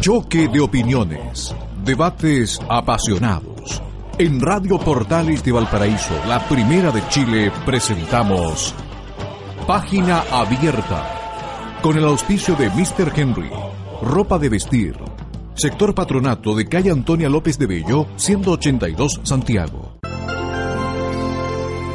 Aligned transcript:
Choque 0.00 0.46
de 0.46 0.60
opiniones. 0.60 1.52
Debates 1.84 2.60
apasionados. 2.68 3.82
En 4.16 4.40
Radio 4.40 4.78
Portales 4.78 5.42
de 5.42 5.50
Valparaíso, 5.50 6.14
la 6.28 6.38
primera 6.48 6.92
de 6.92 7.06
Chile, 7.08 7.50
presentamos 7.66 8.74
Página 9.66 10.22
Abierta. 10.30 11.78
Con 11.82 11.98
el 11.98 12.04
auspicio 12.04 12.54
de 12.54 12.70
Mr. 12.70 13.12
Henry. 13.14 13.50
Ropa 14.00 14.38
de 14.38 14.48
vestir. 14.48 14.96
Sector 15.54 15.94
Patronato 15.96 16.54
de 16.54 16.68
calle 16.68 16.92
Antonia 16.92 17.28
López 17.28 17.58
de 17.58 17.66
Bello, 17.66 18.06
182 18.14 19.20
Santiago. 19.24 19.98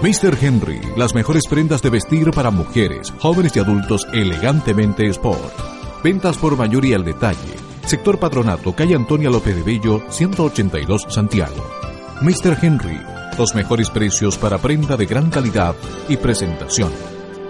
Mr. 0.02 0.38
Henry, 0.42 0.82
las 0.98 1.16
mejores 1.16 1.44
prendas 1.50 1.82
de 1.82 1.90
vestir 1.90 2.32
para 2.32 2.52
mujeres, 2.52 3.14
jóvenes 3.20 3.56
y 3.56 3.60
adultos 3.60 4.06
elegantemente 4.12 5.08
sport. 5.08 5.54
Ventas 6.04 6.38
por 6.38 6.58
mayoría 6.58 6.98
al 6.98 7.06
detalle. 7.06 7.62
Sector 7.86 8.17
Patronato, 8.17 8.73
calle 8.73 8.95
Antonia 8.95 9.30
López 9.30 9.56
de 9.56 9.64
Bello, 9.64 10.02
182 10.09 11.06
Santiago. 11.09 11.70
Mr. 12.22 12.58
Henry, 12.62 13.00
los 13.38 13.53
mejores 13.56 13.89
precios 13.89 14.38
para 14.38 14.58
prenda 14.58 14.95
de 14.95 15.06
gran 15.06 15.30
calidad 15.30 15.76
y 16.08 16.17
presentación. 16.17 16.92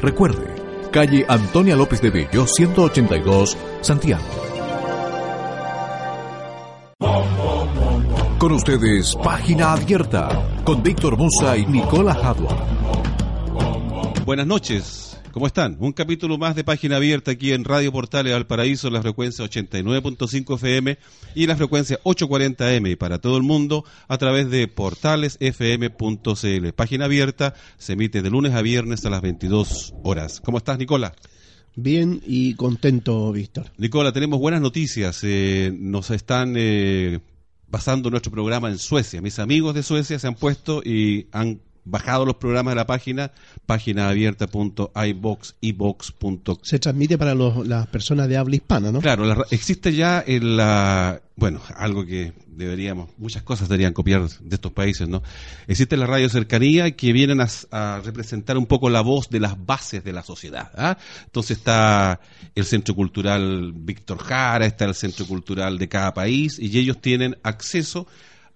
Recuerde, 0.02 0.56
calle 0.92 1.26
Antonia 1.28 1.76
López 1.76 2.02
de 2.02 2.09
Bello, 2.09 2.48
182 2.48 3.58
Santiago. 3.81 4.23
Con 8.39 8.52
ustedes, 8.52 9.16
Página 9.23 9.72
Abierta, 9.72 10.30
con 10.66 10.84
Víctor 10.84 11.16
Musa 11.16 11.56
y 11.56 11.66
Nicola 11.66 12.14
Hadwa. 12.14 12.58
Buenas 14.26 14.48
noches, 14.48 15.12
¿cómo 15.34 15.48
están? 15.48 15.78
Un 15.80 15.94
capítulo 15.94 16.38
más 16.38 16.56
de 16.56 16.64
Página 16.64 16.98
Abierta 16.98 17.31
aquí 17.31 17.53
en 17.53 17.64
Radio 17.64 17.92
Portales 17.92 18.34
Valparaíso, 18.34 18.92
la 18.92 19.02
frecuencia 19.02 19.44
89.5 19.44 20.56
FM 20.56 21.00
y 21.34 21.48
la 21.48 21.58
frecuencia 21.58 22.00
840M 22.03 22.92
y 22.92 22.95
para 22.95 23.20
todo 23.20 23.36
el 23.36 23.44
mundo 23.44 23.84
a 24.08 24.17
través 24.20 24.52
de 24.52 24.67
portalesfm.cl. 24.67 26.73
Página 26.76 27.06
Abierta 27.06 27.56
se 27.78 27.94
emite 27.94 28.22
de 28.22 28.30
lunes 28.30 28.54
a 28.54 28.61
viernes 28.61 29.04
a 29.06 29.09
las 29.09 29.22
22 29.22 29.95
horas. 30.04 30.39
¿Cómo 30.39 30.59
estás, 30.59 30.78
Nicola? 30.78 31.14
Bien 31.76 32.22
y 32.26 32.54
contento, 32.54 33.31
Víctor. 33.31 33.72
Nicola, 33.78 34.14
tenemos 34.14 34.39
buenas 34.39 34.61
noticias. 34.61 35.20
Eh, 35.23 35.73
nos 35.76 36.11
están 36.11 36.54
eh, 36.56 37.20
basando 37.67 38.11
nuestro 38.11 38.31
programa 38.31 38.70
en 38.70 38.78
Suecia. 38.78 39.20
Mis 39.20 39.39
amigos 39.39 39.73
de 39.73 39.81
Suecia 39.81 40.20
se 40.20 40.28
han 40.28 40.36
puesto 40.36 40.84
y 40.86 41.28
han 41.31 41.59
bajado 41.86 42.26
los 42.26 42.36
programas 42.36 42.72
de 42.72 42.76
la 42.76 42.86
página, 42.86 43.31
página. 43.66 44.12
Se 46.64 46.80
transmite 46.80 47.17
para 47.17 47.36
los, 47.36 47.67
las 47.67 47.88
personas 47.88 48.28
de 48.28 48.38
habla 48.38 48.56
hispana, 48.56 48.92
¿no? 48.92 49.02
Claro, 49.02 49.26
la, 49.26 49.45
existe 49.52 49.94
ya 49.94 50.23
en 50.26 50.58
la, 50.58 51.22
bueno, 51.36 51.61
algo 51.76 52.06
que 52.06 52.34
deberíamos, 52.48 53.09
muchas 53.17 53.44
cosas 53.44 53.67
deberían 53.67 53.94
copiar 53.94 54.28
de 54.28 54.55
estos 54.55 54.71
países, 54.71 55.08
¿no? 55.08 55.23
Existe 55.67 55.98
la 55.98 56.05
radio 56.05 56.30
cercanía 56.30 56.92
que 56.92 57.11
vienen 57.14 57.42
a, 57.42 57.48
a 57.71 58.02
representar 58.02 58.58
un 58.58 58.65
poco 58.65 58.89
la 58.89 59.02
voz 59.02 59.30
de 59.30 59.39
las 59.39 59.65
bases 59.65 60.04
de 60.04 60.14
la 60.14 60.23
sociedad. 60.23 60.71
¿ah? 60.76 60.98
Entonces 61.26 61.58
está 61.58 62.20
el 62.55 62.65
Centro 62.65 62.95
Cultural 62.95 63.73
Víctor 63.73 64.20
Jara, 64.20 64.65
está 64.65 64.86
el 64.86 64.95
Centro 64.95 65.26
Cultural 65.26 65.77
de 65.77 65.89
cada 65.89 66.14
país 66.14 66.60
y 66.60 66.77
ellos 66.77 67.02
tienen 67.02 67.38
acceso 67.44 68.08
a, 68.08 68.08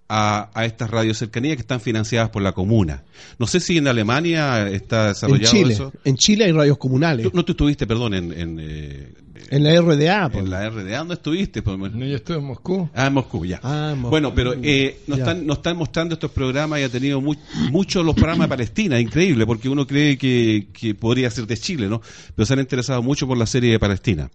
a, 0.08 0.50
estas 0.64 0.90
radios 0.90 1.18
cercanías 1.18 1.56
que 1.56 1.60
están 1.60 1.80
financiadas 1.80 2.30
por 2.30 2.42
la 2.42 2.52
comuna. 2.52 3.04
No 3.38 3.46
sé 3.46 3.60
si 3.60 3.76
en 3.76 3.88
Alemania 3.88 4.68
está 4.68 5.08
desarrollado 5.08 5.56
en 5.56 5.62
Chile, 5.62 5.74
eso. 5.74 5.92
En 6.04 6.16
Chile 6.16 6.44
hay 6.46 6.52
radios 6.52 6.78
comunales. 6.78 7.24
¿Tú, 7.24 7.32
no 7.34 7.44
tú 7.44 7.52
estuviste, 7.52 7.86
perdón, 7.86 8.14
en... 8.14 8.32
En, 8.32 8.58
eh, 8.60 9.12
en 9.50 9.64
la 9.64 9.80
RDA. 9.80 10.28
Pues. 10.30 10.44
En 10.44 10.50
la 10.50 10.68
RDA, 10.68 10.98
¿dónde 10.98 11.14
estuviste? 11.14 11.62
Pues, 11.62 11.78
no, 11.78 12.04
yo 12.04 12.16
estuve 12.16 12.38
en 12.38 12.44
Moscú. 12.44 12.88
Ah, 12.94 13.06
en 13.06 13.14
Moscú, 13.14 13.44
ya. 13.46 13.60
Ah, 13.62 13.90
en 13.92 13.98
Moscú. 13.98 14.10
Bueno, 14.10 14.34
pero 14.34 14.54
eh, 14.62 15.00
nos, 15.06 15.18
están, 15.18 15.46
nos 15.46 15.58
están 15.58 15.76
mostrando 15.76 16.14
estos 16.14 16.30
programas 16.30 16.80
y 16.80 16.82
ha 16.82 16.88
tenido 16.88 17.20
muy, 17.20 17.38
muchos 17.70 18.04
los 18.04 18.14
programas 18.14 18.46
de 18.46 18.48
Palestina, 18.48 19.00
increíble, 19.00 19.46
porque 19.46 19.68
uno 19.68 19.86
cree 19.86 20.18
que, 20.18 20.68
que 20.72 20.94
podría 20.94 21.30
ser 21.30 21.46
de 21.46 21.56
Chile, 21.56 21.88
¿no? 21.88 22.02
Pero 22.34 22.46
se 22.46 22.52
han 22.54 22.60
interesado 22.60 23.02
mucho 23.02 23.26
por 23.26 23.38
la 23.38 23.46
serie 23.46 23.72
de 23.72 23.78
Palestina. 23.78 24.30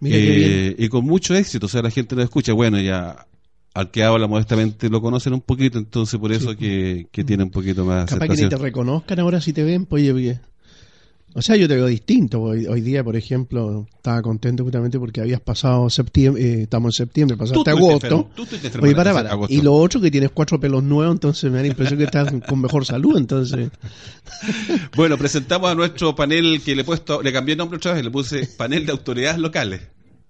Mira 0.00 0.16
Eh, 0.18 0.74
y 0.76 0.88
con 0.88 1.04
mucho 1.04 1.34
éxito, 1.34 1.66
o 1.66 1.68
sea, 1.68 1.82
la 1.82 1.90
gente 1.90 2.14
lo 2.14 2.22
escucha. 2.22 2.52
Bueno, 2.52 2.80
ya 2.80 3.26
al 3.74 3.90
que 3.90 4.04
habla 4.04 4.28
modestamente 4.28 4.88
lo 4.88 5.02
conocen 5.02 5.34
un 5.34 5.40
poquito, 5.40 5.78
entonces 5.78 6.18
por 6.18 6.32
eso 6.32 6.56
que, 6.56 7.08
que 7.10 7.24
tiene 7.24 7.42
un 7.42 7.50
poquito 7.50 7.84
más 7.84 8.08
Capaz 8.08 8.28
que 8.28 8.42
ni 8.42 8.48
te 8.48 8.56
reconozcan 8.56 9.18
ahora 9.18 9.40
si 9.40 9.52
te 9.52 9.64
ven, 9.64 9.84
pues 9.84 10.10
oye. 10.12 10.40
O 11.36 11.42
sea, 11.42 11.56
yo 11.56 11.66
te 11.66 11.74
veo 11.74 11.86
distinto. 11.86 12.40
Hoy, 12.40 12.66
hoy 12.66 12.80
día, 12.80 13.02
por 13.02 13.16
ejemplo, 13.16 13.88
estaba 13.96 14.22
contento 14.22 14.62
justamente 14.62 15.00
porque 15.00 15.20
habías 15.20 15.40
pasado 15.40 15.90
septiembre, 15.90 16.40
eh, 16.44 16.62
estamos 16.62 16.94
en 16.94 17.06
septiembre, 17.06 17.36
pasaste 17.36 17.70
agosto. 17.70 18.30
Tú 18.36 18.46
Oye, 18.80 18.94
para, 18.94 19.12
para. 19.12 19.36
Y 19.48 19.60
lo 19.60 19.74
otro 19.74 20.00
que 20.00 20.12
tienes 20.12 20.30
cuatro 20.30 20.60
pelos 20.60 20.84
nuevos, 20.84 21.12
entonces 21.12 21.50
me 21.50 21.56
da 21.56 21.62
la 21.62 21.68
impresión 21.68 21.98
que 21.98 22.04
estás 22.04 22.32
con 22.48 22.60
mejor 22.60 22.84
salud, 22.84 23.18
entonces. 23.18 23.68
bueno, 24.96 25.18
presentamos 25.18 25.68
a 25.68 25.74
nuestro 25.74 26.14
panel 26.14 26.62
que 26.64 26.76
le 26.76 26.82
he 26.82 26.84
puesto, 26.84 27.20
le 27.20 27.32
cambié 27.32 27.54
el 27.54 27.58
nombre 27.58 27.78
otra 27.78 27.94
vez, 27.94 28.04
le 28.04 28.12
puse 28.12 28.46
panel 28.56 28.86
de 28.86 28.92
autoridades 28.92 29.40
locales. 29.40 29.80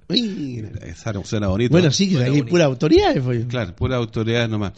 Mira. 0.08 0.70
Suena 1.24 1.48
bonito. 1.48 1.72
Bueno, 1.72 1.90
sí, 1.90 2.10
que 2.10 2.18
hay 2.18 2.42
pura 2.42 2.64
autoridad. 2.64 3.14
Pues. 3.22 3.46
Claro, 3.46 3.74
pura 3.74 3.96
autoridad 3.96 4.48
nomás. 4.48 4.72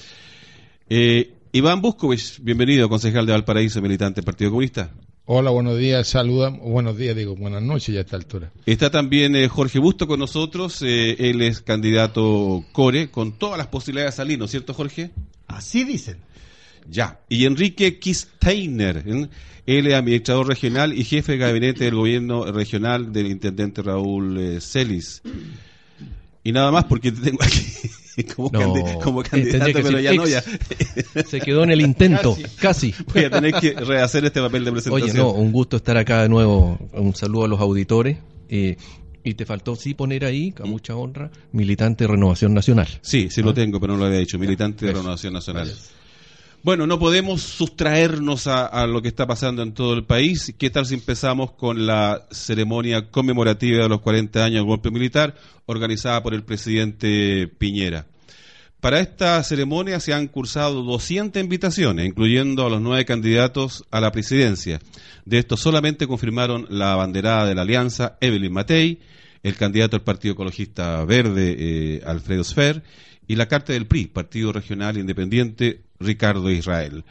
Eh, 0.89 1.33
Iván 1.53 1.81
Buscovich, 1.81 2.39
bienvenido, 2.41 2.89
concejal 2.89 3.27
de 3.27 3.33
Valparaíso, 3.33 3.81
militante 3.81 4.17
del 4.21 4.25
Partido 4.25 4.51
Comunista. 4.51 4.91
Hola, 5.25 5.51
buenos 5.51 5.77
días, 5.77 6.07
saludan, 6.07 6.61
buenos 6.61 6.97
días, 6.97 7.17
digo, 7.17 7.35
buenas 7.35 7.61
noches 7.61 7.93
ya 7.93 8.01
a 8.01 8.03
esta 8.03 8.17
altura. 8.17 8.53
Está 8.65 8.91
también 8.91 9.35
eh, 9.35 9.49
Jorge 9.49 9.81
Busto 9.81 10.07
con 10.07 10.21
nosotros, 10.21 10.83
eh, 10.83 11.17
él 11.19 11.43
es 11.43 11.63
candidato 11.63 12.65
core, 12.71 13.11
con 13.11 13.33
todas 13.37 13.59
las 13.59 13.67
posibilidades 13.67 14.15
de 14.15 14.17
salir, 14.19 14.39
¿no 14.39 14.45
es 14.45 14.53
cierto, 14.53 14.73
Jorge? 14.73 15.11
Así 15.49 15.83
dicen. 15.83 16.19
Ya, 16.89 17.21
y 17.29 17.45
Enrique 17.45 17.99
Kisteiner, 17.99 19.03
¿eh? 19.07 19.29
él 19.67 19.87
es 19.89 19.95
administrador 19.95 20.47
regional 20.47 20.97
y 20.97 21.05
jefe 21.05 21.33
de 21.33 21.39
gabinete 21.39 21.85
del 21.85 21.97
gobierno 21.97 22.45
regional 22.53 23.13
del 23.13 23.27
intendente 23.27 23.83
Raúl 23.83 24.39
eh, 24.39 24.61
Celis. 24.61 25.23
Y 26.45 26.53
nada 26.53 26.71
más 26.71 26.85
porque 26.85 27.11
te 27.11 27.21
tengo 27.21 27.43
aquí 27.43 27.65
como, 28.37 28.51
no, 28.53 29.01
como 29.01 29.23
candidato, 29.23 29.73
pero 29.83 29.99
ya 29.99 30.15
no, 30.15 30.27
ya. 30.27 30.43
Se 31.29 31.41
quedó 31.41 31.65
en 31.65 31.73
el 31.73 31.81
intento, 31.81 32.37
casi. 32.61 32.93
casi. 32.93 33.05
Voy 33.13 33.25
a 33.25 33.31
tener 33.31 33.53
que 33.55 33.73
rehacer 33.73 34.25
este 34.25 34.41
papel 34.41 34.65
de 34.65 34.73
presentación. 34.73 35.11
Oye, 35.11 35.19
no, 35.19 35.33
un 35.33 35.51
gusto 35.51 35.77
estar 35.77 35.97
acá 35.97 36.23
de 36.23 36.29
nuevo. 36.29 36.79
Un 36.93 37.15
saludo 37.15 37.45
a 37.45 37.49
los 37.49 37.61
auditores. 37.61 38.19
Eh, 38.49 38.77
y 39.25 39.35
te 39.35 39.45
faltó 39.45 39.75
sí 39.75 39.95
poner 39.95 40.25
ahí, 40.25 40.55
a 40.63 40.67
mucha 40.67 40.95
honra, 40.95 41.33
militante 41.51 42.05
de 42.05 42.13
Renovación 42.13 42.55
Nacional. 42.55 42.87
Sí, 43.03 43.29
sí 43.29 43.43
lo 43.43 43.53
tengo, 43.53 43.81
pero 43.81 43.95
no 43.95 43.99
lo 43.99 44.07
había 44.07 44.21
dicho. 44.21 44.39
Militante 44.39 44.87
de. 44.87 44.93
Renovación 44.93 45.33
Nacional. 45.33 45.75
Bueno, 46.67 46.89
no 46.89 46.99
podemos 46.99 47.43
sustraernos 47.43 48.49
a, 48.49 48.89
lo 48.89 49.01
que 49.01 49.07
está 49.07 49.25
pasando 49.25 49.63
en 49.63 49.73
todo 49.73 49.95
el 49.95 50.03
país. 50.03 50.53
¿Qué 50.59 50.69
tal 50.69 50.85
si 50.85 50.95
empezamos 50.95 51.53
con 51.53 51.87
la 51.87 52.27
ceremonia 52.33 53.09
conmemorativa 53.09 53.85
de 53.85 53.89
los 53.89 54.01
40 54.01 54.45
años 54.45 54.57
del 54.57 54.65
golpe 54.65 54.91
militar 54.91 55.37
organizada 55.67 56.25
por 56.25 56.35
el 56.35 56.43
presidente 56.43 57.47
Piñera? 57.47 58.07
Para 58.81 58.99
esta 58.99 59.41
ceremonia 59.45 60.01
se 60.01 60.13
han 60.13 60.27
cursado 60.27 60.83
200 60.83 61.41
invitaciones, 61.41 62.05
incluyendo 62.05 62.67
a 62.67 62.71
los 62.71 62.81
nueve 62.81 63.05
candidatos 63.05 63.85
a 63.93 64.01
la 64.01 64.11
presidencia. 64.11 64.81
De 65.25 65.39
estos 65.39 65.61
solamente 65.61 66.09
confirmaron 66.09 66.67
la 66.69 66.95
abanderada 66.95 67.47
de 67.47 67.55
la 67.55 67.63
alianza, 67.63 68.19
Evelyn 68.21 68.53
Matei, 68.53 68.99
el 69.45 69.55
candidato 69.55 69.99
del 69.99 70.05
Partido 70.05 70.33
Ecologista 70.33 71.05
Verde, 71.05 71.55
eh, 71.57 72.03
Alfredo 72.05 72.43
Sfer, 72.43 72.83
y 73.29 73.37
la 73.37 73.47
carta 73.47 73.73
del 73.73 73.87
PRI, 73.87 74.07
Partido 74.09 74.53
Regional 74.53 74.97
Independiente, 74.97 75.86
Ricardo 76.01 76.51
Israel. 76.51 77.05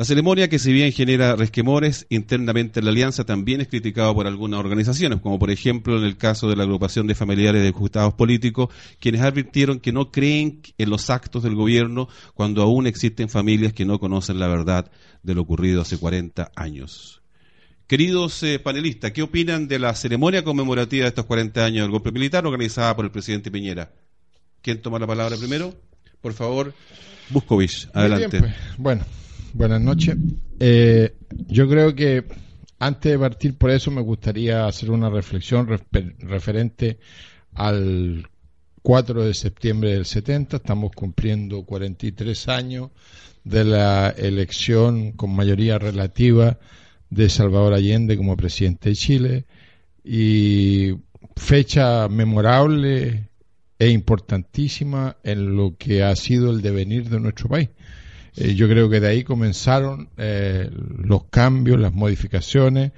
La 0.00 0.06
ceremonia, 0.06 0.48
que 0.48 0.58
si 0.58 0.72
bien 0.72 0.92
genera 0.92 1.36
resquemores 1.36 2.06
internamente 2.08 2.80
en 2.80 2.86
la 2.86 2.90
alianza, 2.90 3.24
también 3.24 3.60
es 3.60 3.68
criticada 3.68 4.14
por 4.14 4.26
algunas 4.26 4.58
organizaciones, 4.58 5.20
como 5.20 5.38
por 5.38 5.50
ejemplo 5.50 5.98
en 5.98 6.04
el 6.04 6.16
caso 6.16 6.48
de 6.48 6.56
la 6.56 6.62
agrupación 6.62 7.06
de 7.06 7.14
familiares 7.14 7.60
de 7.60 7.68
ejecutados 7.68 8.14
políticos, 8.14 8.70
quienes 8.98 9.20
advirtieron 9.20 9.78
que 9.78 9.92
no 9.92 10.10
creen 10.10 10.62
en 10.78 10.88
los 10.88 11.10
actos 11.10 11.42
del 11.42 11.54
gobierno 11.54 12.08
cuando 12.32 12.62
aún 12.62 12.86
existen 12.86 13.28
familias 13.28 13.74
que 13.74 13.84
no 13.84 14.00
conocen 14.00 14.38
la 14.38 14.48
verdad 14.48 14.90
de 15.22 15.34
lo 15.34 15.42
ocurrido 15.42 15.82
hace 15.82 15.98
40 15.98 16.50
años. 16.56 17.20
Queridos 17.86 18.42
eh, 18.42 18.58
panelistas, 18.58 19.12
¿qué 19.12 19.20
opinan 19.20 19.68
de 19.68 19.80
la 19.80 19.94
ceremonia 19.94 20.42
conmemorativa 20.42 21.02
de 21.02 21.08
estos 21.08 21.26
40 21.26 21.62
años 21.62 21.82
del 21.82 21.90
golpe 21.90 22.10
militar 22.10 22.46
organizada 22.46 22.96
por 22.96 23.04
el 23.04 23.10
presidente 23.10 23.50
Piñera? 23.50 23.92
¿Quién 24.62 24.80
toma 24.80 24.98
la 24.98 25.06
palabra 25.06 25.36
primero? 25.36 25.74
Por 26.22 26.32
favor, 26.32 26.72
Buscovich, 27.30 27.88
adelante. 27.92 28.38
Bien, 28.38 28.42
pues. 28.42 28.78
Bueno, 28.78 29.04
buenas 29.52 29.80
noches. 29.80 30.16
Eh, 30.58 31.14
yo 31.48 31.68
creo 31.68 31.94
que 31.94 32.24
antes 32.78 33.12
de 33.12 33.18
partir 33.18 33.56
por 33.56 33.70
eso 33.70 33.90
me 33.90 34.00
gustaría 34.00 34.66
hacer 34.66 34.90
una 34.90 35.10
reflexión 35.10 35.68
referente 36.18 36.98
al 37.54 38.28
4 38.82 39.24
de 39.24 39.34
septiembre 39.34 39.92
del 39.92 40.06
70. 40.06 40.56
Estamos 40.56 40.92
cumpliendo 40.92 41.62
43 41.64 42.48
años 42.48 42.90
de 43.44 43.64
la 43.64 44.10
elección 44.10 45.12
con 45.12 45.34
mayoría 45.34 45.78
relativa 45.78 46.58
de 47.08 47.28
Salvador 47.28 47.74
Allende 47.74 48.16
como 48.16 48.36
presidente 48.36 48.90
de 48.90 48.94
Chile 48.94 49.44
y 50.04 50.94
fecha 51.36 52.08
memorable 52.08 53.29
e 53.80 53.88
importantísima 53.88 55.16
en 55.24 55.56
lo 55.56 55.74
que 55.76 56.02
ha 56.04 56.14
sido 56.14 56.50
el 56.50 56.60
devenir 56.60 57.08
de 57.08 57.18
nuestro 57.18 57.48
país. 57.48 57.70
Eh, 58.36 58.54
yo 58.54 58.68
creo 58.68 58.90
que 58.90 59.00
de 59.00 59.08
ahí 59.08 59.24
comenzaron 59.24 60.10
eh, 60.18 60.70
los 60.98 61.24
cambios, 61.24 61.80
las 61.80 61.94
modificaciones 61.94 62.92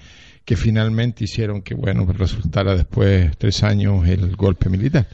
que 0.44 0.56
finalmente 0.56 1.23
hicieron 1.23 1.62
que, 1.62 1.75
bueno, 1.75 2.05
resultara 2.12 2.75
después 2.75 3.31
tres 3.38 3.62
años 3.62 4.08
el 4.08 4.34
golpe 4.34 4.69
militar. 4.69 5.06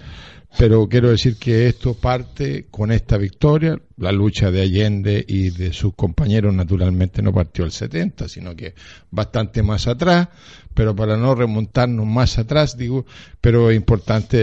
Pero 0.57 0.89
quiero 0.89 1.11
decir 1.11 1.37
que 1.37 1.69
esto 1.69 1.93
parte 1.93 2.67
con 2.71 2.91
esta 2.91 3.19
victoria. 3.19 3.79
La 3.99 4.11
lucha 4.11 4.51
de 4.51 4.63
Allende 4.63 5.23
y 5.29 5.51
de 5.51 5.75
sus 5.75 5.95
compañeros 5.95 6.55
naturalmente 6.55 7.21
no 7.21 7.33
partió 7.33 7.67
el 7.67 7.73
70, 7.73 8.29
sino 8.29 8.57
que 8.57 8.75
bastante 9.11 9.63
más 9.63 9.87
atrás. 9.87 10.29
Pero 10.73 10.97
para 10.97 11.19
no 11.19 11.35
remontarnos 11.35 12.07
más 12.07 12.39
atrás, 12.39 12.79
digo, 12.79 13.05
pero 13.43 13.71
es 13.71 13.77
importante 13.77 14.39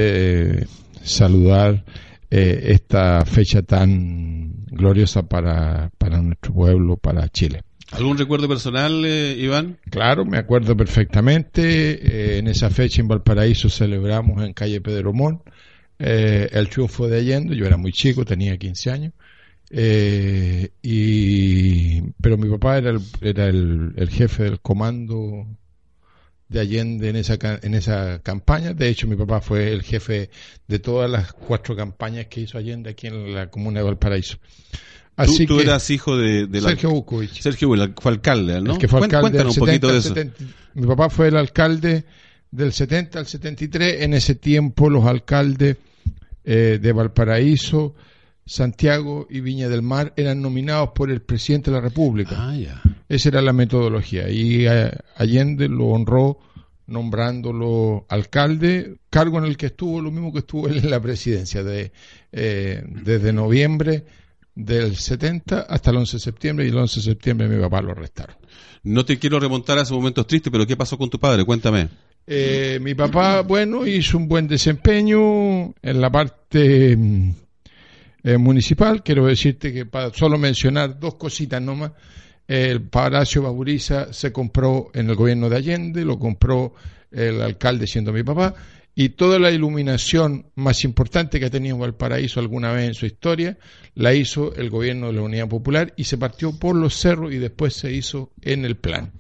eh, 0.60 0.68
saludar 1.04 1.84
eh, 2.30 2.62
esta 2.68 3.26
fecha 3.26 3.62
tan 3.62 4.66
gloriosa 4.68 5.24
para, 5.24 5.92
para 5.98 6.22
nuestro 6.22 6.54
pueblo, 6.54 6.98
para 6.98 7.28
Chile. 7.30 7.64
¿Algún 7.92 8.18
recuerdo 8.18 8.48
personal, 8.48 9.06
eh, 9.06 9.36
Iván? 9.38 9.78
Claro, 9.90 10.26
me 10.26 10.38
acuerdo 10.38 10.76
perfectamente. 10.76 12.38
en 12.40 12.48
esa 12.48 12.70
fecha 12.70 13.02
en 13.02 13.08
Valparaíso 13.08 13.70
celebramos 13.70 14.44
en 14.44 14.54
calle 14.54 14.82
Pedro 14.82 15.14
Mon 15.14 15.42
eh, 15.98 16.50
el 16.52 16.70
triunfo 16.70 17.08
de 17.08 17.20
Allende, 17.20 17.56
yo 17.56 17.66
era 17.66 17.78
muy 17.78 17.92
chico, 17.92 18.26
tenía 18.26 18.58
15 18.58 18.92
años, 18.92 19.14
eh, 19.70 20.72
y, 20.82 22.02
pero 22.22 22.38
mi 22.38 22.50
papá 22.50 22.78
era, 22.78 22.92
el, 22.92 23.02
era 23.22 23.48
el, 23.48 24.10
jefe 24.10 24.44
del 24.44 24.60
comando 24.60 25.48
de 26.48 26.60
Allende 26.60 27.10
en 27.10 27.16
esa, 27.16 27.38
en 27.42 27.74
esa 27.74 28.20
campaña. 28.20 28.74
De 28.74 28.88
hecho, 28.88 29.08
mi 29.08 29.16
papá 29.16 29.42
fue 29.42 29.72
el 29.72 29.84
jefe 29.84 30.30
de 30.68 30.80
todas 30.80 31.10
las 31.10 31.34
cuatro 31.34 31.76
campañas 31.76 32.28
que 32.28 32.42
hizo 32.42 32.58
Allende 32.58 32.92
aquí 32.92 33.08
en 33.08 33.34
la 33.34 33.50
comuna 33.50 33.80
de 33.80 33.86
Valparaíso. 33.86 34.38
Así 35.16 35.46
tú, 35.46 35.60
eras 35.62 35.90
hijo 35.90 36.18
de, 36.18 36.48
Sergio 36.60 36.92
Bukovic. 36.92 37.32
Sergio 37.32 37.70
fue 37.96 38.12
alcalde, 38.12 38.62
¿no? 38.62 38.78
que 38.78 38.88
fue 38.88 39.02
alcalde 39.02 39.46
un 39.46 39.56
poquito 39.56 39.88
de 39.88 40.00
eso. 40.00 40.14
mi 40.74 40.88
papá 40.88 41.10
fue 41.10 41.30
el 41.30 41.38
alcalde 41.38 42.04
del 42.52 42.74
70 42.74 43.20
al 43.20 43.26
73. 43.26 44.02
En 44.02 44.14
ese 44.14 44.36
tiempo 44.36 44.90
los 44.90 45.06
alcaldes 45.06 45.78
eh, 46.44 46.80
de 46.82 46.92
Valparaíso, 46.92 47.96
Santiago 48.46 49.26
y 49.30 49.40
Viña 49.40 49.70
del 49.70 49.82
Mar 49.82 50.14
eran 50.18 50.42
nominados 50.42 50.90
por 50.94 51.10
el 51.10 51.22
presidente 51.22 51.72
de 51.72 51.78
la 51.78 51.82
República. 51.82 52.36
Ah, 52.38 52.56
Esa 53.08 53.30
era 53.30 53.42
la 53.42 53.54
metodología. 53.54 54.30
Y 54.30 54.66
eh, 54.68 54.92
Allende 55.16 55.68
lo 55.68 55.88
honró 55.88 56.40
nombrándolo 56.88 58.06
alcalde, 58.10 58.98
cargo 59.10 59.40
en 59.40 59.46
el 59.46 59.58
que 59.58 59.68
estuvo 59.68 60.02
lo 60.02 60.12
mismo 60.12 60.32
que 60.32 60.40
estuvo 60.40 60.68
en 60.70 60.90
la 60.90 61.00
presidencia, 61.00 61.64
de, 61.64 61.92
eh, 62.32 62.84
desde 62.88 63.34
noviembre 63.34 64.06
del 64.54 64.96
70 64.96 65.62
hasta 65.62 65.92
el 65.92 65.98
11 65.98 66.16
de 66.16 66.22
septiembre 66.22 66.66
y 66.66 66.70
el 66.70 66.78
11 66.78 67.00
de 67.00 67.04
septiembre 67.04 67.48
mi 67.48 67.62
papá 67.62 67.82
lo 67.82 67.92
arrestaron. 67.92 68.38
No 68.84 69.04
te 69.04 69.18
quiero 69.18 69.40
remontar 69.40 69.78
a 69.78 69.82
esos 69.82 69.98
momentos 69.98 70.28
tristes, 70.28 70.52
pero 70.52 70.66
¿qué 70.66 70.78
pasó 70.78 70.98
con 70.98 71.10
tu 71.10 71.20
padre? 71.20 71.44
Cuéntame. 71.44 71.90
Eh, 72.28 72.80
mi 72.82 72.96
papá, 72.96 73.42
bueno, 73.42 73.86
hizo 73.86 74.18
un 74.18 74.28
buen 74.28 74.48
desempeño 74.48 75.74
en 75.82 76.02
la 76.02 76.10
parte 76.10 76.96
mm, 76.96 77.32
eh, 78.24 78.38
municipal. 78.38 79.04
Quiero 79.04 79.26
decirte 79.26 79.74
que 79.74 79.86
para 79.86 80.14
solo 80.14 80.38
mencionar 80.38 81.00
dos 81.00 81.16
cositas 81.16 81.62
nomás, 81.62 81.92
el 82.48 82.82
Palacio 82.82 83.42
Baburiza 83.42 84.14
se 84.14 84.32
compró 84.32 84.92
en 84.94 85.10
el 85.10 85.16
gobierno 85.16 85.50
de 85.50 85.58
Allende, 85.58 86.06
lo 86.06 86.20
compró 86.20 86.74
el 87.12 87.42
alcalde 87.42 87.88
siendo 87.88 88.14
mi 88.14 88.24
papá, 88.24 88.54
y 88.94 89.10
toda 89.10 89.40
la 89.40 89.52
iluminación 89.52 90.46
más 90.56 90.84
importante 90.86 91.40
que 91.40 91.48
ha 91.48 91.50
tenido 91.50 91.78
Valparaíso 91.78 92.40
alguna 92.40 92.72
vez 92.72 92.88
en 92.88 92.94
su 92.94 93.06
historia 93.06 93.58
la 93.94 94.14
hizo 94.14 94.56
el 94.56 94.70
gobierno 94.70 95.08
de 95.08 95.14
la 95.14 95.22
Unidad 95.22 95.50
Popular 95.50 95.94
y 95.98 96.06
se 96.06 96.18
partió 96.18 96.58
por 96.58 96.78
los 96.78 96.96
cerros 96.96 97.34
y 97.34 97.38
después 97.38 97.74
se 97.74 97.92
hizo 97.92 98.32
en 98.42 98.64
el 98.64 98.78
plan 98.78 99.12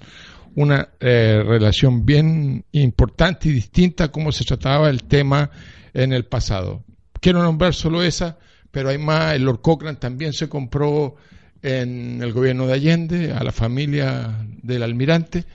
una 0.55 0.89
eh, 1.01 1.43
relación 1.45 2.05
bien 2.05 2.63
importante 2.71 3.49
y 3.49 3.51
distinta 3.51 4.05
a 4.05 4.11
cómo 4.11 4.31
se 4.31 4.45
trataba 4.45 4.89
el 4.89 5.03
tema 5.03 5.51
en 5.93 6.13
el 6.13 6.25
pasado. 6.25 6.83
Quiero 7.19 7.43
nombrar 7.43 7.73
solo 7.73 8.01
esa, 8.01 8.37
pero 8.71 8.89
hay 8.89 8.97
más. 8.97 9.35
El 9.35 9.43
Lord 9.43 9.61
Cochrane 9.61 9.97
también 9.97 10.31
se 10.31 10.47
compró 10.47 11.15
en 11.65 12.21
el 12.21 12.31
gobierno 12.31 12.67
de 12.67 12.73
Allende 12.73 13.31
a 13.31 13.43
la 13.43 13.51
familia 13.51 14.45
del 14.61 14.83
almirante 14.83 15.45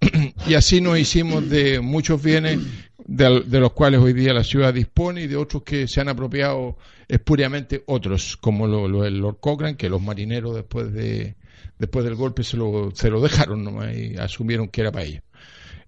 y 0.48 0.54
así 0.54 0.80
nos 0.80 0.98
hicimos 0.98 1.50
de 1.50 1.80
muchos 1.80 2.22
bienes 2.22 2.58
de, 3.06 3.60
los 3.60 3.72
cuales 3.72 4.00
hoy 4.00 4.14
día 4.14 4.32
la 4.32 4.42
ciudad 4.42 4.72
dispone 4.72 5.22
y 5.22 5.26
de 5.26 5.36
otros 5.36 5.62
que 5.62 5.86
se 5.86 6.00
han 6.00 6.08
apropiado 6.08 6.78
espuriamente 7.08 7.82
otros, 7.86 8.38
como 8.38 8.66
lo, 8.66 9.04
el 9.04 9.18
Lord 9.18 9.38
Cochrane, 9.40 9.76
que 9.76 9.90
los 9.90 10.00
marineros 10.00 10.54
después 10.54 10.92
de 10.94 11.34
después 11.78 12.04
del 12.06 12.14
golpe 12.14 12.42
se 12.42 12.56
lo, 12.56 12.90
se 12.94 13.10
lo 13.10 13.20
dejaron 13.20 13.64
nomás 13.64 13.94
y 13.94 14.16
asumieron 14.16 14.68
que 14.68 14.80
era 14.80 14.92
para 14.92 15.04
ella. 15.04 15.22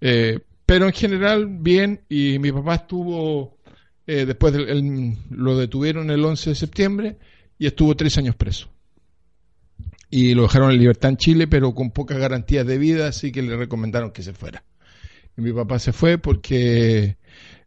Eh, 0.00 0.38
pero 0.66 0.86
en 0.86 0.92
general, 0.92 1.46
bien, 1.46 2.00
y 2.08 2.38
mi 2.38 2.50
papá 2.52 2.74
estuvo, 2.76 3.56
eh, 4.06 4.26
después 4.26 4.54
lo 5.30 5.58
detuvieron 5.58 6.10
el 6.10 6.24
11 6.24 6.50
de 6.50 6.56
septiembre 6.56 7.16
y 7.58 7.66
estuvo 7.66 7.94
tres 7.94 8.19
años 8.19 8.36
preso. 8.36 8.69
Y 10.14 10.34
lo 10.34 10.42
dejaron 10.42 10.72
en 10.72 10.78
libertad 10.78 11.08
en 11.08 11.16
Chile, 11.16 11.48
pero 11.48 11.74
con 11.74 11.90
pocas 11.90 12.18
garantías 12.18 12.66
de 12.66 12.76
vida, 12.76 13.08
así 13.08 13.32
que 13.32 13.40
le 13.40 13.56
recomendaron 13.56 14.10
que 14.10 14.22
se 14.22 14.34
fuera. 14.34 14.62
Y 15.38 15.40
mi 15.40 15.54
papá 15.54 15.78
se 15.78 15.94
fue 15.94 16.18
porque 16.18 17.16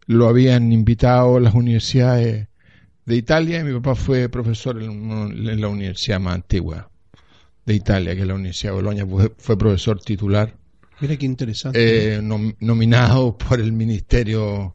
lo 0.06 0.28
habían 0.28 0.72
invitado 0.72 1.38
a 1.38 1.40
las 1.40 1.56
universidades 1.56 2.48
de 3.04 3.16
Italia 3.16 3.62
y 3.62 3.64
mi 3.64 3.74
papá 3.74 3.96
fue 3.96 4.30
profesor 4.30 4.80
en 4.80 5.60
la 5.60 5.68
universidad 5.68 6.20
más 6.20 6.36
antigua 6.36 6.92
de 7.66 7.74
Italia, 7.74 8.14
que 8.14 8.22
es 8.22 8.28
la 8.28 8.36
Universidad 8.36 8.74
de 8.74 8.76
Bolonia, 8.76 9.08
fue, 9.38 9.58
profesor 9.58 10.00
titular. 10.00 10.56
Mira 11.00 11.18
qué 11.18 11.26
interesante. 11.26 12.16
Eh, 12.16 12.22
nominado 12.22 13.36
por 13.40 13.60
el 13.60 13.74
Ministerio 13.74 14.75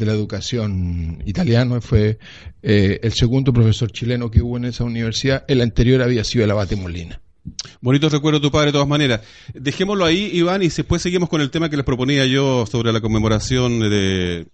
de 0.00 0.06
la 0.06 0.12
Educación 0.12 1.22
italiano, 1.26 1.80
fue 1.80 2.18
eh, 2.62 2.98
el 3.02 3.12
segundo 3.12 3.52
profesor 3.52 3.92
chileno 3.92 4.30
que 4.30 4.40
hubo 4.40 4.56
en 4.56 4.64
esa 4.64 4.82
universidad. 4.82 5.44
El 5.46 5.60
anterior 5.60 6.02
había 6.02 6.24
sido 6.24 6.44
el 6.44 6.50
abate 6.50 6.74
Molina. 6.74 7.20
Bonito 7.80 8.08
recuerdo 8.08 8.40
de 8.40 8.42
tu 8.42 8.50
padre 8.50 8.66
de 8.66 8.72
todas 8.72 8.88
maneras. 8.88 9.20
Dejémoslo 9.54 10.04
ahí, 10.04 10.30
Iván, 10.32 10.62
y 10.62 10.68
después 10.68 11.02
seguimos 11.02 11.28
con 11.28 11.40
el 11.40 11.50
tema 11.50 11.68
que 11.68 11.76
les 11.76 11.84
proponía 11.84 12.26
yo 12.26 12.66
sobre 12.66 12.92
la 12.92 13.00
conmemoración 13.00 13.80
de, 13.80 14.46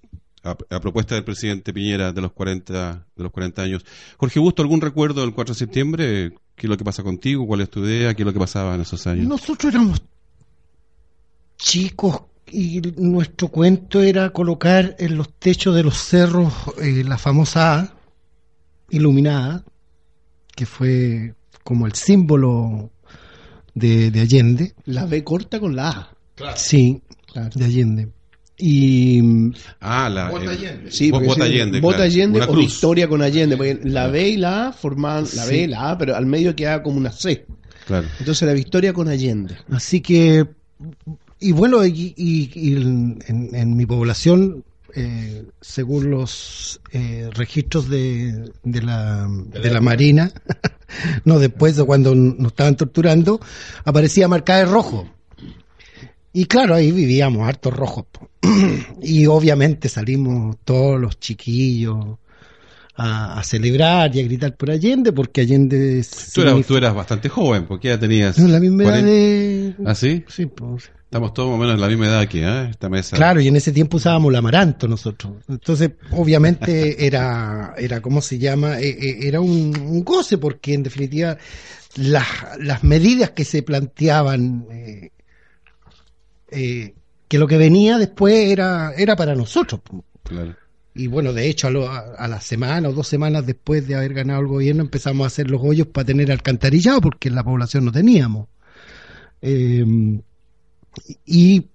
a, 0.43 0.81
propuesta 0.81 1.15
del 1.15 1.25
presidente 1.25 1.73
Piñera 1.73 2.13
de 2.13 2.21
los 2.21 2.33
40 2.33 3.07
de 3.17 3.23
los 3.23 3.33
40 3.33 3.63
años. 3.63 3.85
Jorge 4.17 4.41
Busto, 4.41 4.63
¿algún 4.63 4.81
recuerdo 4.81 5.21
del 5.21 5.33
4 5.33 5.55
de 5.55 5.59
septiembre? 5.59 6.33
¿Qué 6.57 6.67
es 6.67 6.71
lo 6.71 6.77
que 6.77 6.85
pasa 6.85 7.03
contigo? 7.03 7.47
¿Cuál 7.47 7.61
es 7.61 7.71
tu 7.71 7.85
idea? 7.85 8.15
¿Qué 8.15 8.23
es 8.23 8.27
lo 8.27 8.33
que 8.33 8.39
pasaba 8.39 8.75
en 8.75 8.81
esos 8.81 9.07
años? 9.07 9.27
Nosotros 9.27 9.73
éramos 9.73 10.03
chicos 11.57 12.23
y 12.51 12.81
nuestro 12.97 13.49
cuento 13.49 14.03
era 14.03 14.31
colocar 14.31 14.97
en 14.99 15.17
los 15.17 15.33
techos 15.35 15.75
de 15.75 15.83
los 15.83 15.97
cerros 15.97 16.53
eh, 16.81 17.03
la 17.05 17.19
famosa 17.19 17.81
A 17.81 17.95
iluminada, 18.91 19.65
que 20.55 20.67
fue 20.67 21.35
como 21.65 21.87
el 21.87 21.95
símbolo 21.95 22.91
de, 23.75 24.13
Allende. 24.21 24.75
La 24.85 25.07
B 25.07 25.25
corta 25.25 25.59
con 25.61 25.75
la 25.75 25.89
A. 25.89 26.57
Sí, 26.57 27.03
de 27.55 27.65
Allende. 27.65 28.09
Y. 28.59 29.53
Ah, 29.81 30.09
la. 30.09 30.31
Bota 30.31 30.51
Allende. 30.51 30.91
Sí, 30.91 31.11
Bota 31.11 31.45
Allende. 31.45 31.81
Bota 31.81 32.03
Allende 32.05 32.41
o 32.43 32.55
Victoria 32.55 33.09
con 33.09 33.21
Allende. 33.23 33.57
Porque 33.57 33.81
la 33.83 34.07
B 34.07 34.29
y 34.31 34.37
la 34.37 34.69
A 34.69 34.73
formaban 34.73 35.27
la 35.35 35.45
B 35.45 35.63
y 35.63 35.67
la 35.67 35.91
A, 35.91 35.99
pero 35.99 36.17
al 36.17 36.27
medio 36.27 36.57
quedaba 36.57 36.83
como 36.83 36.97
una 36.97 37.13
C. 37.13 37.45
Claro. 37.87 38.07
Entonces 38.19 38.47
la 38.47 38.55
Victoria 38.55 38.93
con 38.93 39.09
Allende. 39.09 39.57
Así 39.71 40.01
que. 40.01 40.47
Y 41.39 41.53
bueno, 41.53 41.85
y, 41.85 42.15
en, 43.27 43.77
mi 43.77 43.85
población, 43.87 44.65
eh, 44.95 45.45
según 45.61 46.11
los 46.11 46.81
eh, 46.93 47.29
registros 47.35 47.89
de, 47.91 48.51
de, 48.63 48.83
la, 48.83 49.29
de 49.29 49.71
la 49.71 49.81
Marina, 49.83 50.33
no 51.25 51.39
después 51.39 51.77
de 51.77 51.85
cuando 51.85 52.15
nos 52.15 52.49
estaban 52.53 52.77
torturando, 52.77 53.39
aparecía 53.85 54.29
marcada 54.29 54.61
de 54.61 54.67
rojo 54.67 55.07
Y 56.33 56.47
claro, 56.47 56.75
ahí 56.75 56.91
vivíamos 56.93 57.47
hartos 57.47 57.75
rojos. 57.75 58.07
y 59.03 59.27
obviamente 59.27 59.89
salimos 59.91 60.57
todos 60.65 60.99
los 61.01 61.19
chiquillos 61.21 62.19
a, 62.95 63.39
a 63.39 63.43
celebrar 63.45 64.15
y 64.17 64.21
a 64.21 64.25
gritar 64.25 64.57
por 64.57 64.71
Allende, 64.71 65.13
porque 65.13 65.43
Allende... 65.43 65.77
Tú 66.35 66.41
eras, 66.41 66.53
significa- 66.55 66.67
tú 66.69 66.77
eras 66.79 66.95
bastante 66.95 67.29
joven, 67.29 67.67
porque 67.67 67.89
ya 67.89 68.01
tenías... 68.01 68.39
No, 68.39 68.49
la 68.49 68.59
misma 68.61 68.85
edad 68.85 68.93
40. 69.03 69.11
de... 69.11 69.75
¿Ah, 69.85 69.95
sí? 69.95 70.25
Sí, 70.29 70.47
pues. 70.47 70.91
Estamos 71.17 71.35
todos 71.35 71.49
más 71.51 71.57
o 71.57 71.61
menos 71.61 71.75
en 71.75 71.81
la 71.81 71.89
misma 71.89 72.07
edad 72.07 72.21
aquí, 72.21 72.41
¿eh? 72.41 72.69
Esta 72.71 72.89
mesa. 72.89 73.17
Claro, 73.17 73.41
y 73.41 73.49
en 73.49 73.57
ese 73.57 73.73
tiempo 73.73 73.97
usábamos 73.97 74.31
el 74.31 74.37
amaranto 74.37 74.87
nosotros. 74.89 75.33
Entonces, 75.49 75.91
obviamente 76.13 77.07
era, 77.07 77.75
era 77.79 78.01
¿cómo 78.01 78.21
se 78.23 78.39
llama? 78.39 78.79
Eh, 78.81 78.89
eh, 78.91 79.19
era 79.23 79.41
un, 79.41 79.77
un 79.79 80.05
goce, 80.05 80.39
porque 80.39 80.75
en 80.75 80.83
definitiva 80.83 81.37
las, 81.97 82.27
las 82.61 82.85
medidas 82.85 83.31
que 83.31 83.45
se 83.45 83.63
planteaban, 83.63 84.67
eh, 84.71 85.11
eh, 86.51 86.95
que 87.29 87.39
lo 87.39 87.47
que 87.47 87.57
venía 87.57 87.99
después 87.99 88.35
era, 88.51 88.93
era 88.97 89.17
para 89.17 89.35
nosotros. 89.35 89.81
Claro. 90.23 90.55
Y 90.95 91.09
bueno, 91.09 91.33
de 91.33 91.49
hecho, 91.49 91.67
a, 91.67 91.71
lo- 91.71 91.89
a- 91.91 92.15
a 92.17 92.29
la 92.29 92.41
semana 92.41 92.89
o 92.89 92.93
dos 92.93 93.07
semanas 93.09 93.45
después 93.45 93.87
de 93.87 93.97
haber 93.97 94.15
ganado 94.15 94.41
el 94.41 94.47
gobierno 94.47 94.83
empezamos 94.83 95.25
a 95.25 95.29
hacer 95.29 95.51
los 95.51 95.61
hoyos 95.63 95.89
para 95.89 96.07
tener 96.07 96.31
alcantarillado, 96.33 97.01
porque 97.01 97.29
en 97.29 97.35
la 97.35 97.45
población 97.45 97.85
no 97.85 97.93
teníamos. 97.93 98.49
Eh, 99.43 99.85
y 101.25 101.67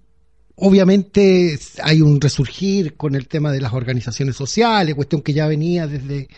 obviamente 0.56 1.58
hay 1.82 2.00
un 2.00 2.20
resurgir 2.20 2.94
con 2.94 3.14
el 3.14 3.28
tema 3.28 3.52
de 3.52 3.60
las 3.60 3.72
organizaciones 3.72 4.36
sociales, 4.36 4.94
cuestión 4.94 5.22
que 5.22 5.32
ya 5.32 5.46
venía 5.46 5.86
desde, 5.86 6.28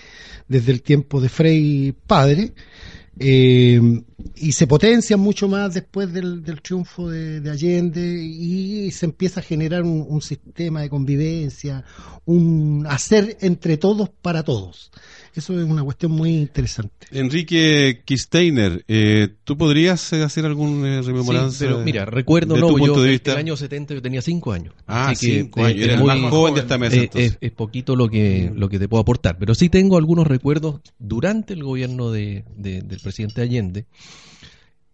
desde 0.49 0.73
el 0.73 0.83
tiempo 0.83 1.21
de 1.21 1.29
Frei 1.29 1.95
padre, 2.07 2.55
eh, 3.19 3.81
y 4.35 4.53
se 4.53 4.67
potencia 4.67 5.17
mucho 5.17 5.47
más 5.47 5.75
después 5.75 6.13
del, 6.13 6.43
del 6.43 6.61
triunfo 6.63 7.09
de, 7.09 7.41
de 7.41 7.51
Allende 7.51 8.01
y 8.01 8.91
se 8.91 9.07
empieza 9.07 9.39
a 9.39 9.43
generar 9.43 9.83
un 9.83 10.21
sistema 10.21 10.81
de 10.81 10.91
convivencia, 10.91 11.85
un 12.25 12.87
hacer 12.89 13.37
entre 13.41 13.77
todos 13.77 14.11
para 14.11 14.43
todos. 14.43 14.91
Eso 15.37 15.59
es 15.59 15.65
una 15.65 15.83
cuestión 15.83 16.13
muy 16.13 16.31
interesante. 16.37 17.09
Enrique 17.11 18.03
Kisteiner, 18.05 18.85
eh, 18.87 19.29
¿tú 19.43 19.57
podrías 19.59 20.13
eh, 20.13 20.23
hacer 20.23 20.45
algún 20.47 20.87
eh, 20.87 21.03
rememoranza? 21.03 21.59
Sí, 21.59 21.65
pero 21.65 21.81
mira, 21.81 22.05
recuerdo, 22.05 22.55
de 22.55 22.61
no, 22.61 22.69
tu 22.69 22.79
yo 22.87 22.95
de 23.01 23.07
el- 23.07 23.11
vista? 23.15 23.33
el 23.33 23.39
año 23.39 23.57
70 23.57 23.95
yo 23.95 24.03
tenía 24.03 24.23
5 24.23 24.53
años. 24.53 24.75
Ah, 24.87 25.09
Así 25.09 25.27
que, 25.27 25.39
cinco 25.43 25.65
años. 25.65 25.79
es 25.81 25.85
Eres 25.87 25.99
muy- 25.99 26.07
más 26.21 26.31
joven 26.31 26.55
de 26.55 26.61
esta 26.61 26.79
mesa, 26.79 26.97
entonces. 26.97 27.33
es, 27.33 27.39
es 27.41 27.51
poquito 27.51 27.97
lo 27.97 28.09
que, 28.09 28.53
lo 28.55 28.69
que 28.69 28.79
te 28.79 28.87
puedo 28.89 29.01
aportar, 29.01 29.37
pero 29.39 29.55
sí 29.57 29.69
tengo 29.69 29.97
algunos 29.97 30.27
recuerdos 30.27 30.81
durante 31.01 31.55
el 31.55 31.65
gobierno 31.65 32.13
de, 32.13 32.45
de- 32.57 32.83
del 32.83 33.01
presidente 33.01 33.43
Allende 33.43 33.87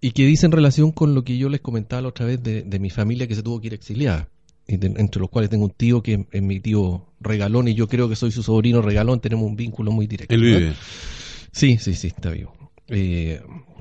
y 0.01 0.13
que 0.13 0.25
dicen 0.25 0.53
relación 0.53 0.93
con 0.93 1.15
lo 1.15 1.23
que 1.23 1.37
yo 1.37 1.51
les 1.51 1.61
comentaba 1.61 2.01
la 2.01 2.09
otra 2.09 2.25
vez 2.25 2.43
de, 2.43 2.63
de 2.63 2.79
mi 2.79 2.89
familia 2.89 3.27
que 3.27 3.35
se 3.35 3.43
tuvo 3.43 3.61
que 3.61 3.67
ir 3.67 3.75
exiliada. 3.75 4.29
Entre 4.75 5.21
los 5.21 5.29
cuales 5.31 5.51
tengo 5.51 5.65
un 5.65 5.71
tío 5.73 6.03
que 6.03 6.27
es 6.31 6.43
mi 6.43 6.61
tío 6.61 7.07
regalón 7.21 7.69
y 7.69 7.75
yo 7.75 7.89
creo 7.89 8.09
que 8.09 8.17
soy 8.17 8.31
su 8.33 8.43
sobrino 8.43 8.81
regalón, 8.83 9.21
tenemos 9.21 9.47
un 9.47 9.57
vínculo 9.57 9.91
muy 9.93 10.07
directo. 10.07 10.35
Él 10.35 10.41
¿no? 10.41 10.59
vive. 10.59 10.75
Sí, 11.53 11.79
sí, 11.79 11.95
sí, 11.95 12.07
está 12.09 12.31
vivo. 12.31 12.55
Eh, 12.89 13.41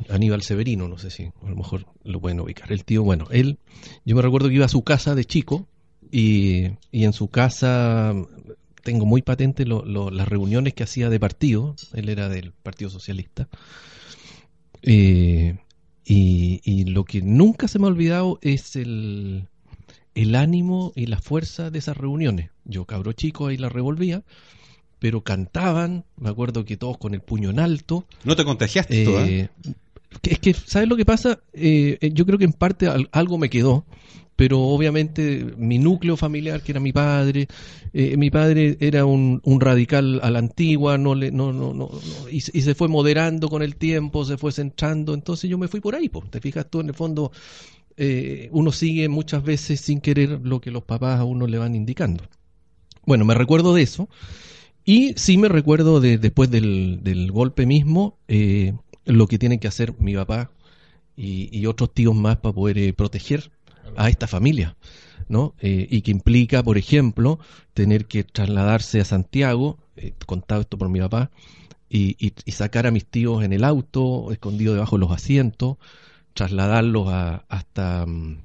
Aníbal 0.09 0.41
Severino, 0.41 0.87
no 0.87 0.97
sé 0.97 1.09
si 1.09 1.23
a 1.23 1.49
lo 1.49 1.55
mejor 1.55 1.85
lo 2.03 2.19
pueden 2.19 2.39
ubicar. 2.39 2.71
El 2.71 2.85
tío, 2.85 3.03
bueno, 3.03 3.27
él, 3.31 3.57
yo 4.05 4.15
me 4.15 4.21
recuerdo 4.21 4.49
que 4.49 4.55
iba 4.55 4.65
a 4.65 4.69
su 4.69 4.83
casa 4.83 5.13
de 5.15 5.25
chico 5.25 5.67
y, 6.11 6.67
y 6.91 7.03
en 7.05 7.13
su 7.13 7.27
casa 7.27 8.13
tengo 8.83 9.05
muy 9.05 9.21
patente 9.21 9.65
lo- 9.65 9.83
lo- 9.85 10.09
las 10.11 10.27
reuniones 10.27 10.73
que 10.73 10.83
hacía 10.83 11.09
de 11.09 11.19
partido. 11.19 11.75
Él 11.93 12.09
era 12.09 12.29
del 12.29 12.51
Partido 12.51 12.89
Socialista. 12.89 13.47
Eh, 14.81 15.57
y, 16.05 16.61
y 16.63 16.85
lo 16.85 17.03
que 17.03 17.21
nunca 17.21 17.67
se 17.67 17.77
me 17.79 17.85
ha 17.85 17.89
olvidado 17.89 18.39
es 18.41 18.75
el, 18.75 19.47
el 20.15 20.35
ánimo 20.35 20.91
y 20.95 21.05
la 21.05 21.19
fuerza 21.19 21.69
de 21.71 21.79
esas 21.79 21.97
reuniones. 21.97 22.49
Yo, 22.65 22.85
cabro 22.85 23.13
chico, 23.13 23.47
ahí 23.47 23.57
la 23.57 23.69
revolvía, 23.69 24.23
pero 24.99 25.21
cantaban, 25.21 26.03
me 26.17 26.29
acuerdo 26.29 26.65
que 26.65 26.77
todos 26.77 26.97
con 26.97 27.13
el 27.13 27.21
puño 27.21 27.49
en 27.49 27.59
alto. 27.59 28.05
No 28.23 28.35
te 28.35 28.43
contagiaste 28.45 29.03
tú, 29.05 29.11
¿eh? 29.17 29.49
Eh, 29.65 29.73
es 30.23 30.39
que, 30.39 30.53
¿sabes 30.53 30.89
lo 30.89 30.97
que 30.97 31.05
pasa? 31.05 31.39
Eh, 31.53 31.97
eh, 32.01 32.11
yo 32.13 32.25
creo 32.25 32.37
que 32.37 32.45
en 32.45 32.53
parte 32.53 32.87
al- 32.87 33.09
algo 33.11 33.37
me 33.37 33.49
quedó, 33.49 33.85
pero 34.35 34.59
obviamente 34.59 35.45
mi 35.57 35.77
núcleo 35.77 36.17
familiar, 36.17 36.61
que 36.63 36.71
era 36.71 36.79
mi 36.79 36.91
padre, 36.91 37.47
eh, 37.93 38.17
mi 38.17 38.31
padre 38.31 38.77
era 38.79 39.05
un, 39.05 39.39
un 39.43 39.61
radical 39.61 40.19
a 40.23 40.31
la 40.31 40.39
antigua, 40.39 40.97
no 40.97 41.13
le, 41.13 41.29
no, 41.31 41.53
no, 41.53 41.73
no, 41.73 41.89
no, 41.91 42.29
y, 42.31 42.41
se- 42.41 42.57
y 42.57 42.61
se 42.61 42.73
fue 42.73 42.87
moderando 42.87 43.49
con 43.49 43.61
el 43.61 43.75
tiempo, 43.75 44.25
se 44.25 44.37
fue 44.37 44.51
centrando, 44.51 45.13
entonces 45.13 45.49
yo 45.49 45.57
me 45.57 45.67
fui 45.67 45.79
por 45.79 45.93
ahí, 45.95 46.09
pues, 46.09 46.29
te 46.31 46.41
fijas 46.41 46.65
tú 46.69 46.79
en 46.79 46.87
el 46.87 46.95
fondo, 46.95 47.31
eh, 47.99 48.49
uno 48.53 48.71
sigue 48.71 49.09
muchas 49.09 49.43
veces 49.43 49.81
sin 49.81 50.01
querer 50.01 50.39
lo 50.43 50.61
que 50.61 50.71
los 50.71 50.83
papás 50.83 51.19
a 51.19 51.25
uno 51.25 51.47
le 51.47 51.59
van 51.59 51.75
indicando. 51.75 52.23
Bueno, 53.05 53.25
me 53.25 53.33
recuerdo 53.35 53.73
de 53.75 53.83
eso. 53.83 54.09
Y 54.85 55.13
sí 55.17 55.37
me 55.37 55.49
recuerdo 55.49 55.99
de, 56.01 56.17
después 56.17 56.49
del, 56.51 56.99
del 57.03 57.31
golpe 57.31 57.65
mismo, 57.65 58.17
eh, 58.27 58.73
lo 59.05 59.27
que 59.27 59.37
tienen 59.39 59.59
que 59.59 59.67
hacer 59.67 59.93
mi 59.99 60.15
papá 60.15 60.51
y, 61.17 61.65
otros 61.67 61.93
tíos 61.93 62.15
más 62.15 62.37
para 62.37 62.53
poder 62.55 62.77
eh, 62.77 62.93
proteger 62.93 63.51
a 63.97 64.09
esta 64.09 64.27
familia, 64.27 64.77
¿no? 65.27 65.55
Y 65.61 66.01
que 66.01 66.11
implica, 66.11 66.63
por 66.63 66.77
ejemplo, 66.77 67.39
tener 67.73 68.05
que 68.05 68.23
trasladarse 68.23 69.01
a 69.01 69.05
Santiago, 69.05 69.77
contado 70.25 70.61
esto 70.61 70.77
por 70.77 70.89
mi 70.89 70.99
papá, 70.99 71.31
y, 71.89 72.15
y- 72.25 72.33
y 72.45 72.51
sacar 72.51 72.87
a 72.87 72.91
mis 72.91 73.05
tíos 73.05 73.43
en 73.43 73.53
el 73.53 73.63
auto, 73.63 74.31
escondido 74.31 74.73
debajo 74.73 74.97
de 74.97 75.01
los 75.01 75.11
asientos, 75.11 75.77
trasladarlos 76.39 77.09
a- 77.09 77.43
hasta 77.49 78.05
mm, 78.05 78.37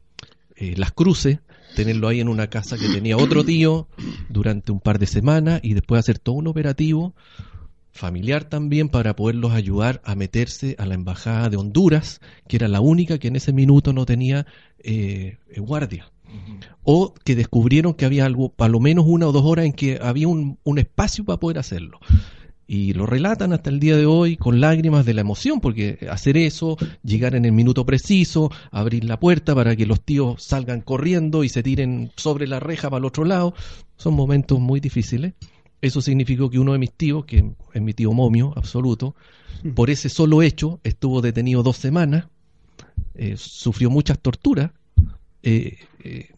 eh, 0.56 0.74
Las 0.76 0.90
Cruces, 0.90 1.38
tenerlo 1.76 2.08
ahí 2.08 2.18
en 2.20 2.26
una 2.28 2.48
casa 2.48 2.76
que 2.76 2.88
tenía 2.88 3.16
otro 3.16 3.44
tío 3.44 3.86
durante 4.28 4.72
un 4.72 4.80
par 4.80 4.98
de 4.98 5.06
semanas 5.06 5.60
y 5.62 5.74
después 5.74 6.00
hacer 6.00 6.18
todo 6.18 6.34
un 6.34 6.48
operativo 6.48 7.14
familiar 7.92 8.42
también 8.44 8.88
para 8.88 9.14
poderlos 9.14 9.52
ayudar 9.52 10.00
a 10.04 10.16
meterse 10.16 10.74
a 10.80 10.86
la 10.86 10.94
embajada 10.94 11.48
de 11.50 11.56
Honduras, 11.56 12.20
que 12.48 12.56
era 12.56 12.66
la 12.66 12.80
única 12.80 13.18
que 13.18 13.28
en 13.28 13.36
ese 13.36 13.52
minuto 13.52 13.92
no 13.92 14.04
tenía 14.06 14.44
eh, 14.80 15.38
eh, 15.50 15.60
guardia. 15.60 16.10
O 16.82 17.14
que 17.24 17.36
descubrieron 17.36 17.94
que 17.94 18.04
había 18.06 18.24
algo, 18.26 18.48
para 18.48 18.72
lo 18.72 18.80
menos 18.80 19.04
una 19.06 19.28
o 19.28 19.32
dos 19.32 19.44
horas 19.44 19.66
en 19.66 19.72
que 19.72 20.00
había 20.02 20.26
un, 20.26 20.58
un 20.64 20.78
espacio 20.80 21.24
para 21.24 21.38
poder 21.38 21.58
hacerlo. 21.60 22.00
Y 22.66 22.94
lo 22.94 23.04
relatan 23.04 23.52
hasta 23.52 23.70
el 23.70 23.78
día 23.78 23.96
de 23.96 24.06
hoy 24.06 24.36
con 24.36 24.60
lágrimas 24.60 25.04
de 25.04 25.14
la 25.14 25.20
emoción, 25.20 25.60
porque 25.60 26.06
hacer 26.10 26.36
eso, 26.36 26.76
llegar 27.02 27.34
en 27.34 27.44
el 27.44 27.52
minuto 27.52 27.84
preciso, 27.84 28.50
abrir 28.70 29.04
la 29.04 29.20
puerta 29.20 29.54
para 29.54 29.76
que 29.76 29.86
los 29.86 30.00
tíos 30.00 30.42
salgan 30.42 30.80
corriendo 30.80 31.44
y 31.44 31.48
se 31.48 31.62
tiren 31.62 32.10
sobre 32.16 32.46
la 32.46 32.60
reja 32.60 32.88
para 32.88 32.98
el 33.00 33.04
otro 33.04 33.24
lado, 33.24 33.54
son 33.96 34.14
momentos 34.14 34.60
muy 34.60 34.80
difíciles. 34.80 35.34
Eso 35.82 36.00
significó 36.00 36.48
que 36.48 36.58
uno 36.58 36.72
de 36.72 36.78
mis 36.78 36.92
tíos, 36.92 37.26
que 37.26 37.44
es 37.74 37.82
mi 37.82 37.92
tío 37.92 38.12
momio 38.12 38.54
absoluto, 38.56 39.14
por 39.74 39.90
ese 39.90 40.08
solo 40.08 40.42
hecho 40.42 40.80
estuvo 40.84 41.20
detenido 41.20 41.62
dos 41.62 41.76
semanas, 41.76 42.26
eh, 43.14 43.36
sufrió 43.36 43.90
muchas 43.90 44.18
torturas, 44.18 44.72
eh, 45.42 45.78
eh, 46.02 46.30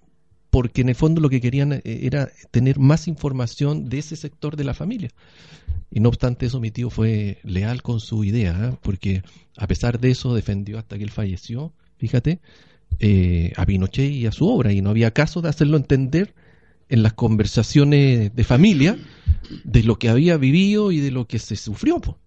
porque 0.50 0.82
en 0.82 0.88
el 0.88 0.94
fondo 0.94 1.20
lo 1.20 1.28
que 1.28 1.40
querían 1.40 1.80
era 1.84 2.28
tener 2.50 2.78
más 2.78 3.08
información 3.08 3.88
de 3.88 3.98
ese 3.98 4.16
sector 4.16 4.56
de 4.56 4.64
la 4.64 4.74
familia. 4.74 5.10
Y 5.90 6.00
no 6.00 6.08
obstante 6.08 6.46
eso, 6.46 6.60
mi 6.60 6.70
tío 6.70 6.90
fue 6.90 7.38
leal 7.44 7.82
con 7.82 8.00
su 8.00 8.24
idea, 8.24 8.70
¿eh? 8.72 8.76
porque 8.82 9.22
a 9.56 9.66
pesar 9.66 10.00
de 10.00 10.10
eso 10.10 10.34
defendió 10.34 10.78
hasta 10.78 10.98
que 10.98 11.04
él 11.04 11.10
falleció, 11.10 11.72
fíjate, 11.98 12.40
eh, 12.98 13.52
a 13.56 13.64
Pinochet 13.66 14.10
y 14.10 14.26
a 14.26 14.32
su 14.32 14.48
obra, 14.48 14.72
y 14.72 14.82
no 14.82 14.90
había 14.90 15.12
caso 15.12 15.42
de 15.42 15.48
hacerlo 15.48 15.76
entender 15.76 16.34
en 16.88 17.02
las 17.02 17.14
conversaciones 17.14 18.34
de 18.34 18.44
familia 18.44 18.96
de 19.64 19.82
lo 19.82 19.98
que 19.98 20.08
había 20.08 20.36
vivido 20.36 20.92
y 20.92 21.00
de 21.00 21.10
lo 21.10 21.26
que 21.26 21.38
se 21.38 21.56
sufrió. 21.56 22.00
po. 22.00 22.18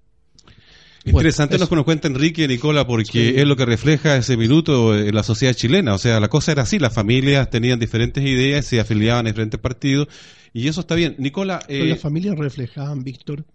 Interesante 1.05 1.53
Bueno, 1.53 1.65
lo 1.65 1.69
que 1.69 1.75
nos 1.75 1.85
cuenta 1.85 2.07
Enrique 2.07 2.47
Nicola, 2.47 2.85
porque 2.85 3.41
es 3.41 3.47
lo 3.47 3.55
que 3.55 3.65
refleja 3.65 4.17
ese 4.17 4.35
minuto 4.35 4.97
en 4.97 5.15
la 5.15 5.23
sociedad 5.23 5.53
chilena. 5.53 5.93
O 5.93 5.97
sea, 5.97 6.19
la 6.19 6.27
cosa 6.27 6.51
era 6.51 6.63
así, 6.63 6.77
las 6.77 6.93
familias 6.93 7.49
tenían 7.49 7.79
diferentes 7.79 8.23
ideas, 8.23 8.65
se 8.65 8.79
afiliaban 8.79 9.25
a 9.25 9.29
diferentes 9.29 9.59
partidos, 9.59 10.09
y 10.53 10.67
eso 10.67 10.81
está 10.81 10.95
bien. 10.95 11.15
Nicola, 11.17 11.59
eh, 11.67 11.79
las 11.89 11.99
familias 11.99 12.37
reflejaban, 12.37 13.03
Víctor, 13.03 13.45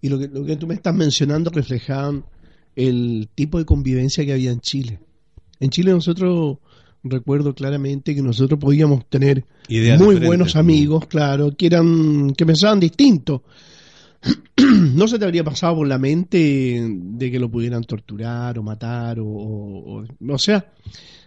y 0.00 0.08
lo 0.08 0.18
que, 0.18 0.28
lo 0.28 0.44
que 0.44 0.56
tú 0.56 0.66
me 0.66 0.74
estás 0.74 0.94
mencionando 0.94 1.50
reflejaban 1.50 2.24
el 2.76 3.28
tipo 3.34 3.58
de 3.58 3.64
convivencia 3.64 4.24
que 4.24 4.32
había 4.32 4.50
en 4.50 4.60
Chile. 4.60 4.98
En 5.60 5.70
Chile 5.70 5.92
nosotros 5.92 6.58
recuerdo 7.02 7.54
claramente 7.54 8.14
que 8.14 8.22
nosotros 8.22 8.58
podíamos 8.58 9.06
tener 9.08 9.44
Ideas 9.68 10.00
muy 10.00 10.16
buenos 10.26 10.56
amigos, 10.56 11.06
claro, 11.06 11.54
que 11.56 11.66
eran 11.66 12.32
que 12.32 12.44
pensaban 12.46 12.80
distinto. 12.80 13.44
no 14.94 15.06
se 15.06 15.18
te 15.18 15.24
habría 15.24 15.44
pasado 15.44 15.76
por 15.76 15.86
la 15.86 15.98
mente 15.98 16.82
de 16.88 17.30
que 17.30 17.38
lo 17.38 17.50
pudieran 17.50 17.84
torturar 17.84 18.58
o 18.58 18.62
matar 18.62 19.20
o, 19.20 19.26
o, 19.26 20.00
o- 20.02 20.06
o 20.32 20.38
sea, 20.38 20.72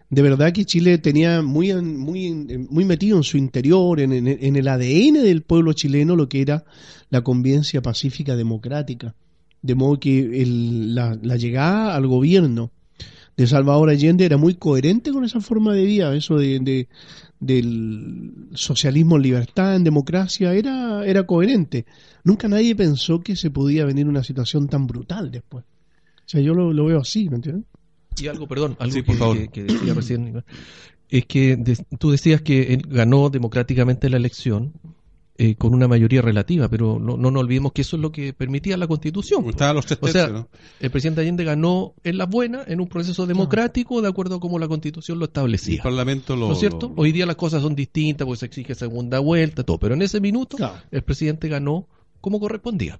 de 0.10 0.22
verdad 0.22 0.54
que 0.54 0.66
Chile 0.66 0.98
tenía 0.98 1.42
muy, 1.42 1.74
muy, 1.76 2.26
en- 2.28 2.68
muy 2.70 2.86
metido 2.86 3.18
en 3.18 3.24
su 3.24 3.38
interior, 3.38 4.00
en, 4.00 4.12
en- 4.14 4.56
el 4.56 4.68
ADN 4.68 5.22
del 5.22 5.42
pueblo 5.42 5.74
chileno, 5.74 6.16
lo 6.16 6.30
que 6.30 6.42
era 6.42 6.64
la 7.10 7.22
convivencia 7.22 7.82
pacífica 7.82 8.36
democrática. 8.36 9.16
De 9.62 9.76
modo 9.76 10.00
que 10.00 10.42
el- 10.42 10.96
la, 10.96 11.18
la 11.22 11.36
llegada 11.36 11.96
al 11.96 12.08
gobierno 12.08 12.72
de 13.36 13.48
Salvador 13.48 13.90
Allende 13.90 14.26
era 14.26 14.38
muy 14.38 14.56
coherente 14.56 15.12
con 15.12 15.24
esa 15.26 15.42
forma 15.42 15.74
de 15.74 15.86
vida, 15.86 16.16
eso 16.16 16.38
de, 16.38 16.60
de- 16.60 16.88
del 17.40 18.32
socialismo 18.54 19.18
en 19.18 19.22
libertad, 19.22 19.76
en 19.76 19.84
democracia, 19.84 20.54
era, 20.54 21.06
era 21.06 21.24
coherente. 21.24 21.86
Nunca 22.24 22.48
nadie 22.48 22.76
pensó 22.76 23.22
que 23.22 23.36
se 23.36 23.52
podía 23.52 23.86
venir 23.86 24.08
una 24.08 24.24
situación 24.24 24.68
tan 24.68 24.88
brutal 24.88 25.30
después. 25.32 25.64
O 25.66 26.30
sea, 26.30 26.42
yo 26.42 26.54
lo, 26.54 26.74
lo 26.74 26.86
veo 26.86 27.00
así, 27.00 27.30
¿me 27.30 27.36
entiendes? 27.36 27.66
Y 28.20 28.28
algo, 28.28 28.48
perdón, 28.48 28.76
algo 28.80 28.94
Sí, 28.94 29.04
que, 29.04 29.14
favor. 29.14 29.38
que- 29.38 29.48
que 29.50 29.64
decía 29.64 29.94
recién, 29.94 30.44
es 31.10 31.26
que 31.26 31.56
de- 31.56 31.86
tú 32.00 32.12
decías 32.12 32.42
que 32.42 32.74
él 32.74 32.84
ganó 32.88 33.30
democráticamente 33.30 34.10
la 34.10 34.18
elección 34.18 34.74
eh, 35.40 35.54
con 35.54 35.72
una 35.76 35.88
mayoría 35.88 36.24
relativa, 36.24 36.68
pero 36.68 36.98
no, 36.98 37.16
no 37.16 37.30
nos 37.30 37.44
olvidemos 37.44 37.72
que 37.72 37.84
eso 37.84 37.96
es 37.96 38.02
lo 38.02 38.12
que 38.12 38.34
permitía 38.34 38.76
la 38.76 38.88
Constitución. 38.88 39.44
po. 39.44 39.52
Estaban 39.52 39.76
los 39.76 39.86
tres 39.86 40.00
O 40.02 40.08
sea, 40.08 40.24
tercios, 40.26 40.42
¿no? 40.42 40.50
el 40.80 40.90
presidente 40.90 41.22
Allende 41.22 41.44
ganó 41.44 41.94
en 42.04 42.18
las 42.18 42.28
buenas, 42.28 42.68
en 42.68 42.82
un 42.82 42.88
proceso 42.88 43.28
democrático, 43.28 44.02
de 44.02 44.08
acuerdo 44.08 44.38
a 44.38 44.40
cómo 44.40 44.58
la 44.58 44.68
Constitución 44.68 45.20
lo 45.20 45.26
Y 45.26 45.26
el 45.26 45.30
establecía. 45.30 45.84
Parlamento 45.84 46.36
lo. 46.36 46.48
¿No 46.48 46.54
es 46.54 46.60
cierto? 46.60 46.88
lo- 46.90 47.00
Hoy 47.04 47.12
día 47.12 47.28
las 47.28 47.36
cosas 47.36 47.62
son 47.62 47.76
distintas, 47.76 48.26
porque 48.26 48.40
se 48.40 48.46
exige 48.48 48.74
segunda 48.74 49.20
vuelta, 49.20 49.62
todo. 49.64 49.78
Pero 49.78 49.94
en 49.94 50.02
ese 50.02 50.20
minuto, 50.20 50.58
Claro. 50.58 50.74
el 50.90 51.04
presidente 51.04 51.48
ganó 51.50 51.88
como 52.20 52.40
correspondía. 52.40 53.00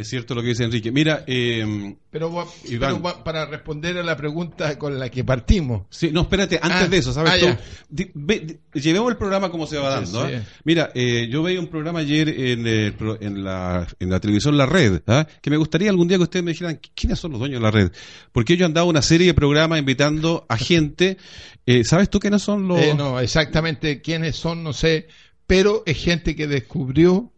Es 0.00 0.08
cierto 0.08 0.34
lo 0.34 0.40
que 0.40 0.48
dice 0.48 0.64
Enrique. 0.64 0.90
Mira, 0.90 1.24
eh, 1.26 1.94
Pero, 2.10 2.46
Iván. 2.66 3.02
para 3.22 3.44
responder 3.44 3.98
a 3.98 4.02
la 4.02 4.16
pregunta 4.16 4.78
con 4.78 4.98
la 4.98 5.10
que 5.10 5.24
partimos, 5.24 5.82
Sí, 5.90 6.10
no, 6.10 6.22
espérate, 6.22 6.58
antes 6.62 6.80
Ah, 6.82 6.88
de 6.88 6.96
eso, 6.96 7.12
¿sabes 7.12 7.32
ah, 7.34 7.58
tú? 7.90 8.02
ve- 8.14 8.60
llevemos 8.72 9.10
el 9.10 9.18
programa 9.18 9.50
como 9.50 9.66
se 9.66 9.76
va 9.76 9.98
Sí, 10.06 10.12
dando. 10.12 10.28
sí. 10.28 10.34
¿ah? 10.36 10.42
Mira, 10.64 10.90
eh, 10.94 11.28
yo 11.30 11.42
veía 11.42 11.60
un 11.60 11.66
programa 11.66 11.98
ayer 11.98 12.28
en, 12.30 12.94
pro- 12.96 13.20
en, 13.20 13.44
la, 13.44 13.86
en 13.98 14.08
la 14.08 14.20
televisión 14.20 14.56
La 14.56 14.64
Red, 14.64 15.02
que 15.42 15.50
me 15.50 15.58
gustaría 15.58 15.90
algún 15.90 16.08
día 16.08 16.16
que 16.16 16.22
ustedes 16.24 16.44
me 16.44 16.52
dijeran 16.52 16.80
quiénes 16.94 17.18
son 17.18 17.32
los 17.32 17.40
dueños 17.40 17.60
de 17.60 17.64
La 17.64 17.70
Red. 17.70 17.92
Porque 18.32 18.54
ellos 18.54 18.64
han 18.66 18.72
dado 18.74 18.86
una 18.86 19.02
serie 19.02 19.26
de 19.26 19.34
programas 19.34 19.78
invitando 19.78 20.46
a 20.48 20.56
gente. 20.56 21.18
Eh, 21.66 21.84
¿Sabes 21.84 22.08
tú 22.08 22.20
quiénes 22.20 22.40
son 22.40 22.66
los.? 22.68 22.80
Eh, 22.80 22.94
no, 22.96 23.20
exactamente 23.20 24.00
quiénes 24.00 24.34
son, 24.34 24.62
no 24.64 24.72
sé, 24.72 25.08
pero 25.46 25.82
es 25.84 26.02
gente 26.02 26.34
que 26.34 26.46
descubrió 26.46 27.32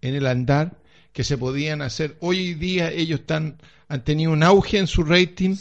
en 0.00 0.14
el 0.16 0.26
andar 0.26 0.78
que 1.12 1.24
se 1.24 1.36
podían 1.38 1.82
hacer. 1.82 2.16
Hoy 2.20 2.54
día 2.54 2.90
ellos 2.90 3.20
están, 3.20 3.58
han 3.88 4.04
tenido 4.04 4.32
un 4.32 4.42
auge 4.42 4.78
en 4.78 4.86
su 4.86 5.02
rating 5.04 5.56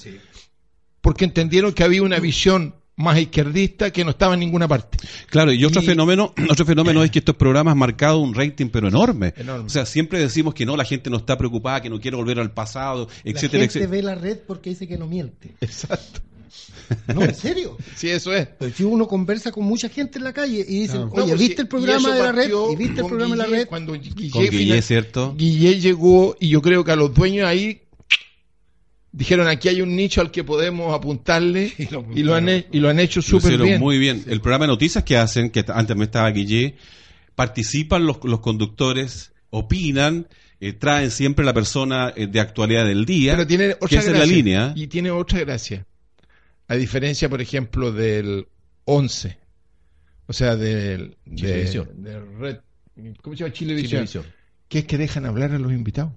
porque 1.02 1.26
entendieron 1.26 1.74
que 1.74 1.84
había 1.84 2.04
una 2.04 2.20
visión 2.20 2.76
más 3.00 3.20
izquierdista 3.20 3.92
que 3.92 4.04
no 4.04 4.10
estaba 4.10 4.34
en 4.34 4.40
ninguna 4.40 4.68
parte. 4.68 4.98
Claro, 5.30 5.52
y 5.54 5.64
otro 5.64 5.82
Y- 5.84 5.86
fenómeno, 5.86 6.34
otro 6.50 6.66
fenómeno 6.66 7.04
es 7.04 7.12
que 7.12 7.20
estos 7.20 7.36
programas 7.36 7.74
han 7.74 7.78
marcado 7.78 8.20
un 8.20 8.34
rating 8.34 8.70
pero 8.72 8.88
enorme. 8.88 9.34
Enorme. 9.38 9.66
O 9.66 9.70
sea, 9.70 9.86
siempre 9.86 10.20
decimos 10.20 10.54
que 10.56 10.66
no, 10.66 10.76
la 10.76 10.84
gente 10.84 11.10
no 11.10 11.18
está 11.18 11.38
preocupada, 11.38 11.82
que 11.82 11.90
no 11.92 12.00
quiere 12.00 12.18
volver 12.18 12.40
al 12.40 12.52
pasado, 12.52 13.08
etcétera, 13.24 13.64
la 13.64 13.70
gente 13.70 13.80
etcétera. 13.80 13.92
ve 13.92 14.02
la 14.04 14.16
red 14.16 14.40
porque 14.48 14.72
dice 14.72 14.88
que 14.88 14.98
no 14.98 15.06
miente. 15.08 15.54
Exacto. 15.62 16.22
No, 17.14 17.24
en 17.24 17.36
serio. 17.36 17.78
Sí, 17.96 18.10
eso 18.10 18.34
es. 18.34 18.48
Si 18.76 18.84
uno 18.84 19.08
conversa 19.08 19.52
con 19.52 19.66
mucha 19.66 19.90
gente 19.90 20.18
en 20.20 20.24
la 20.24 20.34
calle 20.34 20.66
y 20.68 20.82
dicen, 20.82 21.02
oye, 21.02 21.06
No, 21.06 21.26
pues 21.28 21.40
¿viste 21.40 21.62
el 21.64 21.68
programa 21.68 22.10
y 22.10 22.14
de 22.14 22.20
la 22.20 22.32
red? 22.32 22.52
¿Y 22.72 22.76
viste 22.76 23.02
el 23.02 23.08
programa 23.08 23.36
de 23.36 23.38
la 23.38 23.46
red? 23.46 23.68
Cuando 23.68 23.94
Guille, 23.94 24.30
Con 24.32 24.42
Guille, 24.44 24.58
final- 24.58 24.84
¿cierto? 24.84 25.36
Guille 25.38 25.80
llegó 25.80 26.36
y 26.40 26.50
yo 26.50 26.62
creo 26.62 26.84
que 26.84 26.92
a 26.92 26.96
los 26.96 27.14
dueños 27.14 27.48
ahí 27.48 27.82
dijeron 29.12 29.48
aquí 29.48 29.68
hay 29.70 29.82
un 29.82 29.96
nicho 29.96 30.22
al 30.22 30.32
que 30.32 30.44
podemos 30.44 30.94
apuntarle 30.94 31.72
y 32.16 32.24
lo, 32.24 32.36
han, 32.36 32.50
he- 32.50 32.68
y 32.72 32.80
lo 32.80 32.90
han 32.90 33.00
hecho 33.00 33.20
Lo 33.20 33.24
súper 33.40 33.58
bien. 33.62 33.80
muy 33.80 33.98
bien. 33.98 34.24
El 34.28 34.42
programa 34.42 34.66
de 34.66 34.70
noticias 34.74 35.04
que 35.04 35.18
hacen, 35.18 35.50
que 35.50 35.66
antes 35.68 35.96
me 35.96 36.06
estaba 36.06 36.30
Guille, 36.30 36.76
participan 37.36 38.06
los, 38.06 38.18
los 38.24 38.40
conductores, 38.42 39.32
opinan, 39.50 40.28
eh, 40.60 40.74
traen 40.74 41.12
siempre 41.12 41.46
la 41.46 41.54
persona 41.54 42.14
eh, 42.16 42.28
de 42.28 42.40
actualidad 42.40 42.86
del 42.86 43.06
día. 43.06 43.34
Pero 43.34 43.48
tiene 43.48 43.68
que 43.70 43.74
otra 43.76 43.88
esa 43.88 44.00
es 44.00 44.06
la 44.08 44.12
gracia. 44.20 44.36
línea. 44.36 44.74
Y 44.76 44.88
tiene 44.88 45.12
otra 45.12 45.40
gracia. 45.42 45.86
A 46.68 46.76
diferencia, 46.76 47.30
por 47.30 47.42
ejemplo, 47.42 47.92
del 47.92 48.48
11. 48.86 49.38
O 50.28 50.34
sea, 50.34 50.56
del 50.56 51.18
de, 51.26 51.36
Chilevisión. 51.36 51.90
de 52.04 52.20
Red- 52.20 52.60
¿Cómo 53.22 53.36
se 53.36 53.44
llama? 53.44 53.54
Chilevisión. 53.54 53.90
Chilevisión. 54.06 54.26
Que 54.68 54.80
es 54.80 54.86
que 54.86 54.98
dejan 54.98 55.26
hablar 55.26 55.52
a 55.52 55.60
los 55.60 55.72
invitados. 55.72 56.12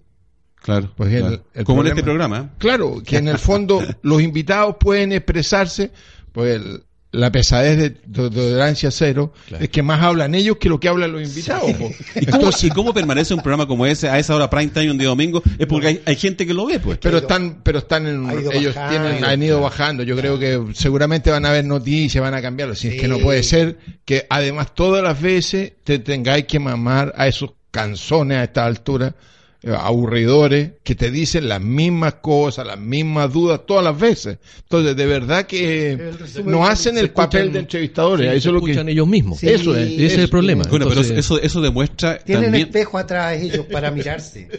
Claro. 0.57 0.93
Pues 0.97 1.13
el- 1.13 1.21
claro. 1.21 1.45
el 1.55 1.65
Como 1.65 1.83
en 1.83 1.89
este 1.89 2.03
programa. 2.03 2.55
Claro, 2.59 3.03
que 3.05 3.17
en 3.19 3.29
el 3.29 3.39
fondo 3.39 3.81
los 4.03 4.21
invitados 4.21 4.77
pueden 4.81 5.13
expresarse, 5.13 5.93
pues 6.33 6.57
el- 6.57 6.83
la 7.13 7.33
pesadez 7.33 7.77
de 7.77 7.91
to- 7.91 8.31
tolerancia 8.31 8.91
cero 8.93 9.33
Claro. 9.49 9.65
es 9.65 9.71
que 9.71 9.83
más 9.83 10.01
hablan 10.01 10.35
ellos 10.35 10.59
que 10.59 10.69
lo 10.69 10.79
que 10.79 10.89
hablan 10.89 11.11
los 11.13 11.23
invitados. 11.23 11.71
¿Y 12.15 12.27
cómo, 12.27 12.51
y 12.63 12.69
cómo 12.71 12.95
permanece 12.95 13.35
un 13.35 13.41
programa 13.41 13.67
como 13.67 13.85
ese 13.85 14.09
a 14.09 14.19
esa 14.19 14.37
hora 14.37 14.49
prime 14.49 14.69
time 14.69 14.91
un 14.93 14.99
día 14.99 15.09
domingo? 15.09 15.43
Es 15.59 15.67
porque 15.67 15.89
hay, 15.89 16.03
hay 16.07 16.15
gente 16.17 16.47
que 16.47 16.55
lo 16.55 16.67
ve, 16.67 16.79
pues. 16.79 16.99
Pero 16.99 17.19
están, 17.19 17.63
pero 17.65 17.79
están 17.81 18.07
en, 18.07 18.31
ellos 18.53 18.75
bajando, 18.77 19.09
tienen, 19.09 19.25
han 19.25 19.43
ido 19.43 19.59
claro. 19.59 19.63
bajando. 19.63 20.03
Yo 20.05 20.17
creo 20.17 20.39
que 20.39 20.61
seguramente 20.75 21.31
van 21.31 21.45
a 21.47 21.49
haber 21.51 21.65
noticias, 21.65 22.23
van 22.23 22.35
a 22.35 22.43
cambiarlo. 22.43 22.75
Si 22.77 22.89
es 22.89 23.01
que 23.01 23.09
no 23.09 23.19
puede 23.19 23.43
ser 23.43 23.79
que 24.05 24.27
además 24.31 24.75
todas 24.75 25.03
las 25.03 25.21
veces 25.21 25.73
te 25.83 25.99
tengáis 25.99 26.45
que 26.45 26.61
mamar 26.61 27.13
a 27.17 27.27
esos 27.27 27.51
canzones 27.73 28.39
a 28.39 28.45
esta 28.45 28.67
altura, 28.67 29.15
aburridores, 29.67 30.71
que 30.83 30.95
te 30.95 31.11
dicen 31.11 31.49
las 31.49 31.61
mismas 31.61 32.15
cosas, 32.15 32.67
las 32.67 32.79
mismas 32.79 33.33
dudas 33.33 33.61
todas 33.67 33.85
las 33.85 33.99
veces. 33.99 34.39
Entonces, 34.63 34.97
de 34.97 35.07
verdad 35.07 35.47
que 35.47 36.13
no 36.45 36.67
hacen 36.67 36.97
el 36.97 37.11
papel 37.11 37.43
escuchan- 37.49 37.53
de 37.53 37.59
entrevistadores. 37.59 38.31
Sí, 38.31 38.37
eso 38.37 38.43
se 38.43 38.49
es 38.49 38.55
lo 38.55 38.61
que 38.63 38.71
escuchan 38.73 38.89
ellos 38.89 39.07
mismos. 39.07 39.39
Sí, 39.41 39.49
Eso 39.49 39.77
es. 39.77 39.89
Ese 39.91 40.07
es 40.07 40.19
el 40.19 40.29
problema. 40.31 40.65
Bueno, 40.71 40.89
pero 40.89 41.03
eso, 41.03 41.39
eso 41.41 41.61
demuestra 41.61 42.19
Tienen 42.19 42.45
también... 42.45 42.67
espejo 42.69 42.97
atrás 42.99 43.41
ellos 43.41 43.67
para 43.71 43.91
mirarse. 43.91 44.49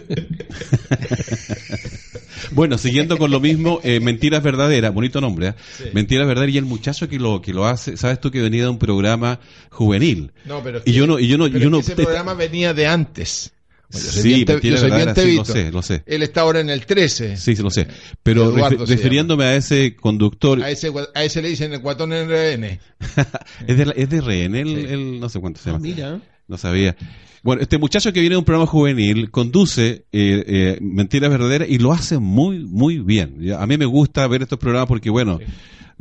Bueno, 2.53 2.77
siguiendo 2.77 3.17
con 3.17 3.31
lo 3.31 3.39
mismo, 3.39 3.79
eh, 3.83 3.99
Mentiras 3.99 4.43
Verdaderas, 4.43 4.93
bonito 4.93 5.21
nombre, 5.21 5.49
¿eh? 5.49 5.53
Mentiras 5.93 6.27
Verdaderas, 6.27 6.53
y 6.55 6.57
el 6.57 6.65
muchacho 6.65 7.07
que 7.07 7.17
lo 7.19 7.41
que 7.41 7.53
lo 7.53 7.65
hace, 7.65 7.95
sabes 7.97 8.19
tú 8.19 8.29
que 8.31 8.41
venía 8.41 8.63
de 8.63 8.69
un 8.69 8.77
programa 8.79 9.39
juvenil. 9.69 10.31
No, 10.45 10.61
pero 10.61 10.79
Y 10.79 10.81
que- 10.81 10.93
yo 10.93 11.07
no, 11.07 11.17
y 11.19 11.27
yo 11.27 11.37
no, 11.37 11.45
pero 11.45 11.59
yo 11.59 11.69
no 11.69 11.79
ese 11.79 11.95
te- 11.95 12.03
programa 12.03 12.33
venía 12.33 12.73
de 12.73 12.87
antes. 12.87 13.51
Yo 13.93 13.99
soy 13.99 14.21
Sí, 14.21 14.27
bien 14.29 14.45
te- 14.45 14.53
Mentiras 14.53 14.81
yo 14.81 14.87
soy 14.87 14.95
bien 14.97 15.15
sí, 15.15 15.35
lo 15.35 15.45
sé, 15.45 15.71
lo 15.71 15.81
sé. 15.81 16.03
Él 16.05 16.23
está 16.23 16.41
ahora 16.41 16.59
en 16.61 16.69
el 16.69 16.85
13. 16.85 17.37
Sí, 17.37 17.55
sí, 17.55 17.61
lo 17.63 17.69
sé. 17.69 17.87
Pero 18.23 18.49
Eduardo 18.51 18.85
refiriéndome 18.85 19.43
a 19.45 19.55
ese 19.55 19.95
conductor, 19.95 20.61
A 20.63 20.69
ese, 20.69 20.91
a 21.13 21.23
ese 21.23 21.41
le 21.41 21.49
dicen 21.49 21.73
el 21.73 21.81
es 23.67 23.77
de, 23.77 23.85
la- 23.85 23.91
es 23.93 24.09
de 24.09 24.21
rehén, 24.21 24.55
el, 24.55 24.67
Sí. 24.67 24.85
el- 24.93 25.19
no 25.19 25.29
sé 25.29 25.39
cuánto 25.39 25.59
se 25.61 25.69
Ah, 25.69 25.73
llama. 25.73 25.83
mira. 25.83 26.19
No 26.47 26.57
sabía. 26.57 26.95
Bueno, 27.43 27.61
este 27.61 27.77
muchacho 27.77 28.13
que 28.13 28.19
viene 28.19 28.33
de 28.35 28.39
un 28.39 28.45
programa 28.45 28.67
juvenil 28.67 29.31
conduce 29.31 30.05
eh, 30.11 30.43
eh, 30.47 30.77
Mentiras 30.81 31.29
Verdaderas 31.29 31.67
y 31.69 31.79
lo 31.79 31.91
hace 31.91 32.19
muy, 32.19 32.59
muy 32.65 32.99
bien. 32.99 33.51
A 33.57 33.65
mí 33.65 33.77
me 33.77 33.85
gusta 33.85 34.27
ver 34.27 34.43
estos 34.43 34.59
programas 34.59 34.87
porque, 34.87 35.09
bueno, 35.09 35.39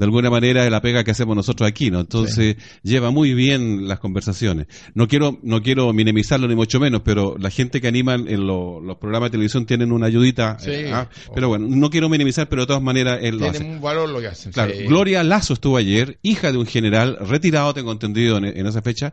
de 0.00 0.04
alguna 0.06 0.30
manera 0.30 0.64
es 0.64 0.70
la 0.70 0.80
pega 0.80 1.04
que 1.04 1.10
hacemos 1.10 1.36
nosotros 1.36 1.68
aquí, 1.68 1.90
¿no? 1.90 2.00
Entonces 2.00 2.56
lleva 2.82 3.10
muy 3.10 3.34
bien 3.34 3.86
las 3.86 3.98
conversaciones. 4.00 4.66
No 4.94 5.06
quiero, 5.06 5.38
no 5.42 5.62
quiero 5.62 5.92
minimizarlo 5.92 6.48
ni 6.48 6.54
mucho 6.56 6.80
menos, 6.80 7.02
pero 7.04 7.36
la 7.38 7.50
gente 7.50 7.80
que 7.82 7.88
anima 7.88 8.14
en 8.14 8.46
lo- 8.46 8.80
los 8.80 8.96
programas 8.96 9.26
de 9.28 9.32
televisión 9.32 9.66
tienen 9.66 9.92
una 9.92 10.06
ayudita. 10.06 10.58
Sí. 10.58 10.70
eh, 10.70 10.90
ah, 10.92 11.08
pero 11.34 11.48
bueno, 11.48 11.66
no 11.68 11.90
quiero 11.90 12.08
minimizar, 12.08 12.48
pero 12.48 12.62
de 12.62 12.66
todas 12.68 12.82
maneras 12.82 13.18
él 13.22 13.36
lo 13.36 13.44
hace. 13.50 13.58
Tiene 13.60 13.74
un 13.76 13.82
valor 13.82 14.08
lo 14.08 14.20
que 14.20 14.28
hacen. 14.28 14.52
Claro, 14.52 14.72
Sí. 14.74 14.84
Gloria 14.86 15.22
Lazo 15.22 15.52
estuvo 15.52 15.76
ayer, 15.76 16.18
hija 16.22 16.50
de 16.50 16.56
un 16.56 16.64
general 16.66 17.18
retirado, 17.20 17.74
tengo 17.74 17.92
entendido 17.92 18.38
en, 18.38 18.46
en 18.46 18.66
esa 18.66 18.80
fecha, 18.80 19.12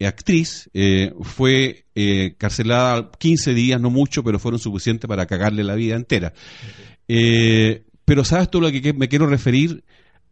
actriz, 0.00 0.70
eh, 0.74 1.12
fue 1.22 1.86
eh, 1.96 2.34
carcelada 2.38 3.10
15 3.18 3.52
días, 3.54 3.80
no 3.80 3.90
mucho, 3.90 4.22
pero 4.22 4.38
fueron 4.38 4.60
suficientes 4.60 5.08
para 5.08 5.26
cagarle 5.26 5.64
la 5.64 5.74
vida 5.74 5.96
entera. 5.96 6.32
Eh, 7.08 7.82
pero 8.04 8.24
¿sabes 8.24 8.50
tú 8.50 8.60
lo 8.60 8.70
que 8.70 8.92
me 8.94 9.08
quiero 9.08 9.26
referir? 9.26 9.84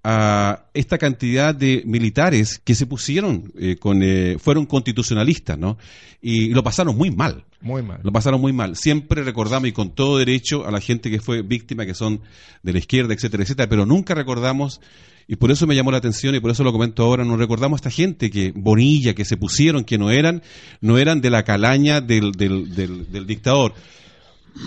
A 0.09 0.67
esta 0.73 0.99
cantidad 0.99 1.53
de 1.53 1.83
militares 1.85 2.61
que 2.63 2.77
se 2.77 2.87
pusieron 2.87 3.53
eh, 3.59 3.75
con 3.75 4.05
eh, 4.05 4.37
fueron 4.39 4.65
constitucionalistas, 4.65 5.59
¿no? 5.59 5.79
Y 6.23 6.51
lo 6.51 6.63
pasaron 6.63 6.97
muy 6.97 7.11
mal. 7.11 7.45
Muy 7.61 7.83
mal. 7.83 7.99
Lo 8.05 8.13
pasaron 8.13 8.41
muy 8.41 8.53
mal. 8.53 8.77
Siempre 8.77 9.25
recordamos 9.25 9.69
y 9.69 9.73
con 9.73 9.97
todo 9.97 10.19
derecho 10.19 10.65
a 10.65 10.71
la 10.71 10.81
gente 10.81 11.11
que 11.11 11.19
fue 11.19 11.43
víctima, 11.43 11.85
que 11.87 11.95
son 11.95 12.21
de 12.63 12.73
la 12.73 12.79
izquierda, 12.79 13.15
etcétera, 13.15 13.43
etcétera, 13.43 13.69
pero 13.69 13.85
nunca 13.85 14.15
recordamos, 14.15 14.81
y 15.27 15.35
por 15.35 15.51
eso 15.51 15.67
me 15.67 15.75
llamó 15.75 15.91
la 15.91 15.99
atención 15.99 16.37
y 16.37 16.41
por 16.41 16.53
eso 16.53 16.63
lo 16.63 16.71
comento 16.71 17.03
ahora, 17.03 17.25
no 17.25 17.37
recordamos 17.37 17.79
a 17.79 17.81
esta 17.81 17.91
gente 17.91 18.31
que, 18.31 18.53
Bonilla, 18.55 19.13
que 19.13 19.25
se 19.25 19.37
pusieron, 19.37 19.83
que 19.83 19.99
no 19.99 20.13
eran, 20.13 20.41
no 20.81 20.99
eran 20.99 21.21
de 21.21 21.31
la 21.31 21.43
calaña 21.43 22.01
del, 22.01 22.31
del, 22.31 22.73
del, 22.77 23.11
del 23.11 23.27
dictador. 23.27 23.75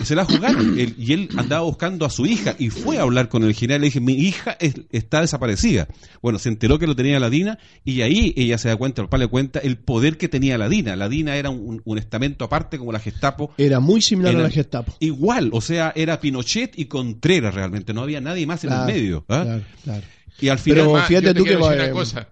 Se 0.04 0.14
la 0.14 0.24
jugaron 0.24 0.78
Él- 0.78 0.94
y 0.98 1.12
él 1.12 1.28
andaba 1.36 1.62
buscando 1.64 2.06
a 2.06 2.10
su 2.10 2.24
hija 2.26 2.54
y 2.58 2.70
fue 2.70 2.98
a 2.98 3.02
hablar 3.02 3.28
con 3.28 3.42
el 3.44 3.54
general 3.54 3.80
y 3.80 3.82
le 3.82 3.86
dije, 3.88 4.00
mi 4.00 4.14
hija 4.14 4.56
es- 4.60 4.74
está 4.90 5.20
desaparecida. 5.20 5.88
Bueno, 6.22 6.38
se 6.38 6.48
enteró 6.48 6.78
que 6.78 6.86
lo 6.86 6.96
tenía 6.96 7.20
la 7.20 7.28
DINA 7.28 7.58
y 7.84 8.00
ahí 8.02 8.32
ella 8.36 8.56
se 8.58 8.68
da 8.68 8.76
cuenta, 8.76 9.02
el 9.02 9.08
papá 9.08 9.18
le 9.18 9.26
cuenta 9.26 9.58
el 9.58 9.76
poder 9.78 10.16
que 10.16 10.28
tenía 10.28 10.56
la 10.58 10.68
DINA. 10.68 10.96
La 10.96 11.08
DINA 11.08 11.36
era 11.36 11.50
un, 11.50 11.82
un 11.84 11.98
estamento 11.98 12.44
aparte 12.44 12.78
como 12.78 12.92
la 12.92 12.98
Gestapo. 13.00 13.52
Era 13.58 13.80
muy 13.80 14.00
similar 14.00 14.32
Era- 14.32 14.40
a 14.40 14.44
la 14.44 14.50
Gestapo. 14.50 14.94
Igual, 15.00 15.50
o 15.52 15.60
sea, 15.60 15.92
era 15.94 16.20
Pinochet 16.20 16.78
y 16.78 16.86
Contreras 16.86 17.54
realmente, 17.54 17.92
no 17.92 18.02
había 18.02 18.20
nadie 18.20 18.46
más 18.46 18.64
en 18.64 18.70
Claro, 18.70 18.88
el 18.88 18.94
medio. 18.94 19.24
¿ah? 19.28 19.42
claro, 19.42 19.62
claro. 19.84 20.02
Y 20.40 20.48
al 20.48 20.58
final... 20.58 20.76
Pero 20.78 20.90
Además, 20.90 21.08
fíjate 21.08 21.26
yo 21.26 21.32
te 21.34 21.38
tú 21.38 21.44
que 21.44 21.50
decir 21.50 21.64
va- 21.64 21.74
una 21.74 21.90
cosa. 21.90 22.28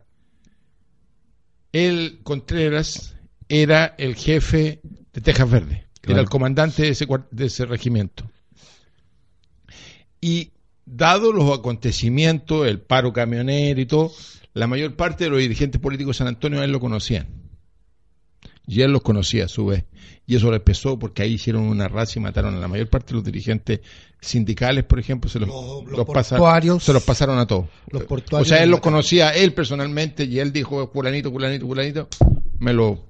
El 1.72 2.20
Contreras 2.22 3.14
era 3.48 3.94
el 3.98 4.14
jefe 4.16 4.80
de 5.12 5.20
Tejas 5.20 5.50
Verde. 5.50 5.87
Claro. 6.00 6.14
Era 6.14 6.20
el 6.22 6.28
comandante 6.28 6.82
de 6.82 6.88
ese, 6.90 7.06
de 7.30 7.46
ese 7.46 7.66
regimiento. 7.66 8.24
Y 10.20 10.50
dado 10.84 11.32
los 11.32 11.56
acontecimientos, 11.56 12.66
el 12.66 12.80
paro 12.80 13.12
camionero 13.12 13.80
y 13.80 13.86
todo, 13.86 14.12
la 14.54 14.66
mayor 14.66 14.96
parte 14.96 15.24
de 15.24 15.30
los 15.30 15.38
dirigentes 15.40 15.80
políticos 15.80 16.16
de 16.16 16.18
San 16.18 16.28
Antonio 16.28 16.60
a 16.60 16.64
él 16.64 16.72
lo 16.72 16.80
conocían. 16.80 17.26
Y 18.66 18.82
él 18.82 18.92
los 18.92 19.02
conocía 19.02 19.46
a 19.46 19.48
su 19.48 19.66
vez. 19.66 19.84
Y 20.26 20.36
eso 20.36 20.50
le 20.50 20.60
pesó 20.60 20.98
porque 20.98 21.22
ahí 21.22 21.34
hicieron 21.34 21.62
una 21.62 21.88
raza 21.88 22.18
y 22.18 22.22
mataron 22.22 22.54
a 22.54 22.58
la 22.58 22.68
mayor 22.68 22.88
parte 22.88 23.08
de 23.08 23.14
los 23.14 23.24
dirigentes 23.24 23.80
sindicales, 24.20 24.84
por 24.84 24.98
ejemplo, 24.98 25.30
se 25.30 25.38
los, 25.38 25.48
Los- 25.48 25.84
los 25.86 25.98
los 25.98 26.06
pasaron, 26.06 26.42
portuarios. 26.42 26.84
se 26.84 26.92
los 26.92 27.02
pasaron 27.02 27.38
a 27.38 27.46
todos. 27.46 27.66
Los 27.90 28.02
o 28.32 28.44
sea, 28.44 28.62
él 28.62 28.70
los 28.70 28.80
conocía 28.80 29.30
él 29.30 29.54
personalmente 29.54 30.24
y 30.24 30.38
él 30.38 30.52
dijo, 30.52 30.86
fulanito, 30.92 31.30
fulanito, 31.30 31.66
fulanito, 31.66 32.08
me 32.58 32.72
lo... 32.74 33.07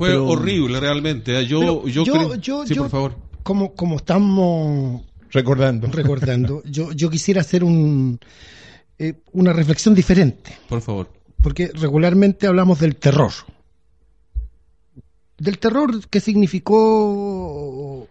Fue 0.00 0.08
Pero- 0.08 0.28
horrible 0.28 0.80
realmente. 0.80 1.38
¿eh? 1.38 1.44
Yo, 1.46 1.60
Pero 1.60 1.86
yo, 1.88 2.04
yo- 2.04 2.12
creo- 2.14 2.34
yo- 2.36 2.66
sí, 2.66 2.72
yo- 2.74 2.82
por 2.84 2.90
favor. 2.90 3.16
Como, 3.42 3.74
como 3.74 3.96
estamos 3.96 5.02
Recordando. 5.30 5.88
recordando, 5.92 6.62
yo, 6.64 6.90
yo 6.92 7.10
quisiera 7.10 7.42
hacer 7.42 7.62
un, 7.62 8.18
eh, 8.98 9.12
una 9.32 9.52
reflexión 9.52 9.94
diferente, 9.94 10.56
Por 10.70 10.80
favor. 10.80 11.10
porque 11.42 11.70
regularmente 11.74 12.46
hablamos 12.46 12.80
del 12.80 12.96
terror. 12.96 13.32
Del 15.36 15.58
terror 15.58 16.08
que 16.08 16.20
significó 16.20 18.08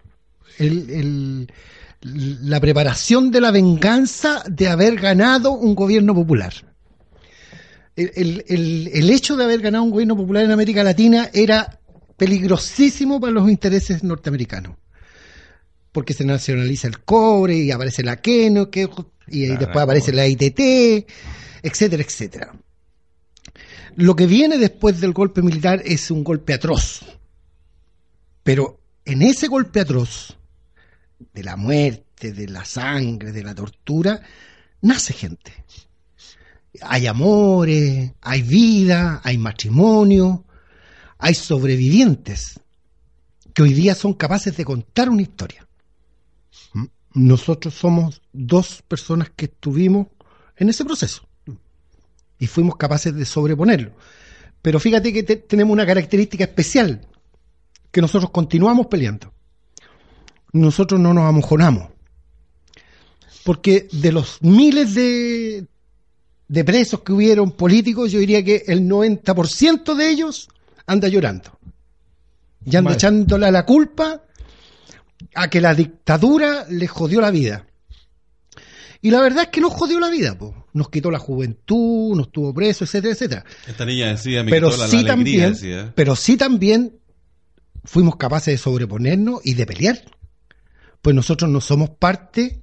el- 0.60 0.90
el- 0.92 1.52
la 2.48 2.60
preparación 2.60 3.32
de 3.32 3.42
la 3.42 3.50
venganza 3.50 4.44
de 4.48 4.68
haber 4.68 4.96
ganado 4.98 5.54
un 5.54 5.74
gobierno 5.74 6.14
popular. 6.14 6.54
El, 7.96 8.12
el- 8.16 8.46
el- 8.48 8.90
el 8.94 9.10
hecho 9.10 9.36
de 9.36 9.44
haber 9.44 9.60
ganado 9.62 9.84
un 9.86 9.90
gobierno 9.92 10.16
popular 10.16 10.46
en 10.46 10.52
América 10.52 10.84
Latina 10.84 11.30
era 11.34 11.79
peligrosísimo 12.20 13.20
para 13.20 13.34
los 13.34 13.50
intereses 13.50 14.04
norteamericanos 14.04 14.76
porque 15.92 16.14
se 16.14 16.26
nacionaliza 16.26 16.88
el 16.88 17.00
cobre 17.00 17.58
y 17.58 17.72
aparece 17.72 18.04
la 18.04 18.22
Keno, 18.22 18.70
que, 18.70 18.88
y 19.28 19.46
Claro, 19.46 19.60
después 19.60 19.84
aparece 19.84 20.14
la 20.14 20.28
ITT, 20.28 21.08
etcétera, 21.64 22.04
etcétera. 22.04 22.54
Lo 23.96 24.16
que 24.16 24.28
viene 24.28 24.58
después 24.58 25.02
del 25.02 25.14
golpe 25.14 25.42
militar 25.42 25.82
es 25.84 26.12
un 26.12 26.24
golpe 26.24 26.54
atroz. 26.54 27.02
Pero 28.44 28.80
en 29.04 29.22
ese 29.22 29.48
golpe 29.48 29.80
atroz, 29.80 30.38
de 31.34 31.44
la 31.44 31.58
muerte, 31.58 32.32
de 32.32 32.48
la 32.48 32.64
sangre, 32.66 33.32
de 33.32 33.44
la 33.44 33.54
tortura, 33.54 34.22
nace 34.82 35.14
gente. 35.14 35.52
Hay 36.82 37.08
amores, 37.08 38.14
hay 38.22 38.42
vida, 38.42 39.22
hay 39.24 39.38
matrimonio, 39.38 40.46
hay 41.20 41.36
sobrevivientes 41.36 42.60
que 43.54 43.62
hoy 43.62 43.74
día 43.74 43.94
son 43.94 44.14
capaces 44.14 44.56
de 44.58 44.66
contar 44.66 45.10
una 45.10 45.22
historia. 45.22 45.68
¿Mm? 46.74 46.86
Nosotros 47.14 47.74
somos 47.74 48.22
dos 48.34 48.82
personas 48.88 49.30
que 49.36 49.46
estuvimos 49.46 50.08
en 50.56 50.70
ese 50.70 50.86
proceso 50.86 51.28
y 52.40 52.48
fuimos 52.48 52.78
capaces 52.78 53.14
de 53.14 53.26
sobreponerlo. 53.26 53.92
Pero 54.62 54.80
fíjate 54.80 55.12
que 55.14 55.24
te- 55.24 55.36
tenemos 55.38 55.74
una 55.74 55.86
característica 55.86 56.46
especial, 56.46 57.06
que 57.92 58.02
nosotros 58.02 58.32
continuamos 58.32 58.88
peleando. 58.88 59.34
Nosotros 60.54 61.00
no 61.00 61.14
nos 61.14 61.26
amojonamos. 61.28 61.90
Porque 63.44 63.88
de 63.92 64.12
los 64.12 64.42
miles 64.42 64.94
de, 64.94 65.66
de 66.48 66.64
presos 66.64 67.02
que 67.02 67.12
hubieron 67.14 67.52
políticos, 67.52 68.12
yo 68.12 68.20
diría 68.20 68.44
que 68.44 68.64
el 68.68 68.82
90% 68.88 69.96
de 69.96 70.10
ellos 70.10 70.50
anda 70.90 71.08
llorando. 71.08 71.58
Y 72.66 72.76
anda 72.76 72.90
Mal. 72.90 72.94
echándole 72.96 73.52
la 73.52 73.66
culpa 73.66 74.24
a 75.36 75.48
que 75.50 75.62
la 75.62 75.74
dictadura 75.76 76.66
le 76.70 76.88
jodió 76.88 77.22
la 77.22 77.32
vida. 77.32 77.68
Y 79.02 79.12
la 79.12 79.22
verdad 79.22 79.44
es 79.44 79.50
que 79.50 79.62
nos 79.62 79.72
jodió 79.74 80.00
la 80.00 80.10
vida, 80.10 80.38
po. 80.38 80.68
nos 80.74 80.90
quitó 80.90 81.10
la 81.12 81.20
juventud, 81.20 82.16
nos 82.18 82.32
tuvo 82.32 82.54
presos, 82.54 82.90
etcétera, 82.90 83.14
etcétera. 83.14 83.46
Esta 83.68 83.86
niña 83.86 84.08
decía, 84.08 84.44
me 84.44 84.52
Pero 84.52 84.68
quitó 84.70 84.78
la, 84.78 84.84
la 84.86 84.90
sí 84.90 84.98
alegría, 84.98 85.14
también, 85.16 85.54
decía. 85.54 85.94
pero 85.96 86.16
sí 86.16 86.36
también 86.36 87.00
fuimos 87.86 88.18
capaces 88.18 88.56
de 88.56 88.58
sobreponernos 88.58 89.40
y 89.46 89.54
de 89.54 89.66
pelear. 89.66 90.02
Pues 91.02 91.16
nosotros 91.16 91.50
no 91.50 91.62
somos 91.62 91.92
parte 91.92 92.62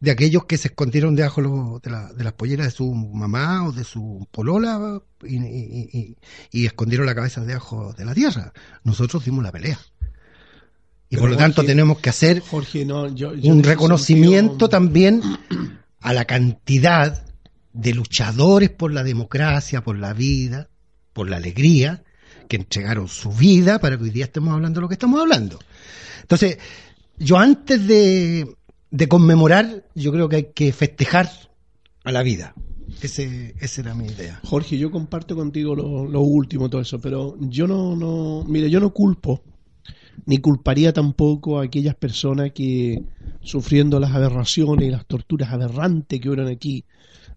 de 0.00 0.10
aquellos 0.10 0.44
que 0.44 0.58
se 0.58 0.68
escondieron 0.68 1.16
debajo 1.16 1.40
lo- 1.40 1.80
de, 1.82 1.90
la- 1.90 2.12
de 2.12 2.22
las 2.24 2.34
polleras 2.34 2.66
de 2.66 2.70
su 2.70 2.92
mamá 2.94 3.66
o 3.66 3.72
de 3.72 3.84
su 3.84 4.26
polola 4.30 5.00
y, 5.24 5.36
y- 5.36 5.88
y- 5.92 6.16
y 6.50 6.66
escondieron 6.66 7.06
la 7.06 7.14
cabeza 7.14 7.40
debajo 7.44 7.92
de 7.94 8.04
la 8.04 8.14
tierra. 8.14 8.52
Nosotros 8.84 9.24
dimos 9.24 9.42
la 9.42 9.52
pelea. 9.52 9.78
Y 11.08 11.10
Pero 11.10 11.20
por 11.22 11.30
lo 11.30 11.36
tanto 11.36 11.62
tenemos 11.64 11.98
que 12.00 12.10
hacer 12.10 12.40
Jorge, 12.40 12.84
no, 12.84 13.06
yo, 13.14 13.32
yo 13.34 13.50
en 13.52 13.58
un 13.58 13.62
reconocimiento 13.62 14.50
sentido- 14.50 14.68
también 14.68 15.22
a 16.00 16.12
la 16.12 16.24
cantidad 16.24 17.24
de 17.72 17.94
luchadores 17.94 18.70
por 18.70 18.92
la 18.92 19.02
democracia, 19.04 19.82
por 19.84 19.96
la 19.98 20.12
vida, 20.12 20.68
por 21.12 21.28
la 21.30 21.36
alegría, 21.36 22.02
que 22.48 22.56
entregaron 22.56 23.08
su 23.08 23.30
vida 23.32 23.78
para 23.78 23.96
que 23.96 24.04
hoy 24.04 24.10
día 24.10 24.24
estemos 24.26 24.52
hablando 24.52 24.78
de 24.80 24.82
lo 24.82 24.88
que 24.88 24.94
estamos 24.94 25.20
hablando. 25.20 25.58
Entonces, 26.22 26.58
yo 27.18 27.38
antes 27.38 27.86
de, 27.86 28.56
de 28.96 29.08
conmemorar, 29.08 29.84
yo 29.94 30.10
creo 30.10 30.28
que 30.28 30.36
hay 30.36 30.46
que 30.54 30.72
festejar 30.72 31.28
a 32.04 32.12
la 32.12 32.22
vida. 32.22 32.54
Ese, 33.02 33.54
esa 33.60 33.82
era 33.82 33.94
mi 33.94 34.06
idea. 34.06 34.40
Jorge, 34.44 34.78
yo 34.78 34.90
comparto 34.90 35.36
contigo 35.36 35.76
lo, 35.76 36.20
último, 36.22 36.70
todo 36.70 36.80
eso, 36.80 36.98
pero 36.98 37.36
yo 37.40 37.66
no, 37.66 37.94
no, 37.94 38.44
mire, 38.48 38.70
yo 38.70 38.80
no 38.80 38.94
culpo, 38.94 39.42
ni 40.24 40.38
culparía 40.38 40.94
tampoco 40.94 41.60
a 41.60 41.64
aquellas 41.64 41.94
personas 41.94 42.52
que, 42.52 43.02
sufriendo 43.42 44.00
las 44.00 44.12
aberraciones 44.12 44.88
y 44.88 44.90
las 44.90 45.04
torturas 45.04 45.52
aberrantes 45.52 46.18
que 46.18 46.28
hubieron 46.28 46.48
aquí, 46.48 46.84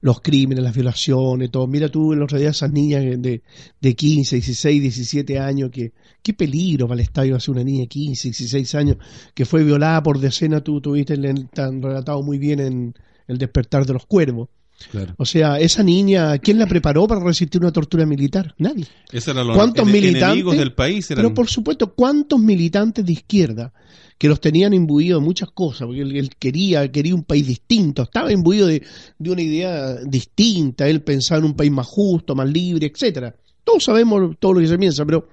los 0.02 0.22
crímenes, 0.22 0.64
las 0.64 0.74
violaciones, 0.74 1.52
todo. 1.52 1.68
Mira 1.68 1.90
tú 1.90 2.14
el 2.14 2.22
otro 2.22 2.38
día 2.38 2.50
esas 2.50 2.72
niñas 2.72 3.04
de, 3.04 3.42
de 3.80 3.96
15, 3.96 4.38
16, 4.38 4.82
17 4.82 5.40
años, 5.40 5.70
que 5.72 5.92
qué 6.22 6.34
peligro 6.34 6.88
para 6.88 7.02
el 7.02 7.06
estadio 7.06 7.36
hacer 7.36 7.52
una 7.52 7.64
niña 7.64 7.82
de 7.82 7.88
15, 7.88 8.30
16 8.30 8.76
años 8.76 8.98
que 9.34 9.46
fue 9.46 9.64
violada 9.64 10.02
por 10.04 10.20
decena, 10.20 10.62
tú 10.62 10.80
tuviste 10.82 11.18
tan 11.54 11.82
relatado 11.82 12.22
muy 12.24 12.38
bien 12.38 12.60
en 12.60 12.94
El 13.28 13.38
despertar 13.38 13.86
de 13.86 13.94
los 13.94 14.06
cuervos. 14.06 14.50
Claro. 14.92 15.14
O 15.18 15.26
sea, 15.26 15.60
esa 15.60 15.84
niña, 15.84 16.38
¿quién 16.38 16.58
la 16.58 16.66
preparó 16.66 17.06
para 17.06 17.24
resistir 17.24 17.62
una 17.62 17.72
tortura 17.72 18.06
militar? 18.06 18.56
Nadie. 18.58 18.86
Esos 19.12 19.34
eran 19.34 19.48
los 19.48 19.56
¿Cuántos 19.58 19.86
militantes? 19.86 20.58
del 20.58 20.74
país. 20.74 21.12
Eran... 21.12 21.24
Pero 21.24 21.34
por 21.34 21.50
supuesto, 21.50 21.94
¿cuántos 21.94 22.40
militantes 22.40 23.06
de 23.06 23.12
izquierda 23.12 23.74
que 24.20 24.28
los 24.28 24.42
tenían 24.42 24.74
imbuidos 24.74 25.22
de 25.22 25.26
muchas 25.26 25.50
cosas? 25.50 25.88
Porque 25.88 26.02
él, 26.02 26.16
él 26.16 26.30
quería, 26.38 26.92
quería 26.92 27.16
un 27.16 27.24
país 27.24 27.48
distinto, 27.48 28.04
estaba 28.04 28.32
imbuido 28.32 28.68
de, 28.68 28.84
una 29.20 29.42
idea 29.42 29.96
distinta, 29.96 30.88
él 30.88 31.02
pensaba 31.02 31.40
en 31.40 31.46
un 31.46 31.54
país 31.56 31.72
más 31.72 31.88
justo, 31.88 32.36
más 32.36 32.48
libre, 32.48 32.92
etcétera. 32.94 33.34
Todos 33.64 33.86
sabemos 33.86 34.36
todo 34.38 34.54
lo 34.54 34.60
que 34.60 34.68
se 34.68 34.78
piensa, 34.78 35.06
pero 35.06 35.30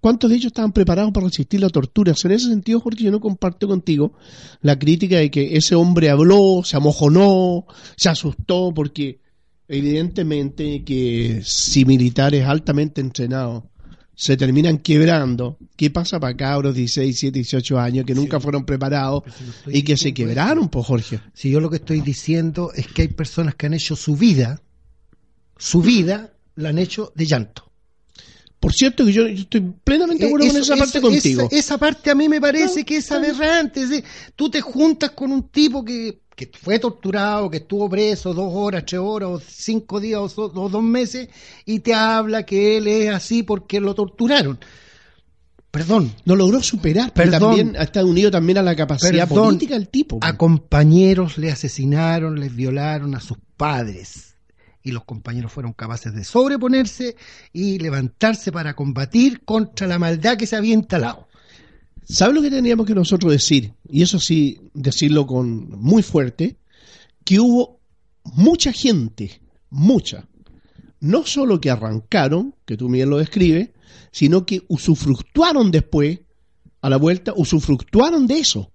¿cuántos 0.00 0.28
de 0.28 0.36
ellos 0.36 0.48
estaban 0.48 0.72
preparados 0.72 1.10
para 1.10 1.26
resistir 1.26 1.60
la 1.60 1.70
tortura? 1.70 2.12
En 2.22 2.30
ese 2.30 2.48
sentido, 2.48 2.80
Jorge, 2.80 3.04
yo 3.04 3.10
no 3.10 3.18
comparto 3.18 3.66
contigo 3.66 4.12
la 4.60 4.78
crítica 4.78 5.16
de 5.16 5.30
que 5.30 5.56
ese 5.56 5.74
hombre 5.74 6.10
habló, 6.10 6.60
se 6.64 6.76
amojonó, 6.76 7.66
se 7.96 8.10
asustó, 8.10 8.72
porque 8.74 9.20
evidentemente 9.68 10.84
que 10.84 11.40
si 11.44 11.86
militares 11.86 12.44
altamente 12.44 13.00
entrenados 13.00 13.64
se 14.20 14.36
terminan 14.36 14.78
quebrando, 14.78 15.58
¿qué 15.76 15.90
pasa 15.90 16.18
para 16.18 16.36
cabros 16.36 16.74
16, 16.74 17.06
17, 17.06 17.38
18 17.38 17.78
años 17.78 18.04
que 18.04 18.16
nunca 18.16 18.40
fueron 18.40 18.64
preparados 18.64 19.22
y 19.68 19.82
que 19.82 19.96
se 19.96 20.12
quebraron, 20.12 20.68
pues 20.68 20.84
Jorge? 20.86 21.20
Si 21.34 21.50
yo 21.50 21.60
lo 21.60 21.70
que 21.70 21.76
estoy 21.76 22.00
diciendo 22.00 22.72
es 22.74 22.88
que 22.88 23.02
hay 23.02 23.08
personas 23.08 23.54
que 23.54 23.66
han 23.66 23.74
hecho 23.74 23.94
su 23.94 24.16
vida, 24.16 24.60
su 25.56 25.82
vida 25.82 26.32
la 26.56 26.70
han 26.70 26.78
hecho 26.78 27.12
de 27.14 27.26
llanto. 27.26 27.70
Por 28.58 28.72
cierto 28.72 29.06
que 29.06 29.12
yo, 29.12 29.28
yo 29.28 29.42
estoy 29.42 29.72
plenamente 29.84 30.24
de 30.24 30.30
acuerdo 30.30 30.48
con 30.48 30.56
Eh, 30.56 30.60
Eso- 30.62 30.72
esa 30.74 30.76
parte 30.84 30.98
eso- 30.98 31.06
contigo. 31.06 31.42
Esa, 31.52 31.56
esa 31.56 31.78
parte 31.78 32.10
a 32.10 32.16
mí 32.16 32.28
me 32.28 32.40
parece 32.40 32.80
No, 32.80 32.86
que 32.86 32.96
es 32.96 33.12
aberrante. 33.12 33.82
es 33.82 33.90
decir, 33.90 34.04
tú 34.34 34.50
te 34.50 34.60
juntas 34.60 35.12
con 35.12 35.30
un 35.30 35.44
tipo 35.48 35.84
que, 35.84 36.18
que 36.46 36.48
fue 36.56 36.78
torturado, 36.78 37.50
que 37.50 37.56
estuvo 37.56 37.90
preso 37.90 38.32
dos 38.32 38.52
horas, 38.54 38.84
tres 38.86 39.00
horas, 39.00 39.28
o 39.28 39.40
cinco 39.40 39.98
días, 39.98 40.20
o, 40.20 40.28
so- 40.28 40.52
o 40.54 40.68
dos 40.68 40.82
meses, 40.84 41.28
y 41.66 41.80
te 41.80 41.92
habla 41.94 42.44
que 42.46 42.76
él 42.76 42.86
es 42.86 43.10
así 43.12 43.42
porque 43.42 43.80
lo 43.80 43.92
torturaron. 43.94 44.58
Perdón, 45.70 46.12
no 46.24 46.34
logró 46.36 46.62
superar, 46.62 47.12
pero 47.12 47.30
Perdón. 47.30 47.56
también 47.56 47.76
está 47.82 48.04
unido 48.04 48.30
también 48.30 48.58
a 48.58 48.62
la 48.62 48.74
capacidad 48.74 49.28
Perdón. 49.28 49.46
política 49.48 49.74
del 49.74 49.88
tipo. 49.88 50.18
a 50.22 50.36
compañeros 50.38 51.36
le 51.38 51.50
asesinaron, 51.50 52.40
les 52.40 52.54
violaron 52.54 53.14
a 53.14 53.20
sus 53.20 53.36
padres. 53.56 54.36
Y 54.82 54.92
los 54.92 55.04
compañeros 55.04 55.52
fueron 55.52 55.72
capaces 55.74 56.14
de 56.14 56.24
sobreponerse 56.24 57.16
y 57.52 57.78
levantarse 57.80 58.50
para 58.52 58.74
combatir 58.74 59.44
contra 59.44 59.86
la 59.86 59.98
maldad 59.98 60.38
que 60.38 60.46
se 60.46 60.56
había 60.56 60.72
instalado. 60.72 61.27
¿Sabe 62.08 62.34
lo 62.34 62.42
que 62.42 62.50
teníamos 62.50 62.86
que 62.86 62.94
nosotros 62.94 63.30
decir? 63.32 63.74
Y 63.88 64.02
eso 64.02 64.18
sí, 64.18 64.58
decirlo 64.74 65.26
con 65.26 65.70
muy 65.80 66.02
fuerte, 66.02 66.56
que 67.24 67.38
hubo 67.38 67.80
mucha 68.24 68.72
gente, 68.72 69.42
mucha, 69.70 70.26
no 71.00 71.26
solo 71.26 71.60
que 71.60 71.70
arrancaron, 71.70 72.54
que 72.64 72.76
tú 72.76 72.88
bien 72.88 73.10
lo 73.10 73.18
describes, 73.18 73.70
sino 74.10 74.46
que 74.46 74.62
usufructuaron 74.68 75.70
después, 75.70 76.20
a 76.80 76.88
la 76.88 76.96
vuelta, 76.96 77.32
usufructuaron 77.36 78.26
de 78.26 78.38
eso. 78.38 78.70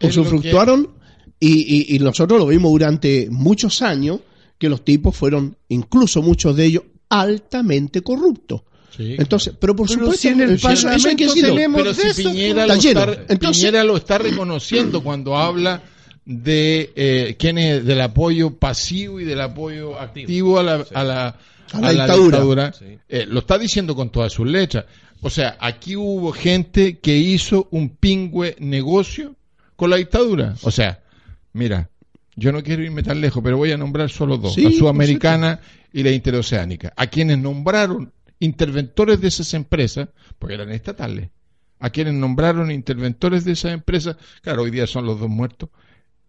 Es 0.00 0.16
Usufructuaron 0.16 0.96
Y, 1.40 1.92
y- 1.92 1.94
y 1.94 1.98
nosotros 2.00 2.40
lo 2.40 2.48
vimos 2.48 2.72
durante 2.72 3.28
muchos 3.30 3.80
años, 3.80 4.18
que 4.58 4.68
los 4.68 4.84
tipos 4.84 5.16
fueron, 5.16 5.56
incluso 5.68 6.20
muchos 6.20 6.56
de 6.56 6.64
ellos, 6.64 6.82
altamente 7.08 8.02
corruptos. 8.02 8.62
Sí, 8.96 9.14
Entonces, 9.18 9.54
pero 9.58 9.76
por 9.76 9.86
Pero 9.86 10.00
supuesto, 10.00 10.22
si 10.22 10.28
en 10.28 10.40
el 10.40 10.50
eso- 10.52 10.68
eso, 10.70 10.88
hay 10.88 10.96
que 10.96 11.00
Parlamento 11.00 11.24
decirlo. 11.24 11.54
tenemos- 11.54 11.82
pero 11.82 11.94
si 11.94 12.02
de 12.02 12.08
eso, 12.08 12.30
Piñera, 12.30 12.62
está 12.62 12.74
lo 12.74 12.80
lleno. 12.80 13.00
está, 13.12 13.32
Entonces- 13.32 13.62
Piñera 13.62 13.84
lo 13.84 13.96
está 13.96 14.18
reconociendo 14.18 15.02
cuando 15.02 15.36
habla 15.36 15.82
de 16.24 16.92
eh, 16.96 17.36
quién 17.38 17.58
es 17.58 17.84
del 17.84 18.00
apoyo 18.00 18.50
pasivo 18.56 19.20
y 19.20 19.24
del 19.24 19.40
apoyo 19.40 19.98
activo 19.98 20.58
a 20.58 20.62
la, 20.62 20.86
a 20.94 21.04
la, 21.04 21.36
A 21.72 21.80
la 21.80 21.90
dictadura. 21.92 22.72
Eh, 23.08 23.26
lo 23.28 23.40
está 23.40 23.56
diciendo 23.58 23.94
con 23.94 24.10
todas 24.10 24.32
sus 24.32 24.46
letras. 24.46 24.84
O 25.20 25.30
sea, 25.30 25.56
aquí 25.60 25.96
hubo 25.96 26.32
gente 26.32 26.98
que 26.98 27.16
hizo 27.16 27.68
un 27.70 27.90
pingüe 27.90 28.56
negocio 28.58 29.36
con 29.76 29.90
la 29.90 29.96
dictadura. 29.96 30.54
O 30.62 30.70
sea, 30.70 31.00
mira, 31.52 31.88
yo 32.36 32.52
no 32.52 32.62
quiero 32.62 32.82
irme 32.84 33.02
tan 33.02 33.20
lejos, 33.20 33.42
pero 33.42 33.56
voy 33.56 33.72
a 33.72 33.76
nombrar 33.76 34.10
solo 34.10 34.36
dos, 34.38 34.54
Sí, 34.54 34.62
la 34.62 34.70
sudamericana 34.72 35.60
y 35.92 36.02
la 36.02 36.10
interoceánica, 36.10 36.92
a 36.96 37.06
quienes 37.08 37.38
nombraron 37.38 38.12
interventores 38.40 39.20
de 39.20 39.28
esas 39.28 39.52
empresas, 39.54 40.08
porque 40.38 40.54
eran 40.54 40.70
estatales, 40.70 41.30
a 41.80 41.90
quienes 41.90 42.14
nombraron 42.14 42.70
interventores 42.70 43.44
de 43.44 43.52
esas 43.52 43.72
empresas, 43.72 44.16
claro, 44.42 44.62
hoy 44.62 44.70
día 44.70 44.86
son 44.86 45.06
los 45.06 45.18
dos 45.20 45.28
muertos, 45.28 45.70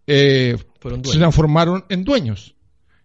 eh, 0.06 0.56
Fueron 0.80 1.04
se 1.04 1.18
transformaron 1.18 1.84
en 1.88 2.04
dueños. 2.04 2.54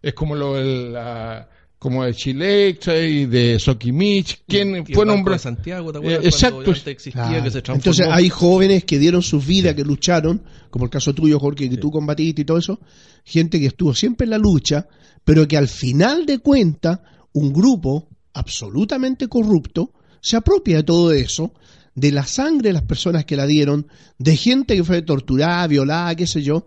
Es 0.02 0.14
como 0.14 0.36
lo 0.36 0.54
de 0.56 0.90
la, 0.92 1.50
como 1.80 2.04
de 2.04 2.14
Chilexa 2.14 2.98
y 2.98 3.26
de 3.26 3.60
Soquimich, 3.60 4.44
quien 4.48 4.86
fue 4.88 5.06
nombrado 5.06 5.34
de 5.38 5.40
Santiago, 5.40 5.92
¿te 5.92 5.98
acuerdas 6.00 6.24
Eh, 6.24 6.28
exacto. 6.28 6.56
cuando 6.56 6.72
antes 6.72 6.88
existía, 6.88 7.28
Claro. 7.28 7.44
que 7.44 7.52
se 7.52 7.62
transformó? 7.62 7.78
Entonces 7.78 8.08
hay 8.10 8.30
jóvenes 8.30 8.84
que 8.86 8.98
dieron 9.00 9.22
sus 9.22 9.46
vidas, 9.46 9.76
que 9.76 9.84
lucharon, 9.84 10.44
como 10.70 10.86
el 10.86 10.92
caso 10.92 11.14
tuyo, 11.14 11.40
Jorge, 11.40 11.70
que 11.70 11.78
tú 11.78 11.92
combatiste 11.92 12.42
y 12.42 12.46
todo 12.46 12.58
eso, 12.58 12.80
gente 13.24 13.60
que 13.60 13.68
estuvo 13.68 13.94
siempre 13.94 14.26
en 14.26 14.32
la 14.32 14.38
lucha, 14.38 14.88
pero 15.24 15.48
que 15.48 15.58
al 15.58 15.68
final 15.68 16.26
de 16.26 16.40
cuentas, 16.40 17.00
un 17.34 17.52
grupo 17.52 18.08
absolutamente 18.36 19.28
corrupto 19.28 19.92
se 20.22 20.36
apropia 20.38 20.78
de 20.78 20.84
todo 20.84 21.12
eso, 21.12 21.52
de 21.96 22.12
la 22.12 22.26
sangre 22.28 22.70
de 22.70 22.74
las 22.74 22.84
personas 22.84 23.26
que 23.26 23.36
la 23.36 23.46
dieron, 23.48 23.88
de 24.20 24.36
gente 24.38 24.76
que 24.76 24.84
fue 24.84 25.02
torturada, 25.02 25.66
violada, 25.68 26.16
qué 26.16 26.28
sé 26.28 26.42
yo, 26.44 26.66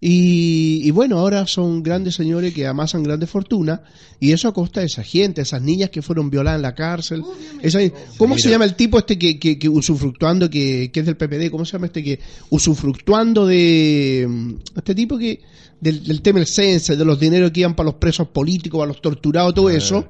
y, 0.00 0.80
y 0.84 0.90
bueno, 0.92 1.18
ahora 1.18 1.44
son 1.48 1.82
grandes 1.82 2.14
señores 2.14 2.54
que 2.54 2.64
amasan 2.68 3.02
grandes 3.02 3.28
fortunas, 3.28 3.80
y 4.20 4.30
eso 4.30 4.46
a 4.46 4.54
costa 4.54 4.78
de 4.80 4.86
esa 4.86 5.02
gente, 5.02 5.40
esas 5.42 5.60
niñas 5.62 5.90
que 5.90 6.02
fueron 6.02 6.30
violadas 6.30 6.58
en 6.58 6.62
la 6.62 6.74
cárcel. 6.76 7.22
Esa- 7.62 7.80
¿Cómo 8.16 8.38
se 8.38 8.48
llama 8.50 8.64
el 8.64 8.74
tipo 8.76 8.96
este 8.98 9.18
que, 9.18 9.40
que, 9.40 9.58
que 9.58 9.68
usufructuando, 9.68 10.48
que, 10.48 10.90
que 10.92 11.00
es 11.00 11.06
del 11.06 11.16
PPD? 11.16 11.50
¿Cómo 11.50 11.64
se 11.64 11.72
llama 11.72 11.86
este 11.86 12.04
que 12.04 12.20
usufructuando 12.50 13.44
de. 13.46 14.26
mm, 14.28 14.54
Este 14.76 14.94
tipo 14.94 15.18
que. 15.18 15.40
Del, 15.80 16.02
del 16.04 16.22
tema 16.22 16.40
del 16.40 16.48
censo, 16.48 16.96
de 16.96 17.04
los 17.04 17.20
dineros 17.20 17.52
que 17.52 17.60
iban 17.60 17.74
para 17.76 17.86
los 17.90 17.94
presos 17.96 18.26
políticos, 18.28 18.78
para 18.78 18.88
los 18.88 19.00
torturados, 19.00 19.54
todo 19.54 19.70
eso. 19.70 20.08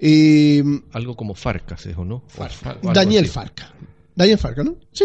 Eh, 0.00 0.62
Algo 0.92 1.16
como 1.16 1.34
Farcas, 1.34 1.84
¿es 1.86 1.96
o 1.96 2.04
no? 2.04 2.24
O 2.38 2.42
algo 2.68 2.92
Daniel 2.92 3.24
así. 3.24 3.32
Farca. 3.32 3.74
Daniel 4.14 4.38
Farca, 4.38 4.62
¿no? 4.64 4.76
Sí. 4.92 5.04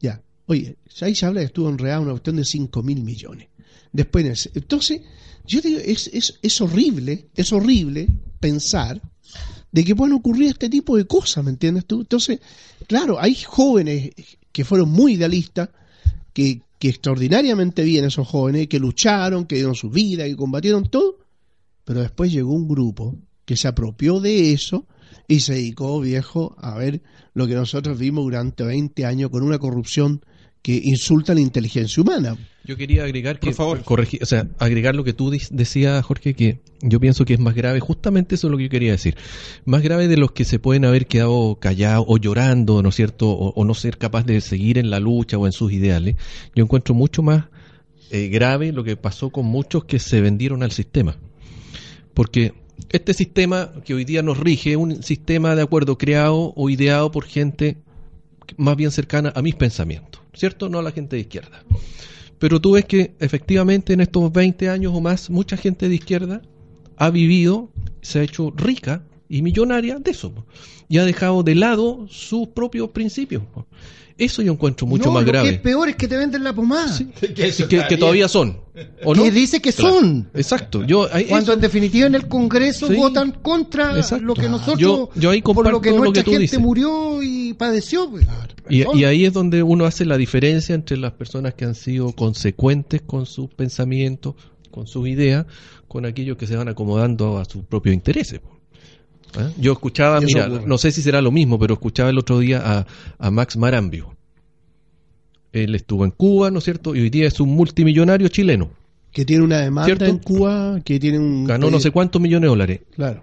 Ya. 0.00 0.20
Oye, 0.46 0.76
ahí 1.00 1.14
se 1.14 1.26
habla 1.26 1.40
que 1.40 1.46
estuvo 1.46 1.68
enredado 1.68 2.02
una 2.02 2.10
cuestión 2.12 2.36
de 2.36 2.44
5 2.44 2.82
mil 2.82 3.02
millones. 3.02 3.48
Después, 3.92 4.24
en 4.24 4.32
el- 4.32 4.62
entonces, 4.62 5.00
yo 5.46 5.60
digo, 5.60 5.80
es, 5.84 6.08
es, 6.12 6.38
es 6.42 6.60
horrible, 6.60 7.28
es 7.34 7.52
horrible 7.52 8.08
pensar 8.40 9.00
de 9.72 9.84
que 9.84 9.94
puedan 9.96 10.12
ocurrir 10.14 10.48
este 10.50 10.68
tipo 10.68 10.96
de 10.96 11.06
cosas, 11.06 11.44
¿me 11.44 11.50
entiendes 11.50 11.86
tú? 11.86 12.00
Entonces, 12.02 12.40
claro, 12.86 13.18
hay 13.20 13.34
jóvenes 13.34 14.10
que 14.52 14.64
fueron 14.64 14.90
muy 14.90 15.14
idealistas, 15.14 15.70
que, 16.32 16.62
que 16.78 16.88
extraordinariamente 16.90 17.82
bien 17.82 18.04
esos 18.04 18.26
jóvenes, 18.28 18.68
que 18.68 18.78
lucharon, 18.78 19.46
que 19.46 19.56
dieron 19.56 19.74
su 19.74 19.90
vida, 19.90 20.24
que 20.24 20.36
combatieron 20.36 20.84
todo, 20.88 21.18
pero 21.84 22.00
después 22.02 22.30
llegó 22.32 22.52
un 22.52 22.68
grupo 22.68 23.16
que 23.44 23.56
se 23.56 23.68
apropió 23.68 24.20
de 24.20 24.52
eso 24.52 24.86
y 25.28 25.40
se 25.40 25.54
dedicó, 25.54 26.00
viejo, 26.00 26.54
a 26.58 26.76
ver 26.76 27.02
lo 27.34 27.46
que 27.46 27.54
nosotros 27.54 27.98
vimos 27.98 28.24
durante 28.24 28.64
20 28.64 29.04
años 29.06 29.30
con 29.30 29.42
una 29.42 29.58
corrupción 29.58 30.24
que 30.62 30.80
insulta 30.82 31.34
la 31.34 31.40
inteligencia 31.40 32.02
humana. 32.02 32.36
Yo 32.64 32.78
quería 32.78 33.04
agregar 33.04 33.38
que, 33.38 33.48
Por 33.48 33.54
favor. 33.54 33.84
corregir, 33.84 34.22
o 34.22 34.26
sea, 34.26 34.48
agregar 34.58 34.94
lo 34.94 35.04
que 35.04 35.12
tú 35.12 35.30
decías, 35.50 36.02
Jorge, 36.02 36.32
que 36.32 36.60
yo 36.80 36.98
pienso 37.00 37.26
que 37.26 37.34
es 37.34 37.40
más 37.40 37.54
grave, 37.54 37.80
justamente 37.80 38.36
eso 38.36 38.46
es 38.46 38.50
lo 38.50 38.56
que 38.56 38.64
yo 38.64 38.70
quería 38.70 38.92
decir, 38.92 39.14
más 39.66 39.82
grave 39.82 40.08
de 40.08 40.16
los 40.16 40.32
que 40.32 40.46
se 40.46 40.58
pueden 40.58 40.86
haber 40.86 41.06
quedado 41.06 41.56
callados 41.60 42.06
o 42.08 42.16
llorando, 42.16 42.82
¿no 42.82 42.88
es 42.88 42.94
cierto?, 42.94 43.28
o, 43.28 43.50
o 43.50 43.64
no 43.66 43.74
ser 43.74 43.98
capaz 43.98 44.24
de 44.24 44.40
seguir 44.40 44.78
en 44.78 44.88
la 44.88 45.00
lucha 45.00 45.36
o 45.36 45.44
en 45.44 45.52
sus 45.52 45.70
ideales. 45.70 46.16
Yo 46.54 46.64
encuentro 46.64 46.94
mucho 46.94 47.22
más 47.22 47.44
eh, 48.10 48.28
grave 48.28 48.72
lo 48.72 48.84
que 48.84 48.96
pasó 48.96 49.30
con 49.30 49.44
muchos 49.44 49.84
que 49.84 49.98
se 49.98 50.20
vendieron 50.20 50.62
al 50.62 50.72
sistema. 50.72 51.16
Porque 52.14 52.54
este 52.90 53.14
sistema 53.14 53.72
que 53.84 53.94
hoy 53.94 54.04
día 54.04 54.22
nos 54.22 54.38
rige 54.38 54.72
es 54.72 54.76
un 54.76 55.02
sistema 55.02 55.54
de 55.54 55.62
acuerdo 55.62 55.98
creado 55.98 56.52
o 56.56 56.70
ideado 56.70 57.10
por 57.10 57.24
gente 57.24 57.76
más 58.56 58.76
bien 58.76 58.90
cercana 58.90 59.32
a 59.34 59.42
mis 59.42 59.54
pensamientos, 59.54 60.20
¿cierto? 60.32 60.68
No 60.68 60.78
a 60.78 60.82
la 60.82 60.92
gente 60.92 61.16
de 61.16 61.22
izquierda. 61.22 61.64
Pero 62.38 62.60
tú 62.60 62.72
ves 62.72 62.84
que 62.84 63.14
efectivamente 63.20 63.92
en 63.92 64.00
estos 64.00 64.32
20 64.32 64.68
años 64.68 64.92
o 64.94 65.00
más, 65.00 65.30
mucha 65.30 65.56
gente 65.56 65.88
de 65.88 65.94
izquierda 65.94 66.42
ha 66.96 67.10
vivido, 67.10 67.70
se 68.02 68.20
ha 68.20 68.22
hecho 68.22 68.52
rica 68.54 69.02
y 69.28 69.42
millonaria 69.42 69.98
de 69.98 70.10
eso. 70.10 70.32
po. 70.32 70.44
Y 70.88 70.98
ha 70.98 71.04
dejado 71.04 71.42
de 71.42 71.54
lado 71.54 72.06
sus 72.08 72.48
propios 72.48 72.90
principios. 72.90 73.42
po. 73.52 73.66
Eso 74.16 74.42
yo 74.42 74.52
encuentro 74.52 74.86
mucho 74.86 75.06
No, 75.06 75.10
más 75.12 75.24
lo 75.24 75.32
grave. 75.32 75.48
que 75.48 75.54
es 75.56 75.60
peor 75.60 75.88
es 75.88 75.96
que 75.96 76.06
te 76.06 76.16
venden 76.16 76.44
la 76.44 76.52
pomada. 76.52 76.96
Que 77.34 77.96
todavía 77.98 78.28
son. 78.28 78.58
¿o 79.04 79.12
que 79.12 79.18
no? 79.20 79.30
dice 79.30 79.60
que 79.60 79.72
Claro. 79.72 79.94
son. 80.00 80.30
Exacto. 80.34 80.84
Yo, 80.84 81.08
ahí- 81.12 81.24
Cuando 81.24 81.46
eso- 81.50 81.54
en 81.54 81.60
definitiva 81.60 82.06
en 82.06 82.14
el 82.14 82.28
Congreso 82.28 82.86
Sí. 82.86 82.94
votan 82.94 83.32
contra 83.42 83.96
Exacto. 83.96 84.24
lo 84.24 84.34
que 84.34 84.48
nosotros, 84.48 84.78
Yo- 84.78 85.10
yo 85.16 85.30
ahí 85.30 85.42
por 85.42 85.56
lo 85.56 85.80
que 85.80 85.90
lo 85.90 85.96
que 85.96 86.00
nuestra 86.00 86.22
tú 86.22 86.30
gente 86.30 86.42
dices. 86.42 86.60
murió 86.60 87.22
y 87.24 87.54
padeció. 87.54 88.08
pues. 88.08 88.24
Y, 88.68 88.82
ahí 89.04 89.24
es 89.24 89.32
donde 89.32 89.62
uno 89.64 89.84
hace 89.84 90.04
la 90.04 90.16
diferencia 90.16 90.74
entre 90.76 90.96
las 90.96 91.12
personas 91.12 91.54
que 91.54 91.64
han 91.64 91.74
sido 91.74 92.12
consecuentes 92.12 93.02
con 93.02 93.26
sus 93.26 93.48
pensamientos, 93.52 94.36
con 94.70 94.86
sus 94.86 95.08
ideas, 95.08 95.44
con 95.88 96.06
aquellos 96.06 96.36
que 96.36 96.46
se 96.46 96.54
van 96.56 96.68
acomodando 96.68 97.38
a 97.38 97.44
sus 97.46 97.64
propios 97.64 97.94
intereses. 97.94 98.38
po. 98.38 98.53
¿Ah? 99.36 99.50
Yo 99.58 99.72
escuchaba, 99.72 100.20
mira, 100.20 100.46
ocurre. 100.46 100.66
no 100.66 100.78
sé 100.78 100.92
si 100.92 101.02
será 101.02 101.20
lo 101.20 101.30
mismo, 101.30 101.58
pero 101.58 101.74
escuchaba 101.74 102.10
el 102.10 102.18
otro 102.18 102.38
día 102.38 102.62
a, 102.64 102.86
a 103.18 103.30
Max 103.30 103.56
Marambio. 103.56 104.14
Él 105.52 105.74
estuvo 105.74 106.04
en 106.04 106.10
Cuba, 106.10 106.50
¿no 106.50 106.58
es 106.58 106.64
cierto? 106.64 106.94
Y 106.94 107.00
hoy 107.00 107.10
día 107.10 107.28
es 107.28 107.38
un 107.40 107.50
multimillonario 107.50 108.28
chileno. 108.28 108.70
Que 109.12 109.24
tiene 109.24 109.44
una 109.44 109.60
demanda 109.60 109.86
¿Cierto? 109.86 110.06
en 110.06 110.18
Cuba, 110.18 110.80
que 110.84 110.98
tiene 110.98 111.18
un... 111.18 111.44
Ganó 111.44 111.70
no 111.70 111.78
sé 111.78 111.92
cuántos 111.92 112.20
millones 112.20 112.42
de 112.42 112.48
dólares. 112.48 112.80
Claro. 112.96 113.22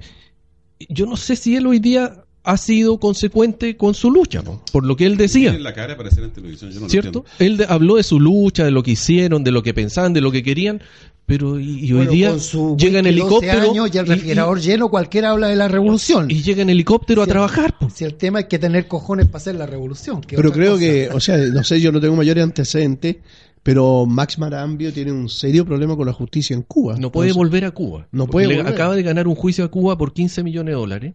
Yo 0.88 1.06
no 1.06 1.18
sé 1.18 1.36
si 1.36 1.58
él 1.58 1.68
hoy 1.68 1.80
día 1.80 2.24
ha 2.44 2.58
sido 2.58 3.00
consecuente 3.00 3.78
con 3.78 3.94
su 3.94 4.10
lucha, 4.10 4.42
po, 4.42 4.64
por 4.72 4.86
lo 4.86 4.96
que 4.96 5.06
él 5.06 5.16
decía. 5.18 5.54
La 5.60 5.74
cara 5.74 5.94
aparecer 5.94 6.24
en 6.24 6.32
televisión, 6.32 6.72
yo 6.72 6.80
no 6.80 6.86
lo 6.88 6.90
¿Cierto? 6.90 7.20
entiendo. 7.20 7.36
Él 7.40 7.58
de- 7.58 7.66
habló 7.74 7.96
de 7.98 8.04
su 8.04 8.20
lucha, 8.20 8.66
de 8.66 8.72
lo 8.72 8.82
que 8.84 8.92
hicieron, 8.92 9.44
de 9.44 9.52
lo 9.52 9.62
que 9.62 9.74
pensaban, 9.74 10.14
de 10.14 10.22
lo 10.22 10.32
que 10.32 10.42
querían, 10.42 10.82
pero 11.28 11.60
y, 11.60 11.86
y 11.86 11.92
hoy 11.94 11.98
Bueno, 12.08 12.12
día 12.12 12.36
llega 12.78 12.98
en 13.00 13.06
12 13.06 13.10
helicóptero 13.10 13.72
años 13.72 13.90
y 13.94 13.98
el 14.00 14.06
y- 14.06 14.10
refrigerador 14.10 14.60
lleno, 14.60 14.90
cualquiera 14.90 15.30
habla 15.32 15.48
de 15.50 15.56
la 15.56 15.68
revolución. 15.68 16.32
y, 16.32 16.42
llega 16.42 16.64
en 16.64 16.70
helicóptero 16.72 17.22
a 17.22 17.28
trabajar. 17.28 17.76
Si 17.94 18.04
el 18.06 18.16
tema 18.16 18.40
es 18.40 18.46
que 18.48 18.58
tener 18.58 18.88
cojones 18.88 19.28
para 19.28 19.38
hacer 19.38 19.56
la 19.56 19.68
revolución. 19.68 20.22
Pero 20.28 20.52
creo 20.52 20.72
cosa. 20.74 20.80
que, 20.84 21.10
o 21.14 21.20
sea, 21.20 21.38
no 21.38 21.64
sé, 21.64 21.80
yo 21.80 21.92
no 21.92 22.02
tengo 22.02 22.16
mayores 22.16 22.44
antecedentes, 22.44 23.18
pero 23.62 24.08
Max 24.08 24.40
Marambio 24.40 24.92
tiene 24.92 25.12
un 25.12 25.30
serio 25.30 25.64
problema 25.64 25.96
con 25.96 26.08
la 26.08 26.14
justicia 26.14 26.56
en 26.56 26.64
Cuba. 26.64 26.96
No 26.98 27.12
puede 27.12 27.30
Entonces, 27.30 27.52
volver 27.52 27.66
a 27.66 27.72
Cuba. 27.72 28.08
No 28.12 28.26
puede 28.26 28.48
le 28.48 28.56
volver. 28.58 28.74
acaba 28.74 28.96
de 28.96 29.04
ganar 29.04 29.28
un 29.28 29.36
juicio 29.36 29.64
a 29.64 29.68
Cuba 29.70 29.96
por 30.00 30.14
15 30.14 30.42
millones 30.44 30.74
de 30.74 30.80
dólares 30.80 31.14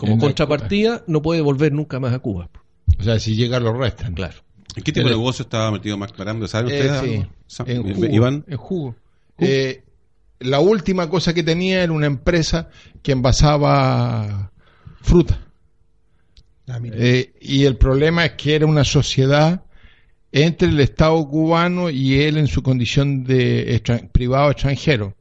como 0.00 0.14
En 0.14 0.18
contrapartida 0.18 1.04
no 1.06 1.20
puede 1.20 1.42
volver 1.42 1.72
nunca 1.72 2.00
más 2.00 2.14
a 2.14 2.18
Cuba. 2.20 2.48
O 2.98 3.02
sea, 3.02 3.18
si 3.18 3.36
llega 3.36 3.60
lo 3.60 3.74
restan. 3.74 4.14
Claro. 4.14 4.34
¿En 4.74 4.82
qué 4.82 4.92
tipo 4.92 5.08
de 5.08 5.14
negocio 5.14 5.42
estaba 5.42 5.70
metido 5.70 5.98
Max 5.98 6.14
Marambio? 6.18 6.48
¿Saben 6.48 6.72
Eh, 6.72 6.80
ustedes? 6.80 7.00
sí, 7.00 7.62
en 7.66 7.86
eh, 7.86 7.92
jugo, 7.94 8.06
Iván. 8.06 8.44
en 8.48 8.56
jugo. 8.56 8.96
Eh, 9.38 9.82
la 10.38 10.60
última 10.60 11.10
cosa 11.10 11.34
que 11.34 11.42
tenía 11.42 11.82
era 11.82 11.92
una 11.92 12.06
empresa 12.06 12.70
que 13.02 13.12
envasaba 13.12 14.52
fruta. 15.02 15.38
Ah. 16.68 16.78
Eh, 16.82 17.32
y 17.40 17.64
el 17.64 17.76
problema 17.76 18.24
es 18.24 18.32
que 18.32 18.54
era 18.54 18.66
una 18.66 18.84
sociedad 18.84 19.64
entre 20.32 20.68
el 20.68 20.78
Estado 20.80 21.26
cubano 21.28 21.90
y 21.90 22.20
él 22.22 22.36
en 22.38 22.46
su 22.46 22.62
condición 22.62 23.24
de 23.24 23.76
extran- 23.76 24.08
privado 24.10 24.50
extranjero. 24.52 25.14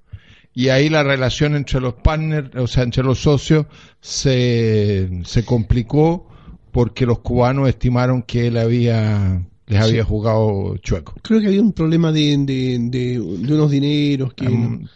Y 0.59 0.69
ahí 0.69 0.89
la 0.89 1.03
relación 1.03 1.55
entre 1.55 1.79
los 1.79 1.93
partners, 1.93 2.49
o 2.55 2.67
sea, 2.67 2.83
entre 2.83 3.01
los 3.03 3.19
socios, 3.19 3.65
se, 4.01 5.09
se 5.23 5.45
complicó 5.45 6.27
porque 6.71 7.05
los 7.05 7.19
cubanos 7.19 7.69
estimaron 7.69 8.23
que 8.23 8.47
él 8.47 8.57
había 8.57 9.41
les 9.67 9.79
había 9.81 10.03
jugado 10.03 10.75
chueco. 10.77 11.13
Creo 11.21 11.39
que 11.39 11.47
había 11.47 11.61
un 11.61 11.73
problema 11.73 12.11
de, 12.11 12.35
de, 12.39 12.77
de- 12.89 13.19
de 13.19 13.19
unos 13.53 13.69
dineros 13.69 14.33
que, 14.33 14.47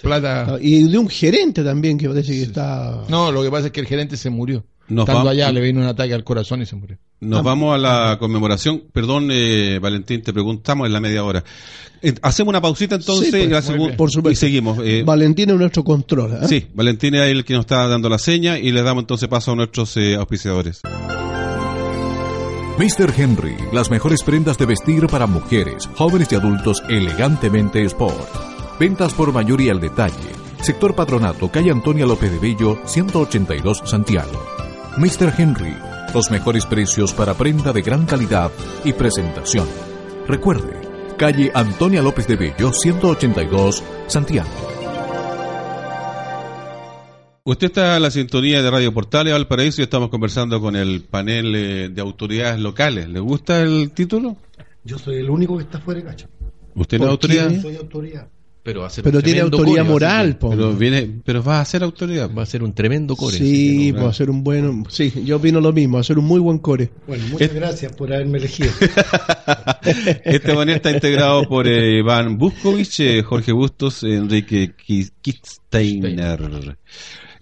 plata. 0.02 0.56
Ah, 0.56 0.58
y 0.60 0.84
de 0.84 0.97
un 0.97 1.08
gerente 1.08 1.63
también 1.63 1.97
que 1.97 2.10
parece 2.10 2.34
que 2.34 2.41
está... 2.41 3.04
No, 3.08 3.32
lo 3.32 3.43
que 3.43 3.52
pasa 3.52 3.67
es 3.67 3.71
que 3.71 3.82
el 3.82 3.86
gerente 3.88 4.17
se 4.17 4.32
murió. 4.32 4.65
Nos 4.89 5.04
Estando 5.04 5.19
vamos- 5.19 5.32
allá 5.32 5.52
le 5.52 5.62
vino 5.62 5.80
un 5.80 5.88
ataque 5.88 6.13
al 6.13 6.24
corazón 6.24 6.62
y 6.62 6.65
se 6.65 6.76
murió. 6.76 6.98
Nos 7.22 7.39
Ah. 7.39 7.41
vamos 7.43 7.74
a 7.74 7.78
la 7.78 8.17
conmemoración. 8.19 8.84
Perdón, 8.91 9.30
eh, 9.32 9.80
Valentín, 9.82 10.22
te 10.22 10.34
preguntamos 10.34 10.86
en 10.88 10.93
la 10.93 11.00
media 11.00 11.24
hora. 11.24 11.41
Eh, 12.02 12.13
hacemos 12.22 12.50
una 12.50 12.60
pausita 12.62 12.96
entonces 12.96 13.32
Sí, 13.32 13.48
pues. 13.48 13.96
Por 13.96 14.12
supuesto. 14.12 14.32
y 14.32 14.36
seguimos. 14.36 14.78
Eh, 14.84 15.04
Valentín 15.06 15.50
es 15.52 15.56
nuestro 15.56 15.86
control. 15.86 16.34
¿eh? 16.43 16.48
Sí, 16.50 16.67
Valentín 16.74 17.15
es 17.15 17.30
el 17.30 17.46
que 17.46 17.54
nos 17.54 17.62
está 17.62 17.88
dando 17.88 18.10
la 18.10 18.17
seña 18.17 18.60
y 18.60 18.72
le 18.74 18.84
damos 18.84 19.04
entonces 19.04 19.30
paso 19.30 19.54
a 19.54 19.56
nuestros 19.56 19.96
eh, 19.96 20.15
auspiciadores. 20.15 20.82
Mr. 22.78 23.13
Henry, 23.15 23.56
las 23.72 23.89
mejores 23.89 24.24
prendas 24.24 24.58
de 24.58 24.65
vestir 24.65 25.08
para 25.08 25.28
mujeres, 25.28 25.88
jóvenes 25.96 26.28
y 26.32 26.36
adultos 26.36 26.82
elegantemente 26.89 27.84
sport. 27.86 28.28
Ventas 28.80 29.13
por 29.13 29.32
mayoría 29.32 29.72
al 29.72 29.80
detalle. 29.80 30.13
Sector 30.62 30.96
Patronato, 30.96 31.50
calle 31.50 31.72
Antonia 31.72 32.06
López 32.06 32.32
de 32.32 32.39
Bello, 32.39 32.80
182 32.86 33.82
Santiago. 33.86 34.41
Mr. 34.97 35.34
Henry, 35.38 35.75
los 36.13 36.29
mejores 36.29 36.65
precios 36.65 37.13
para 37.13 37.34
prenda 37.34 37.73
de 37.73 37.82
gran 37.82 38.06
calidad 38.06 38.51
y 38.84 38.93
presentación. 38.93 39.67
Recuerde, 40.27 40.82
calle 41.17 41.51
Antonia 41.53 42.01
López 42.01 42.27
de 42.27 42.36
Bello, 42.36 42.71
182 42.71 43.84
Santiago. 44.08 44.49
Usted 47.45 47.67
está 47.67 47.97
en 47.97 48.03
la 48.03 48.12
sintonía 48.12 48.62
de 48.62 48.69
Radio 48.71 48.93
Portales 48.93 49.34
Valparaíso 49.34 49.82
y 49.82 49.86
estamos 49.86 50.10
conversando 50.10 50.62
con 50.62 50.75
el 50.75 51.01
panel 51.01 51.53
eh, 51.56 51.89
de 51.89 52.01
autoridades 52.01 52.60
locales. 52.60 53.10
¿Le 53.10 53.19
gusta 53.19 53.62
el 53.62 53.91
título? 53.91 54.38
Yo 54.86 54.97
soy 54.97 55.17
el 55.17 55.29
único 55.29 55.58
que 55.58 55.63
está 55.63 55.79
fuera 55.79 55.99
de 56.01 56.06
cacho. 56.06 56.27
¿Usted 56.75 56.99
no 56.99 57.06
es 57.06 57.08
¿Por 57.08 57.12
autoridad? 57.12 57.49
qué? 57.49 57.62
Soy 57.62 57.75
autoridad. 57.75 58.27
Pero, 58.63 58.80
va 58.82 58.88
a 58.88 58.89
ser 58.89 59.04
Pero 59.04 59.17
un 59.17 59.23
tiene 59.23 59.41
autoridad 59.41 59.82
core, 59.84 59.89
moral. 59.91 60.38
Pero 60.39 60.73
viene, 60.73 61.19
pero 61.26 61.43
va 61.43 61.60
a 61.60 61.65
ser 61.65 61.84
autoridad. 61.84 62.32
Va 62.34 62.43
a 62.43 62.45
ser 62.45 62.63
un 62.63 62.73
tremendo 62.73 63.13
core. 63.17 63.38
Sí, 63.38 63.91
no- 63.91 63.99
pues 63.99 64.12
hacer 64.12 64.30
un 64.30 64.41
buen. 64.41 64.86
Sí, 64.89 65.12
yo 65.26 65.36
opino 65.36 65.60
lo 65.60 65.73
mismo, 65.73 65.97
hacer 65.97 66.17
un 66.17 66.23
muy 66.26 66.39
buen 66.39 66.60
core. 66.60 66.89
Bueno, 67.06 67.26
muchas 67.28 67.54
gracias 67.54 67.91
por 67.93 68.13
haberme 68.13 68.38
elegido. 68.38 68.71
Este 70.23 70.54
panel 70.56 70.76
está 70.78 70.91
integrado 70.91 71.43
por 71.47 71.67
eh, 71.67 71.97
Iván 71.99 72.38
Buskovich, 72.38 72.99
eh, 73.02 73.21
Jorge 73.23 73.52
Bustos, 73.52 74.04
Enrique 74.04 74.73
Ki- 74.78 75.10
Kitzsteiner. 75.21 76.78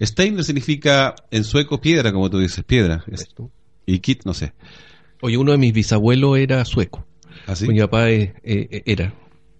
Steiner 0.00 0.42
significa 0.44 1.14
en 1.30 1.44
sueco 1.44 1.80
piedra, 1.80 2.12
como 2.12 2.28
tú 2.30 2.38
dices, 2.40 2.64
piedra. 2.64 3.04
Es- 3.06 3.28
Y 3.86 3.98
Kit, 4.00 4.24
no 4.24 4.34
sé. 4.34 4.54
Oye, 5.20 5.36
uno 5.36 5.52
de 5.52 5.58
mis 5.58 5.72
bisabuelos 5.72 6.36
era 6.38 6.64
sueco. 6.64 7.06
¿Así? 7.46 7.68
Mi 7.68 7.78
papá 7.78 8.10
eh, 8.10 8.34
eh, 8.42 8.82
era 8.86 9.14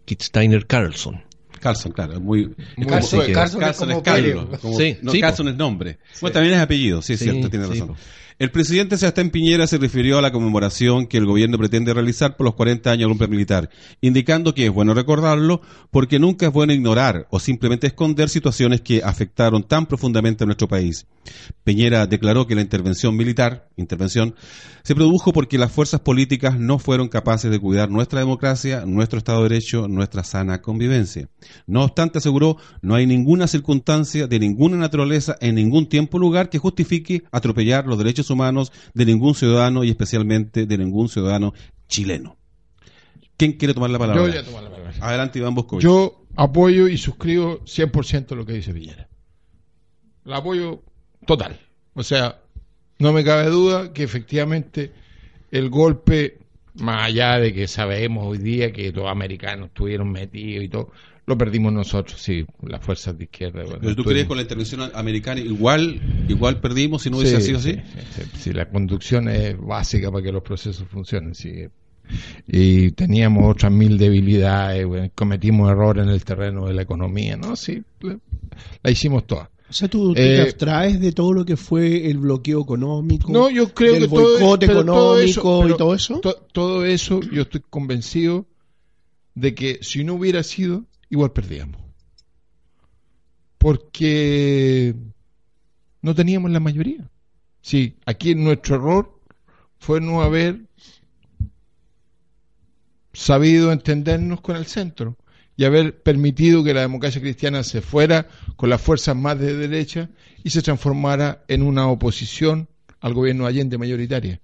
Kitsteiner 0.05 0.66
Carlson. 0.66 1.22
Carlson, 1.62 1.92
claro, 1.92 2.20
muy... 2.20 2.46
Muy 2.77 2.87
Carlson, 2.87 3.20
Carlson 3.33 3.61
es 3.62 3.66
Carlson 3.66 3.88
es 3.90 3.94
como 3.94 4.03
Carlos. 4.03 4.44
Pérez. 4.46 4.61
como- 4.61 4.77
Sí, 4.79 4.96
no, 5.01 5.12
sí, 5.12 5.20
Carlson 5.20 5.46
po. 5.46 5.51
es 5.53 5.57
nombre. 5.57 5.98
Bueno, 6.20 6.35
también 6.35 6.55
es 6.57 6.61
apellido, 6.61 7.01
sí, 7.03 7.12
es 7.14 7.18
Sí, 7.20 7.25
cierto, 7.31 7.48
tiene 7.48 7.66
sí, 7.66 7.72
razón. 7.81 7.96
El 8.38 8.51
presidente 8.51 8.97
Sebastián 8.97 9.31
Piñera 9.31 9.66
se 9.66 9.79
refirió 9.79 10.18
a 10.18 10.23
la 10.23 10.33
conmemoración 10.33 11.07
que 11.07 11.18
el 11.18 11.27
gobierno 11.27 11.59
pretende 11.59 11.92
realizar 11.92 12.37
por 12.37 12.47
los 12.47 12.55
40 12.55 12.90
años 12.90 13.01
del 13.01 13.18
golpe 13.18 13.29
militar, 13.29 13.71
indicando 14.01 14.55
que 14.55 14.66
es 14.66 14.73
bueno 14.73 14.95
recordarlo 14.95 15.61
porque 15.90 16.18
nunca 16.18 16.47
es 16.47 16.53
bueno 16.53 16.73
ignorar 16.73 17.27
o 17.31 17.38
simplemente 17.38 17.87
esconder 17.87 18.29
situaciones 18.29 18.81
que 18.81 19.03
afectaron 19.05 19.62
tan 19.62 19.87
profundamente 19.87 20.45
a 20.45 20.47
nuestro 20.47 20.68
país. 20.68 21.07
Piñera 21.64 22.07
declaró 22.07 22.47
que 22.47 22.55
la 22.55 22.62
intervención 22.62 23.16
militar, 23.16 23.68
intervención, 23.77 24.35
se 24.83 24.95
produjo 24.95 25.33
porque 25.33 25.59
las 25.59 25.71
fuerzas 25.71 26.01
políticas 26.01 26.59
no 26.59 26.79
fueron 26.79 27.09
capaces 27.09 27.51
de 27.51 27.61
cuidar 27.61 27.90
nuestra 27.90 28.21
democracia, 28.21 28.85
nuestro 28.87 29.18
Estado 29.18 29.42
de 29.42 29.51
Derecho, 29.51 29.87
nuestra 29.88 30.25
sana 30.25 30.61
convivencia. 30.61 31.29
No 31.66 31.85
obstante, 31.85 32.18
aseguró, 32.18 32.57
no 32.81 32.95
hay 32.95 33.07
ninguna 33.07 33.47
circunstancia 33.47 34.27
de 34.27 34.38
ninguna 34.40 34.77
naturaleza 34.77 35.37
en 35.40 35.55
ningún 35.55 35.88
tiempo 35.88 36.16
o 36.16 36.21
lugar 36.21 36.51
que 36.51 36.59
justifique 36.59 37.23
atropellar 37.31 37.87
los 37.87 37.99
derechos 37.99 38.21
humanos 38.30 38.72
de 38.94 39.04
ningún 39.04 39.35
ciudadano 39.35 39.85
y 39.85 39.90
especialmente 39.90 40.66
de 40.66 40.78
ningún 40.78 41.08
ciudadano 41.08 41.52
chileno. 41.88 42.37
¿Quién 43.37 43.52
quiere 43.52 43.74
tomar 43.74 43.90
la 43.90 43.98
palabra? 43.98 44.22
Yo 44.22 44.28
ya 44.28 44.44
tomé 44.44 44.62
la 44.62 44.70
palabra. 44.70 44.92
Adelante, 45.00 45.38
Iván 45.38 45.54
Boscovich. 45.54 45.82
Yo 45.82 46.26
apoyo 46.37 46.88
y 46.88 46.96
suscribo 46.96 47.61
100% 47.61 48.37
lo 48.37 48.46
que 48.46 48.52
dice 48.52 48.72
Piñera. 48.72 49.08
La 50.24 50.38
apoyo 50.38 50.82
total. 51.26 51.58
O 51.94 52.02
sea, 52.02 52.40
no 52.98 53.12
me 53.12 53.24
cabe 53.24 53.46
duda 53.46 53.92
que 53.92 54.04
efectivamente 54.04 54.92
el 55.50 55.70
golpe, 55.70 56.38
más 56.74 57.06
allá 57.06 57.38
de 57.38 57.52
que 57.52 57.66
sabemos 57.68 58.26
hoy 58.26 58.38
día 58.38 58.72
que 58.72 58.92
los 58.92 59.08
americanos 59.08 59.68
estuvieron 59.68 60.11
metidos 60.11 60.64
y 60.64 60.68
todo, 60.68 60.92
lo 61.26 61.38
perdimos 61.38 61.72
nosotros, 61.72 62.20
sí, 62.20 62.44
las 62.62 62.85
fuerzas 62.85 63.16
de 63.16 63.24
izquierda. 63.24 63.62
bueno, 63.62 63.78
¿Pero 63.80 63.96
tú 63.96 64.04
crees 64.04 64.26
con 64.26 64.37
la 64.37 64.42
intervención 64.42 64.90
americana 64.94 65.40
igual 65.40 66.00
igual 66.28 66.61
perdimos 66.61 67.02
si 67.02 67.11
no 67.11 67.18
hubiese 67.18 67.40
Sí, 67.40 67.46
sido 67.46 67.58
así? 67.58 67.72
sí, 67.72 67.80
sí, 68.11 68.22
sí, 68.22 68.30
sí, 68.40 68.52
la 68.52 68.68
conducción 68.68 69.28
es 69.28 69.56
básica 69.58 70.11
para 70.11 70.22
que 70.24 70.32
los 70.32 70.42
procesos 70.42 70.87
funcionen. 70.88 71.35
sí. 71.35 71.66
Y 72.46 72.90
teníamos 72.92 73.50
otras 73.50 73.72
mil 73.72 73.96
debilidades, 73.96 74.85
bueno, 74.87 75.11
cometimos 75.14 75.70
errores 75.70 76.04
en 76.04 76.11
el 76.11 76.24
terreno 76.24 76.66
de 76.66 76.74
la 76.74 76.82
economía, 76.82 77.37
¿no? 77.37 77.54
Sí, 77.56 77.82
la, 78.00 78.18
la 78.82 78.90
hicimos 78.90 79.26
toda. 79.26 79.50
O 79.70 79.72
sea, 79.72 79.88
tú, 79.88 80.12
tú 80.12 80.20
Eh, 80.20 80.35
te 80.35 80.42
abstraes 80.42 81.00
de 81.00 81.12
todo 81.12 81.32
lo 81.32 81.44
que 81.46 81.56
fue 81.56 82.11
el 82.11 82.18
bloqueo 82.18 82.61
económico, 82.61 83.32
No, 83.32 83.48
yo 83.48 83.72
creo 83.72 83.94
del 83.94 84.02
que 84.02 84.08
todo, 84.08 84.38
boicot 84.38 84.61
pero 84.61 84.85
todo 84.85 85.18
eso, 85.18 85.40
económico 85.40 85.68
y 85.68 85.76
todo 85.78 85.94
eso. 85.94 86.20
to- 86.20 86.46
todo 86.52 86.85
eso, 86.85 87.20
yo 87.32 87.42
estoy 87.42 87.62
convencido 87.70 88.46
de 89.35 89.54
que 89.54 89.78
si 89.80 90.04
no 90.04 90.14
hubiera 90.14 90.42
sido, 90.42 90.85
igual 91.12 91.31
perdíamos. 91.33 91.81
Porque 93.59 94.94
no 96.01 96.14
teníamos 96.14 96.51
la 96.51 96.59
mayoría. 96.59 97.09
Sí, 97.61 97.98
aquí 98.07 98.35
nuestro 98.35 98.77
error 98.77 99.20
fue 99.79 100.01
no 100.01 100.22
haber 100.22 100.62
sabido 103.12 103.72
entendernos 103.72 104.40
con 104.40 104.57
el 104.57 104.66
centro 104.66 105.16
y 105.55 105.64
haber 105.64 106.03
permitido 106.03 106.64
que 106.64 106.72
la 106.72 106.81
democracia 106.81 107.20
cristiana 107.20 107.62
se 107.62 107.83
fuera 107.83 108.27
con 108.57 108.70
las 108.70 108.81
fuerzas 108.81 109.14
más 109.14 109.38
de 109.38 109.55
derecha 109.55 110.09
y 110.42 110.51
se 110.51 110.62
transformara 110.62 111.44
en 111.46 111.62
una 111.62 111.88
oposición 111.88 112.68
al 113.01 113.12
gobierno 113.12 113.46
Allende 113.46 113.77
mayoritaria. 113.77 114.40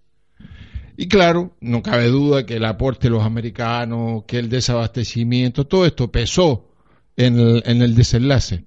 Y 1.01 1.07
claro, 1.07 1.53
no 1.61 1.81
cabe 1.81 2.09
duda 2.09 2.45
que 2.45 2.57
el 2.57 2.65
aporte 2.65 3.07
de 3.07 3.13
los 3.13 3.23
americanos, 3.23 4.25
que 4.27 4.41
el 4.41 4.49
desabastecimiento, 4.49 5.65
todo 5.65 5.87
esto 5.87 6.11
pesó 6.11 6.73
en 7.17 7.39
el, 7.39 7.63
en 7.67 7.83
el 7.83 7.95
desenlace. 7.95 8.65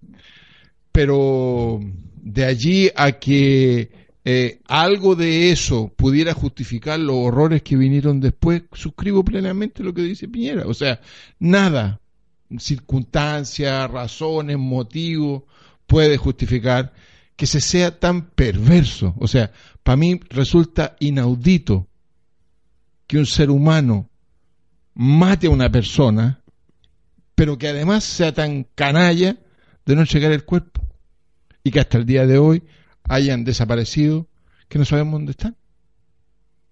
Pero 0.93 1.81
de 2.15 2.45
allí 2.45 2.89
a 2.95 3.11
que 3.11 3.91
eh, 4.23 4.61
algo 4.69 5.15
de 5.17 5.51
eso 5.51 5.91
pudiera 5.93 6.33
justificar 6.33 7.01
los 7.01 7.17
horrores 7.17 7.63
que 7.63 7.75
vinieron 7.75 8.21
después, 8.21 8.63
suscribo 8.71 9.25
plenamente 9.25 9.83
lo 9.83 9.93
que 9.93 10.03
dice 10.03 10.29
Piñera. 10.29 10.63
O 10.67 10.73
sea, 10.73 11.01
nada, 11.37 11.99
circunstancias, 12.59 13.91
razones, 13.91 14.57
motivos, 14.57 15.43
puede 15.85 16.15
justificar 16.15 16.93
que 17.35 17.45
se 17.45 17.59
sea 17.59 17.99
tan 17.99 18.29
perverso. 18.29 19.15
O 19.19 19.27
sea, 19.27 19.51
para 19.83 19.97
mí 19.97 20.17
resulta 20.29 20.95
inaudito 21.01 21.89
que 23.11 23.17
un 23.17 23.25
ser 23.25 23.49
humano 23.49 24.09
mate 24.93 25.47
a 25.47 25.49
una 25.49 25.69
persona, 25.69 26.41
pero 27.35 27.57
que 27.57 27.67
además 27.67 28.05
sea 28.05 28.33
tan 28.33 28.63
canalla 28.73 29.35
de 29.85 29.95
no 29.95 29.99
entregar 30.03 30.31
el 30.31 30.45
cuerpo 30.45 30.81
y 31.61 31.71
que 31.71 31.81
hasta 31.81 31.97
el 31.97 32.05
día 32.05 32.25
de 32.25 32.37
hoy 32.37 32.63
hayan 33.03 33.43
desaparecido, 33.43 34.29
que 34.69 34.79
no 34.79 34.85
sabemos 34.85 35.11
dónde 35.11 35.31
están. 35.31 35.57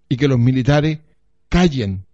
Y 0.08 0.16
que 0.16 0.30
los 0.30 0.40
militares 0.40 1.00
callen 1.50 2.06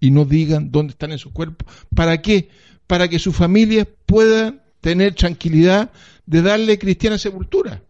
y 0.00 0.10
no 0.10 0.24
digan 0.24 0.70
dónde 0.70 0.92
están 0.92 1.12
esos 1.12 1.32
cuerpos. 1.32 1.70
¿Para 1.94 2.22
qué? 2.22 2.48
Para 2.86 3.08
que 3.08 3.18
sus 3.18 3.36
familias 3.36 3.86
puedan 4.06 4.62
tener 4.80 5.14
tranquilidad 5.14 5.92
de 6.24 6.40
darle 6.40 6.78
cristiana 6.78 7.18
sepultura. 7.18 7.82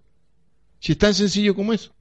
Si 0.81 0.91
es 0.91 0.99
tan 0.99 1.15
sencillo 1.15 1.55
como 1.55 1.73
eso. 1.73 1.93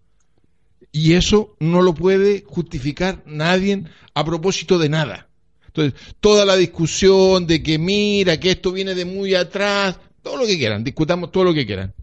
Y 0.96 1.12
eso 1.12 1.58
no 1.60 1.82
lo 1.82 1.94
puede 1.94 2.46
justificar 2.48 3.22
nadie 3.26 3.84
a 4.14 4.24
propósito 4.24 4.80
de 4.80 4.88
nada. 4.88 5.28
Entonces, 5.68 5.94
toda 6.22 6.46
la 6.46 6.56
discusión 6.56 7.46
de 7.46 7.62
que 7.62 7.78
mira, 7.78 8.40
que 8.40 8.52
esto 8.52 8.72
viene 8.72 8.96
de 8.96 9.04
muy 9.04 9.36
atrás, 9.36 10.00
todo 10.22 10.38
lo 10.38 10.46
que 10.46 10.58
quieran, 10.58 10.86
discutamos 10.86 11.34
todo 11.34 11.44
lo 11.44 11.54
que 11.54 11.66
quieran. 11.66 11.94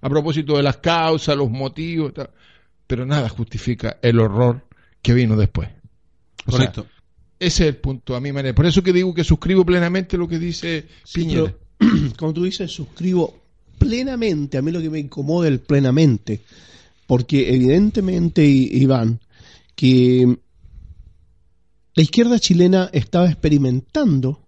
A 0.00 0.08
propósito 0.08 0.56
de 0.56 0.62
las 0.62 0.78
causas, 0.78 1.36
los 1.36 1.50
motivos, 1.50 2.14
tal, 2.14 2.30
pero 2.86 3.04
nada 3.04 3.28
justifica 3.28 3.98
el 4.00 4.18
horror 4.18 4.62
que 5.02 5.12
vino 5.12 5.36
después. 5.36 5.68
O 6.46 6.50
sea, 6.50 6.60
Correcto. 6.60 6.86
ese 7.38 7.64
es 7.64 7.68
el 7.68 7.76
punto, 7.76 8.16
a 8.16 8.20
mi 8.22 8.32
manera. 8.32 8.54
Por 8.54 8.64
eso 8.64 8.82
que 8.82 8.94
digo 8.94 9.12
que 9.12 9.22
suscribo 9.22 9.66
plenamente 9.66 10.16
lo 10.16 10.26
que 10.26 10.38
dice 10.38 10.86
Sí, 11.04 11.20
Piñera. 11.20 11.54
pero, 11.76 11.90
como 12.16 12.32
tú 12.32 12.44
dices, 12.44 12.70
suscribo 12.72 13.38
plenamente. 13.78 14.56
A 14.56 14.62
mí 14.62 14.72
lo 14.72 14.80
que 14.80 14.88
me 14.88 14.98
incomoda 14.98 15.46
es 15.46 15.52
el 15.52 15.60
plenamente. 15.60 16.40
Porque 17.10 17.52
evidentemente, 17.52 18.46
Iván, 18.46 19.18
que 19.74 20.38
la 21.96 22.02
izquierda 22.04 22.38
chilena 22.38 22.88
estaba 22.92 23.26
experimentando, 23.26 24.46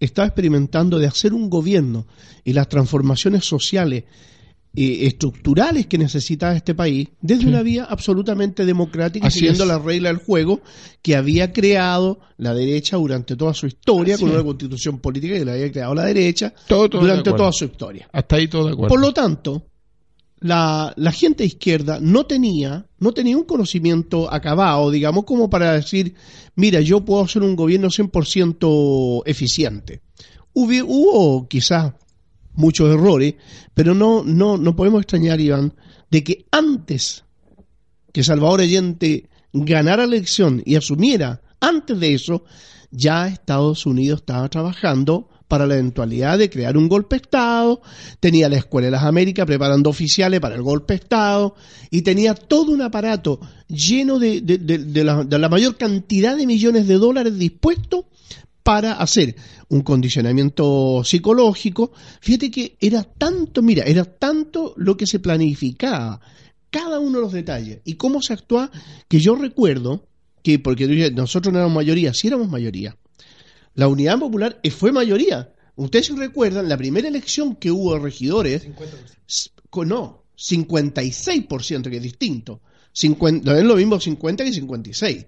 estaba 0.00 0.26
experimentando 0.26 0.98
de 0.98 1.06
hacer 1.06 1.34
un 1.34 1.50
gobierno 1.50 2.06
y 2.44 2.54
las 2.54 2.66
transformaciones 2.66 3.44
sociales 3.44 4.04
eh, 4.74 5.00
estructurales 5.02 5.86
que 5.86 5.98
necesitaba 5.98 6.56
este 6.56 6.74
país 6.74 7.08
desde 7.20 7.46
una 7.46 7.60
vía 7.60 7.84
absolutamente 7.84 8.64
democrática, 8.64 9.26
Así 9.26 9.40
siguiendo 9.40 9.64
es. 9.64 9.68
la 9.68 9.78
regla 9.78 10.08
del 10.08 10.16
juego 10.24 10.62
que 11.02 11.14
había 11.14 11.52
creado 11.52 12.20
la 12.38 12.54
derecha 12.54 12.96
durante 12.96 13.36
toda 13.36 13.52
su 13.52 13.66
historia, 13.66 14.14
Así 14.14 14.22
con 14.22 14.30
es. 14.30 14.36
una 14.36 14.44
constitución 14.44 14.98
política 14.98 15.34
que 15.34 15.44
la 15.44 15.52
había 15.52 15.70
creado 15.70 15.94
la 15.94 16.06
derecha 16.06 16.54
Todo, 16.66 16.88
todo 16.88 17.02
de 17.02 17.08
durante 17.08 17.32
toda 17.34 17.52
su 17.52 17.66
historia. 17.66 18.08
Hasta 18.10 18.36
ahí 18.36 18.48
todo 18.48 18.64
de 18.64 18.72
acuerdo. 18.72 18.88
Por 18.94 19.00
lo 19.02 19.12
tanto, 19.12 19.69
la, 20.40 20.92
la 20.96 21.12
gente 21.12 21.44
izquierda 21.44 21.98
no 22.00 22.26
tenía, 22.26 22.86
no 22.98 23.12
tenía 23.12 23.36
un 23.36 23.44
conocimiento 23.44 24.32
acabado, 24.32 24.90
digamos, 24.90 25.24
como 25.24 25.50
para 25.50 25.72
decir, 25.72 26.14
mira, 26.56 26.80
yo 26.80 27.04
puedo 27.04 27.22
hacer 27.22 27.42
un 27.42 27.56
gobierno 27.56 27.88
100% 27.88 29.22
eficiente. 29.26 30.00
Hubo, 30.54 30.84
hubo 30.86 31.48
quizás 31.48 31.92
muchos 32.54 32.92
errores, 32.92 33.34
pero 33.74 33.94
no, 33.94 34.24
no, 34.24 34.56
no 34.56 34.74
podemos 34.74 35.02
extrañar, 35.02 35.40
Iván, 35.40 35.74
de 36.10 36.24
que 36.24 36.46
antes 36.50 37.24
que 38.12 38.24
Salvador 38.24 38.62
Allende 38.62 39.28
ganara 39.52 40.06
la 40.06 40.16
elección 40.16 40.62
y 40.64 40.76
asumiera, 40.76 41.42
antes 41.60 42.00
de 42.00 42.14
eso, 42.14 42.44
ya 42.90 43.28
Estados 43.28 43.86
Unidos 43.86 44.20
estaba 44.20 44.48
trabajando 44.48 45.28
para 45.50 45.66
la 45.66 45.74
eventualidad 45.74 46.38
de 46.38 46.48
crear 46.48 46.76
un 46.76 46.88
golpe 46.88 47.16
de 47.16 47.22
Estado, 47.22 47.82
tenía 48.20 48.48
la 48.48 48.56
Escuela 48.56 48.86
de 48.86 48.92
las 48.92 49.02
Américas 49.02 49.46
preparando 49.46 49.90
oficiales 49.90 50.38
para 50.38 50.54
el 50.54 50.62
golpe 50.62 50.94
de 50.94 51.00
Estado 51.00 51.56
y 51.90 52.02
tenía 52.02 52.36
todo 52.36 52.70
un 52.70 52.82
aparato 52.82 53.40
lleno 53.66 54.20
de, 54.20 54.40
la, 55.04 55.48
mayor 55.48 55.76
cantidad 55.76 56.36
de 56.36 56.46
millones 56.46 56.86
de 56.86 56.94
dólares 56.94 57.36
dispuestos 57.36 58.04
para 58.62 58.92
hacer 58.92 59.34
un 59.68 59.80
condicionamiento 59.80 61.02
psicológico. 61.02 61.90
Fíjate 62.20 62.52
que 62.52 62.76
era 62.80 63.02
tanto, 63.02 63.60
mira, 63.60 63.82
era 63.82 64.04
tanto 64.04 64.74
lo 64.76 64.96
que 64.96 65.08
se 65.08 65.18
planificaba, 65.18 66.20
cada 66.70 67.00
uno 67.00 67.18
de 67.18 67.24
los 67.24 67.32
detalles 67.32 67.80
y 67.84 67.94
cómo 67.94 68.22
se 68.22 68.34
actúa, 68.34 68.70
que 69.08 69.18
yo 69.18 69.34
recuerdo 69.34 70.06
que, 70.44 70.60
porque 70.60 71.10
nosotros 71.10 71.52
no 71.52 71.58
éramos 71.58 71.74
mayoría, 71.74 72.14
sí 72.14 72.28
éramos 72.28 72.48
mayoría. 72.48 72.96
La 73.80 73.88
Unidad 73.88 74.18
Popular 74.18 74.60
eh, 74.62 74.70
fue 74.70 74.92
mayoría. 74.92 75.54
Ustedes 75.74 76.08
se 76.08 76.14
recuerdan, 76.16 76.68
la 76.68 76.76
primera 76.76 77.08
elección 77.08 77.56
que 77.56 77.70
hubo 77.70 77.94
de 77.94 78.00
regidores, 78.00 78.66
s- 79.26 79.48
co- 79.70 79.86
no, 79.86 80.24
56%, 80.36 81.88
que 81.88 81.96
es 81.96 82.02
distinto. 82.02 82.60
50, 82.92 83.50
no 83.50 83.58
es 83.58 83.64
lo 83.64 83.76
mismo 83.76 83.98
50 83.98 84.44
que 84.44 84.52
56. 84.52 85.26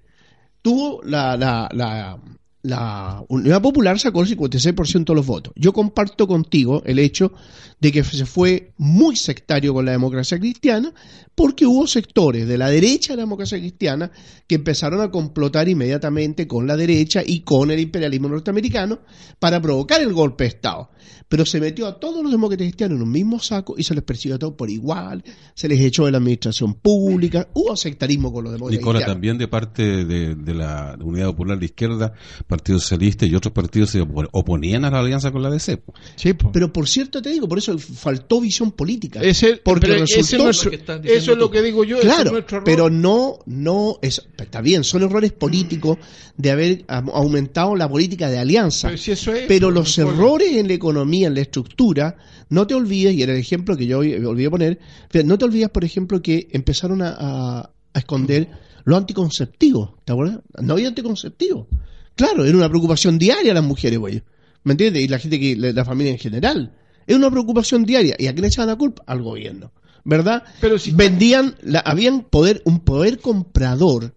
Tuvo 0.61 1.03
la, 1.03 1.37
la, 1.39 1.67
la, 1.73 2.21
la 2.63 3.25
Unidad 3.29 3.61
Popular 3.61 3.99
sacó 3.99 4.23
el 4.23 4.37
56% 4.37 5.05
de 5.05 5.15
los 5.15 5.27
votos. 5.27 5.53
Yo 5.57 5.73
comparto 5.73 6.29
contigo 6.29 6.83
el 6.87 6.99
hecho 7.01 7.33
de 7.81 7.91
que 7.91 8.05
se 8.05 8.25
fue 8.25 8.73
muy 8.79 9.17
sectario 9.17 9.75
con 9.75 9.85
la 9.85 9.93
democracia 9.93 10.39
cristiana 10.39 10.95
porque 11.35 11.67
hubo 11.67 11.87
sectores 11.89 12.47
de 12.47 12.57
la 12.57 12.71
derecha 12.71 13.13
de 13.13 13.17
la 13.17 13.23
democracia 13.25 13.59
cristiana 13.59 14.13
que 14.47 14.55
empezaron 14.55 15.01
a 15.01 15.11
complotar 15.11 15.69
inmediatamente 15.69 16.47
con 16.47 16.67
la 16.67 16.77
derecha 16.77 17.23
y 17.27 17.41
con 17.41 17.73
el 17.73 17.81
imperialismo 17.81 18.29
norteamericano 18.29 19.01
para 19.41 19.61
provocar 19.61 20.01
el 20.01 20.13
golpe 20.13 20.45
de 20.45 20.49
Estado. 20.49 20.91
Pero 21.29 21.47
se 21.47 21.61
metió 21.61 21.87
a 21.87 21.99
todos 21.99 22.23
los 22.23 22.31
demócratas 22.31 22.67
cristianos 22.67 22.97
en 22.97 23.03
un 23.03 23.11
mismo 23.11 23.41
saco 23.41 23.75
y 23.79 23.85
se 23.85 23.95
les 23.95 24.03
persiguió 24.05 24.37
a 24.37 24.39
todos 24.39 24.55
por 24.55 24.69
igual, 24.71 25.25
se 25.55 25.69
les 25.69 25.81
echó 25.81 26.05
de 26.05 26.13
la 26.13 26.19
administración 26.19 26.75
pública, 26.75 27.49
hubo 27.55 27.75
sectarismo 27.77 28.33
con 28.33 28.45
los 28.45 28.53
demócratas 28.53 28.79
Nicola, 28.79 28.99
cristianos. 28.99 29.15
también 29.15 29.39
de 29.39 29.49
parte 29.49 30.05
de, 30.05 30.35
de 30.35 30.55
la 30.55 30.97
Unidad 31.03 31.27
Popular 31.29 31.59
de 31.59 31.65
Izquierda, 31.67 32.13
Partido 32.47 32.79
Socialista 32.79 33.25
y 33.27 33.35
otros 33.35 33.53
partidos 33.53 33.91
se 33.91 34.03
opo- 34.03 34.29
oponían 34.33 34.85
a 34.85 34.91
la 34.91 35.01
alianza 35.01 35.31
con 35.33 35.43
la 35.43 35.51
DC. 35.51 35.79
po. 35.79 35.95
Sí, 36.17 36.35
po. 36.35 36.53
Pero 36.53 36.73
por 36.73 36.89
cierto 36.89 37.23
te 37.23 37.31
digo, 37.31 37.49
por 37.49 37.59
eso 37.59 37.79
faltó 37.79 38.41
visión 38.41 38.73
política. 38.73 39.21
Ese- 39.23 39.57
porque 39.57 39.87
pero 39.89 40.05
ese 40.05 40.17
resultó... 40.19 40.37
es 40.37 40.45
nuestro- 40.45 40.65
Lo 40.67 40.71
que 40.71 40.77
estás 40.77 41.03
diciendo 41.03 41.23
eso 41.23 41.33
es 41.33 41.39
lo 41.39 41.51
que 41.51 41.63
digo 41.63 41.85
yo. 41.85 41.97
es 41.99 42.03
Claro, 42.05 42.45
pero 42.65 42.91
no, 42.91 43.39
no, 43.47 43.99
es, 44.03 44.23
está 44.37 44.61
bien, 44.61 44.85
son 44.85 45.03
errores 45.03 45.33
políticos 45.33 45.99
de 46.37 46.51
haber 46.51 46.85
aumentado 46.89 47.77
la 47.77 47.89
política 47.89 48.29
de 48.31 48.39
alianza. 48.39 48.89
Pero 48.89 48.99
si 48.99 49.13
eso 49.13 49.33
es, 49.33 49.45
Pero 49.47 49.71
los 49.71 49.97
errores 49.99 50.53
en 50.57 50.67
la 50.69 50.75
economía, 50.75 50.92
en 51.01 51.35
la 51.35 51.41
estructura, 51.41 52.17
no 52.51 52.67
te 52.67 52.75
olvides, 52.75 53.15
y 53.15 53.23
era 53.23 53.33
el 53.33 53.39
ejemplo 53.39 53.77
que 53.77 53.87
yo 53.87 53.99
olvidé 54.01 54.51
poner, 54.51 54.79
no 55.25 55.39
te 55.39 55.45
olvides, 55.45 55.69
por 55.71 55.85
ejemplo, 55.85 56.21
que 56.23 56.49
empezaron 56.53 57.03
a, 57.03 57.17
a- 57.19 57.71
a 57.95 57.99
esconder 57.99 58.49
los 58.85 58.99
anticonceptivos, 58.99 59.91
¿te 60.05 60.13
acuerdas? 60.13 60.41
No 60.61 60.75
había 60.75 60.89
anticonceptivos. 60.89 61.67
Claro, 62.15 62.45
era 62.45 62.57
una 62.57 62.69
preocupación 62.69 63.19
diaria 63.19 63.53
a 63.53 63.55
las 63.55 63.65
mujeres, 63.65 63.99
güey. 63.99 64.23
¿Me 64.65 64.73
entiendes? 64.73 65.03
Y 65.05 65.09
la 65.09 65.19
gente 65.19 65.39
que, 65.41 65.57
la, 65.57 65.73
la 65.73 65.85
familia 65.85 66.13
en 66.13 66.19
general. 66.19 66.73
Es 67.07 67.17
una 67.17 67.31
preocupación 67.31 67.85
diaria. 67.85 68.17
¿Y 68.19 68.27
a 68.27 68.33
quién 68.33 68.43
le 68.43 68.49
echaban 68.49 68.69
la 68.69 68.77
culpa? 68.77 69.03
Al 69.07 69.23
gobierno. 69.23 69.73
¿Verdad? 70.05 70.43
Pero 70.61 70.79
si- 70.79 70.91
vendían, 70.93 71.55
la, 71.63 71.81
habían 71.81 72.23
poder, 72.23 72.63
un 72.65 72.81
poder 72.81 73.19
comprador 73.19 74.15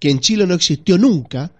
que 0.00 0.10
en 0.10 0.20
Chile 0.20 0.46
no 0.46 0.54
existió 0.54 0.98
nunca, 0.98 1.52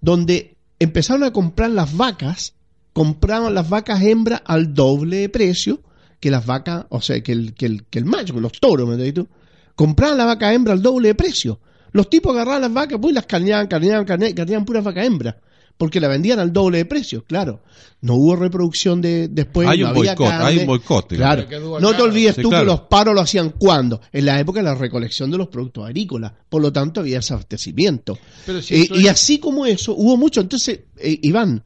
donde 0.00 0.56
empezaron 0.78 1.24
a 1.24 1.32
comprar 1.32 1.70
las 1.70 1.96
vacas, 1.96 2.54
compraban 2.94 3.52
las 3.54 3.68
vacas 3.68 4.00
hembras 4.02 4.40
al 4.46 4.72
doble 4.72 5.18
de 5.18 5.28
precio 5.28 5.82
que 6.18 6.30
las 6.30 6.46
vacas, 6.46 6.86
o 6.88 7.02
sea, 7.02 7.22
que 7.22 7.32
el, 7.32 7.52
que 7.52 7.66
el, 7.66 7.84
que 7.84 7.98
el 7.98 8.06
macho, 8.06 8.32
que 8.32 8.40
los 8.40 8.52
toros, 8.52 8.88
¿me 8.88 8.94
entiendes 8.94 9.24
tú? 9.24 9.28
Compraban 9.74 10.16
la 10.16 10.24
vaca 10.24 10.54
hembra 10.54 10.72
al 10.72 10.80
doble 10.80 11.08
de 11.08 11.14
precio. 11.14 11.60
Los 11.92 12.08
tipos 12.08 12.32
agarraban 12.32 12.62
las 12.62 12.72
vacas, 12.72 12.98
pues 12.98 13.12
y 13.12 13.14
las 13.14 13.26
carneaban, 13.26 13.66
carneaban, 13.66 14.06
carneaban, 14.06 14.34
carneaban 14.34 14.64
puras 14.64 14.82
vacas 14.82 15.04
hembras. 15.04 15.34
Porque 15.76 15.98
la 16.00 16.06
vendían 16.06 16.38
al 16.38 16.52
doble 16.52 16.78
de 16.78 16.84
precio, 16.84 17.24
claro. 17.24 17.60
No 18.00 18.14
hubo 18.14 18.36
reproducción 18.36 19.00
de 19.02 19.26
después. 19.26 19.66
Hay 19.66 19.80
no 19.80 19.90
un 19.90 19.96
había 19.98 20.14
boicot, 20.14 20.32
hay 20.32 20.58
un 20.58 20.66
boicot. 20.66 21.08
Claro. 21.08 21.44
No 21.80 21.96
te 21.96 22.02
olvides 22.02 22.36
Sí, 22.36 22.42
tú 22.42 22.48
claro. 22.48 22.64
que 22.64 22.66
los 22.66 22.80
paros 22.82 23.12
lo 23.12 23.20
hacían 23.20 23.50
cuando? 23.58 24.00
En 24.12 24.24
la 24.24 24.38
época 24.38 24.60
de 24.60 24.64
la 24.64 24.76
recolección 24.76 25.32
de 25.32 25.38
los 25.38 25.48
productos 25.48 25.84
agrícolas. 25.84 26.32
Por 26.48 26.62
lo 26.62 26.72
tanto, 26.72 27.00
había 27.00 27.16
desabastecimiento. 27.16 28.16
Pero 28.46 28.62
si 28.62 28.82
Eh, 28.82 28.88
y 28.92 29.08
así 29.08 29.38
como 29.38 29.66
eso, 29.66 29.94
hubo 29.94 30.16
mucho. 30.16 30.40
Entonces, 30.40 30.80
eh, 30.96 31.18
Iván, 31.22 31.64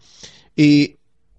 eh, 0.57 0.98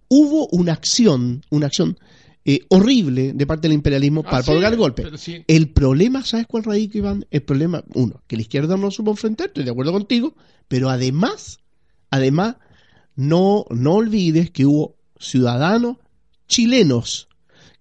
hubo 0.10 0.48
una 0.48 0.74
acción, 0.74 1.44
una 1.50 1.68
acción 1.68 1.98
eh, 2.46 2.62
horrible 2.70 3.34
de 3.34 3.46
parte 3.48 3.68
del 3.68 3.74
imperialismo 3.76 4.24
para 4.24 4.38
Ah, 4.38 4.42
sí, 4.42 4.46
provocar 4.48 4.74
el 4.74 4.80
golpe. 4.80 5.06
sí. 5.18 5.44
El 5.48 5.70
problema, 5.70 6.24
¿sabes 6.26 6.48
cuál 6.48 6.64
radica, 6.64 6.98
Iván? 6.98 7.26
El 7.32 7.44
problema, 7.44 7.84
uno, 7.94 8.22
que 8.28 8.36
la 8.36 8.42
izquierda 8.42 8.76
no 8.78 8.92
supo 8.92 9.12
enfrentar, 9.12 9.48
estoy 9.48 9.64
de 9.66 9.72
acuerdo 9.72 9.92
contigo, 9.92 10.36
pero 10.68 10.90
además, 10.90 11.60
además, 12.10 12.56
no, 13.16 13.66
no 13.70 13.94
olvides 13.96 14.50
que 14.52 14.66
hubo 14.66 14.98
ciudadanos 15.20 15.98
chilenos 16.48 17.28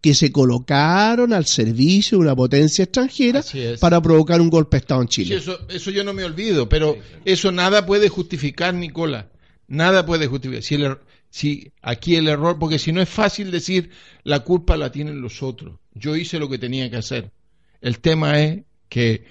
que 0.01 0.14
se 0.14 0.31
colocaron 0.31 1.33
al 1.33 1.47
servicio 1.47 2.18
de 2.18 2.22
una 2.22 2.37
potencia 2.37 2.85
extranjera 2.85 3.43
para 3.81 4.01
provocar 4.01 4.41
un 4.41 4.49
golpe 4.51 4.76
de 4.76 4.81
Estado 4.81 5.03
en 5.03 5.09
Sí, 5.09 5.24
Chile. 5.24 5.37
eso, 5.37 5.59
eso 5.68 5.91
yo 5.91 6.05
no 6.05 6.12
me 6.14 6.24
olvido, 6.24 6.68
pero 6.68 6.97
eso 7.24 7.51
nada 7.53 7.85
puede 7.87 8.09
justificar, 8.09 8.74
Nicola. 8.74 9.31
Nada 9.66 10.07
puede 10.07 10.26
justificar. 10.29 10.62
Si, 10.62 10.76
el 10.76 10.97
si 11.31 11.72
aquí 11.83 12.16
el 12.16 12.29
error, 12.29 12.59
porque 12.59 12.79
si 12.79 12.93
no 12.93 13.01
es 13.01 13.09
fácil 13.09 13.51
decir 13.51 13.91
la 14.24 14.41
culpa 14.41 14.76
la 14.76 14.91
tienen 14.91 15.20
los 15.20 15.43
otros. 15.43 15.79
Yo 15.95 16.16
hice 16.16 16.39
lo 16.39 16.49
que 16.49 16.59
tenía 16.59 16.91
que 16.91 16.97
hacer. 16.97 17.33
El 17.81 18.01
tema 18.01 18.41
es 18.41 18.62
que 18.89 19.24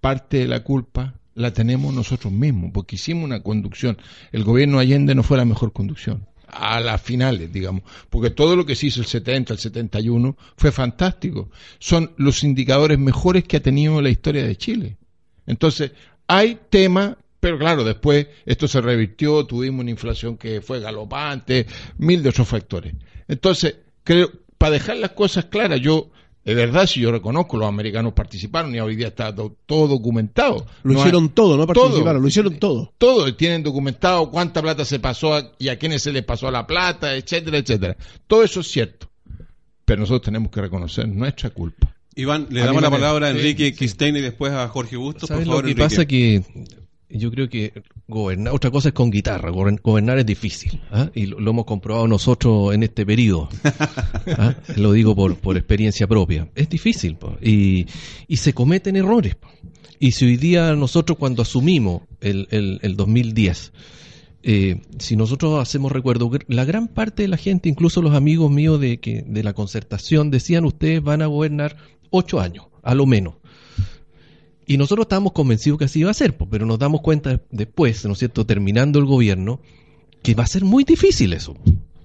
parte 0.00 0.38
de 0.38 0.48
la 0.48 0.62
culpa 0.62 1.14
la 1.34 1.52
tenemos 1.52 1.94
nosotros 1.94 2.32
mismos, 2.32 2.72
porque 2.74 2.96
hicimos 2.96 3.24
una 3.24 3.42
conducción. 3.42 3.96
El 4.32 4.44
gobierno 4.44 4.78
Allende 4.78 5.14
no 5.14 5.22
fue 5.22 5.36
la 5.36 5.44
mejor 5.44 5.72
conducción. 5.72 6.26
A 6.50 6.80
las 6.80 7.00
finales, 7.02 7.52
digamos. 7.52 7.82
Porque 8.08 8.30
todo 8.30 8.56
lo 8.56 8.64
que 8.64 8.74
se 8.74 8.86
hizo 8.86 9.00
el 9.00 9.06
70, 9.06 9.52
el 9.52 9.58
71 9.58 10.36
fue 10.56 10.72
fantástico. 10.72 11.50
Son 11.78 12.12
los 12.16 12.42
indicadores 12.42 12.98
mejores 12.98 13.44
que 13.44 13.58
ha 13.58 13.62
tenido 13.62 14.00
la 14.00 14.08
historia 14.08 14.44
de 14.44 14.56
Chile. 14.56 14.96
Entonces, 15.46 15.92
hay 16.26 16.58
temas, 16.70 17.16
pero 17.40 17.58
claro, 17.58 17.84
después 17.84 18.26
esto 18.46 18.66
se 18.68 18.80
revirtió, 18.80 19.44
tuvimos 19.46 19.80
una 19.82 19.90
inflación 19.90 20.36
que 20.36 20.60
fue 20.60 20.80
galopante, 20.80 21.66
mil 21.98 22.22
de 22.22 22.28
otros 22.30 22.48
factores. 22.48 22.94
Entonces, 23.28 23.76
creo, 24.04 24.30
para 24.56 24.72
dejar 24.72 24.96
las 24.96 25.12
cosas 25.12 25.44
claras, 25.44 25.80
yo, 25.80 26.10
de 26.44 26.54
verdad, 26.54 26.86
si 26.86 27.00
yo 27.00 27.12
reconozco, 27.12 27.56
los 27.58 27.68
americanos 27.68 28.12
participaron 28.14 28.74
y 28.74 28.80
hoy 28.80 28.96
día 28.96 29.08
está 29.08 29.30
do- 29.32 29.56
todo 29.66 29.86
documentado. 29.86 30.66
Lo 30.82 30.94
No 30.94 30.98
hicieron 31.00 31.24
hay- 31.24 31.28
todo, 31.30 31.56
no 31.56 31.66
todo. 31.66 31.84
participaron, 31.84 32.22
lo 32.22 32.28
hicieron 32.28 32.58
todo. 32.58 32.92
todo 32.98 33.34
tienen 33.36 33.62
documentado 33.62 34.30
cuánta 34.30 34.62
plata 34.62 34.84
se 34.84 34.98
pasó 34.98 35.34
a- 35.34 35.52
y 35.58 35.68
a 35.68 35.78
quiénes 35.78 36.02
se 36.02 36.10
les 36.12 36.24
pasó 36.24 36.50
la 36.50 36.66
plata, 36.66 37.14
etcétera, 37.14 37.58
etcétera. 37.58 37.96
Todo 38.26 38.42
eso 38.42 38.60
es 38.60 38.68
cierto. 38.68 39.08
Pero 39.84 40.00
nosotros 40.00 40.22
tenemos 40.22 40.50
que 40.50 40.60
reconocer 40.60 41.06
nuestra 41.08 41.50
culpa. 41.50 41.94
Iván, 42.14 42.48
le 42.50 42.62
A 42.62 42.66
damos 42.66 42.82
la 42.82 42.90
palabra 42.90 43.28
a 43.28 43.30
Enrique 43.30 43.66
sí. 43.66 43.72
Quistain 43.74 44.16
y 44.16 44.20
después 44.20 44.52
a 44.52 44.66
Jorge 44.68 44.96
Bustos. 44.96 45.28
Por 45.28 45.36
¿Sabes 45.36 45.46
favor, 45.46 45.62
lo 45.62 45.66
que 45.66 45.70
Enrique. 45.72 45.88
pasa? 45.88 46.06
Que 46.06 46.42
yo 47.10 47.30
creo 47.30 47.48
que 47.48 47.72
gobernar, 48.06 48.52
otra 48.54 48.70
cosa 48.70 48.88
es 48.88 48.94
con 48.94 49.10
guitarra, 49.10 49.50
gober- 49.50 49.80
gobernar 49.82 50.18
es 50.18 50.26
difícil, 50.26 50.80
¿ah? 50.90 51.10
y 51.14 51.26
lo, 51.26 51.40
lo 51.40 51.50
hemos 51.50 51.64
comprobado 51.64 52.06
nosotros 52.06 52.74
en 52.74 52.82
este 52.82 53.06
periodo, 53.06 53.48
¿ah? 54.36 54.54
lo 54.76 54.92
digo 54.92 55.14
por, 55.16 55.36
por 55.36 55.56
experiencia 55.56 56.06
propia, 56.06 56.48
es 56.54 56.68
difícil, 56.68 57.16
po, 57.16 57.36
y, 57.42 57.86
y 58.26 58.36
se 58.36 58.52
cometen 58.52 58.96
errores, 58.96 59.34
po. 59.36 59.48
y 59.98 60.12
si 60.12 60.26
hoy 60.26 60.36
día 60.36 60.74
nosotros 60.74 61.18
cuando 61.18 61.42
asumimos 61.42 62.02
el, 62.20 62.46
el, 62.50 62.78
el 62.82 62.96
2010, 62.96 63.72
eh, 64.44 64.80
si 64.98 65.16
nosotros 65.16 65.60
hacemos 65.60 65.90
recuerdo, 65.92 66.30
la 66.46 66.64
gran 66.64 66.88
parte 66.88 67.22
de 67.22 67.28
la 67.28 67.36
gente, 67.36 67.68
incluso 67.68 68.00
los 68.02 68.14
amigos 68.14 68.50
míos 68.50 68.80
de, 68.80 69.00
que, 69.00 69.22
de 69.26 69.42
la 69.42 69.52
concertación, 69.52 70.30
decían 70.30 70.64
ustedes 70.64 71.02
van 71.02 71.22
a 71.22 71.26
gobernar 71.26 71.76
ocho 72.10 72.40
años, 72.40 72.66
a 72.82 72.94
lo 72.94 73.04
menos. 73.06 73.34
Y 74.68 74.76
nosotros 74.76 75.06
estábamos 75.06 75.32
convencidos 75.32 75.78
que 75.78 75.86
así 75.86 75.98
iba 76.00 76.10
a 76.10 76.14
ser, 76.14 76.36
pero 76.36 76.66
nos 76.66 76.78
damos 76.78 77.00
cuenta 77.00 77.40
después, 77.50 78.04
¿no 78.04 78.12
es 78.12 78.18
cierto?, 78.18 78.44
terminando 78.46 78.98
el 79.00 79.06
gobierno, 79.06 79.60
que 80.22 80.34
va 80.34 80.44
a 80.44 80.46
ser 80.46 80.64
muy 80.64 80.84
difícil 80.84 81.32
eso. 81.32 81.56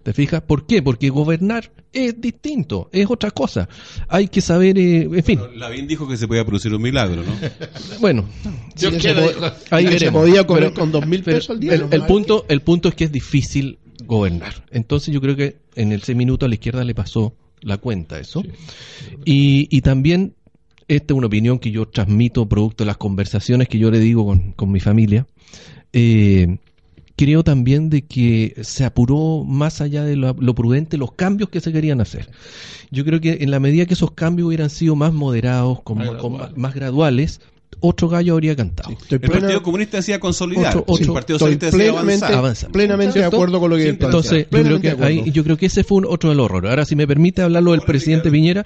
¿Te 0.02 0.12
fijas? 0.14 0.42
¿Por 0.42 0.66
qué? 0.66 0.82
Porque 0.82 1.10
gobernar 1.10 1.72
es 1.94 2.20
distinto, 2.20 2.90
es 2.92 3.10
otra 3.10 3.32
cosa. 3.32 3.70
Hay 4.10 4.28
que 4.28 4.42
saber, 4.42 4.78
eh, 4.78 5.04
en 5.04 5.24
fin. 5.24 5.40
Pero 5.40 5.54
Lavín 5.56 5.88
dijo 5.88 6.08
que 6.08 6.18
se 6.18 6.28
podía 6.28 6.44
producir 6.46 6.74
un 6.74 6.82
milagro, 6.82 7.24
¿no? 7.24 7.32
Bueno, 8.02 8.26
Yo 8.76 8.92
Sí, 8.92 8.98
quiero- 8.98 9.30
ahí 9.70 9.98
se 10.00 10.12
podía 10.12 10.46
comer 10.46 10.64
Pero- 10.64 10.74
con 10.74 10.92
dos 10.92 11.06
mil 11.08 11.24
pesos 11.24 11.52
al 11.52 11.60
día. 11.60 11.74
el 11.76 12.04
punto, 12.06 12.46
el 12.50 12.62
punto 12.62 12.90
es 12.90 12.96
que 12.96 13.06
es 13.06 13.12
difícil 13.12 13.80
gobernar. 14.06 14.66
Entonces 14.72 15.14
yo 15.14 15.22
creo 15.22 15.36
que 15.38 15.58
en 15.76 15.92
el 15.94 16.02
seis 16.02 16.18
minutos 16.18 16.48
a 16.48 16.50
la 16.50 16.56
izquierda 16.56 16.84
le 16.84 16.96
pasó 16.96 17.34
la 17.62 17.78
cuenta 17.78 18.20
eso. 18.20 18.44
Y, 19.24 19.68
y 19.76 19.82
también, 19.82 20.36
esta 20.96 21.14
es 21.14 21.18
una 21.18 21.28
opinión 21.28 21.60
que 21.60 21.72
yo 21.72 21.88
transmito 21.88 22.48
producto 22.48 22.84
de 22.84 22.88
las 22.88 22.98
conversaciones 22.98 23.68
que 23.68 23.78
yo 23.80 23.92
le 23.92 24.00
digo 24.00 24.26
con, 24.26 24.52
con 24.54 24.72
mi 24.72 24.80
familia. 24.80 25.28
Eh, 25.92 26.58
creo 27.16 27.44
también 27.44 27.90
de 27.90 28.04
que 28.06 28.56
se 28.64 28.84
apuró 28.86 29.44
más 29.46 29.82
allá 29.82 30.04
de 30.04 30.16
lo, 30.16 30.36
lo 30.40 30.56
prudente 30.56 30.98
los 30.98 31.12
cambios 31.14 31.50
que 31.50 31.60
se 31.60 31.72
querían 31.72 32.02
hacer. 32.02 32.30
Yo 32.92 33.06
creo 33.06 33.22
que 33.22 33.38
en 33.42 33.52
la 33.52 33.60
medida 33.60 33.86
que 33.86 33.94
esos 33.94 34.12
cambios 34.12 34.48
hubieran 34.48 34.70
sido 34.70 34.96
más 34.96 35.14
moderados, 35.14 35.82
con, 35.84 36.00
Más 36.00 36.08
con 36.08 36.16
graduales. 36.34 36.50
más- 36.52 36.58
más 36.58 36.74
graduales, 36.76 37.42
otro 37.80 38.08
gallo 38.08 38.34
habría 38.34 38.56
cantado. 38.56 38.96
El 39.10 39.20
plena- 39.20 39.40
Partido 39.42 39.62
Comunista 39.64 39.98
decía 39.98 40.20
consolidar. 40.20 40.78
Otro- 40.78 40.86
otro- 40.88 41.06
el 41.06 41.14
Partido 41.14 41.40
Socialista 41.40 41.66
decía 41.68 41.78
plenamente, 41.80 42.26
avanzar. 42.26 42.38
Avanza. 42.40 42.70
plenamente 42.70 43.20
de 43.20 43.26
acuerdo 43.26 43.60
con 43.60 43.70
lo 43.72 43.76
que 43.78 43.90
él 43.90 43.98
plantea. 43.98 44.08
Entonces, 44.20 44.48
yo 44.50 44.64
creo, 44.64 44.82
que 44.82 45.04
ahí, 45.06 45.32
yo 45.32 45.44
creo 45.44 45.58
que 45.58 45.66
ese 45.68 45.84
fue 45.84 45.98
un, 46.00 46.06
otro 46.06 46.30
del 46.30 46.40
horror. 46.40 46.68
Ahora, 46.68 46.86
si 46.86 46.96
me 46.96 47.06
permite 47.08 47.42
hablarlo 47.42 47.72
del 47.72 47.82
presidente 47.82 48.32
Piñera, 48.32 48.64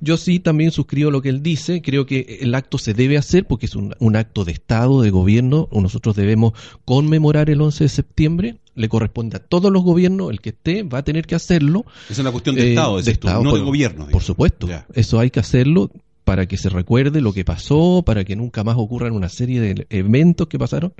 yo 0.00 0.16
sí 0.16 0.38
también 0.40 0.70
suscribo 0.70 1.10
lo 1.10 1.22
que 1.22 1.28
él 1.30 1.42
dice. 1.42 1.80
Creo 1.82 2.06
que 2.06 2.38
el 2.42 2.54
acto 2.54 2.78
se 2.78 2.94
debe 2.94 3.16
hacer 3.18 3.46
porque 3.46 3.66
es 3.66 3.74
un, 3.76 3.94
un 3.98 4.16
acto 4.16 4.44
de 4.44 4.52
Estado, 4.52 5.00
de 5.02 5.10
gobierno. 5.10 5.68
Nosotros 5.72 6.14
debemos 6.16 6.52
conmemorar 6.84 7.50
el 7.50 7.60
11 7.60 7.84
de 7.84 7.88
septiembre. 7.88 8.56
Le 8.74 8.88
corresponde 8.88 9.36
a 9.38 9.40
todos 9.40 9.72
los 9.72 9.82
gobiernos, 9.82 10.30
el 10.30 10.40
que 10.40 10.50
esté 10.50 10.82
va 10.82 10.98
a 10.98 11.02
tener 11.02 11.26
que 11.26 11.34
hacerlo. 11.34 11.86
Es 12.10 12.18
una 12.18 12.30
cuestión 12.30 12.54
de 12.56 12.62
Eh, 12.62 12.68
Estado, 12.70 13.00
de 13.00 13.10
Estado, 13.10 13.42
no 13.42 13.50
por- 13.50 13.58
de 13.58 13.64
gobierno. 13.64 14.06
Por 14.08 14.22
supuesto. 14.22 14.68
Ya. 14.68 14.86
Eso 14.92 15.18
hay 15.18 15.30
que 15.30 15.40
hacerlo 15.40 15.90
para 16.24 16.46
que 16.46 16.56
se 16.56 16.68
recuerde 16.68 17.20
lo 17.20 17.32
que 17.32 17.44
pasó, 17.44 18.02
para 18.04 18.24
que 18.24 18.36
nunca 18.36 18.64
más 18.64 18.76
ocurran 18.78 19.12
una 19.12 19.28
serie 19.28 19.60
de 19.60 19.86
eventos 19.90 20.48
que 20.48 20.58
pasaron. 20.58 20.92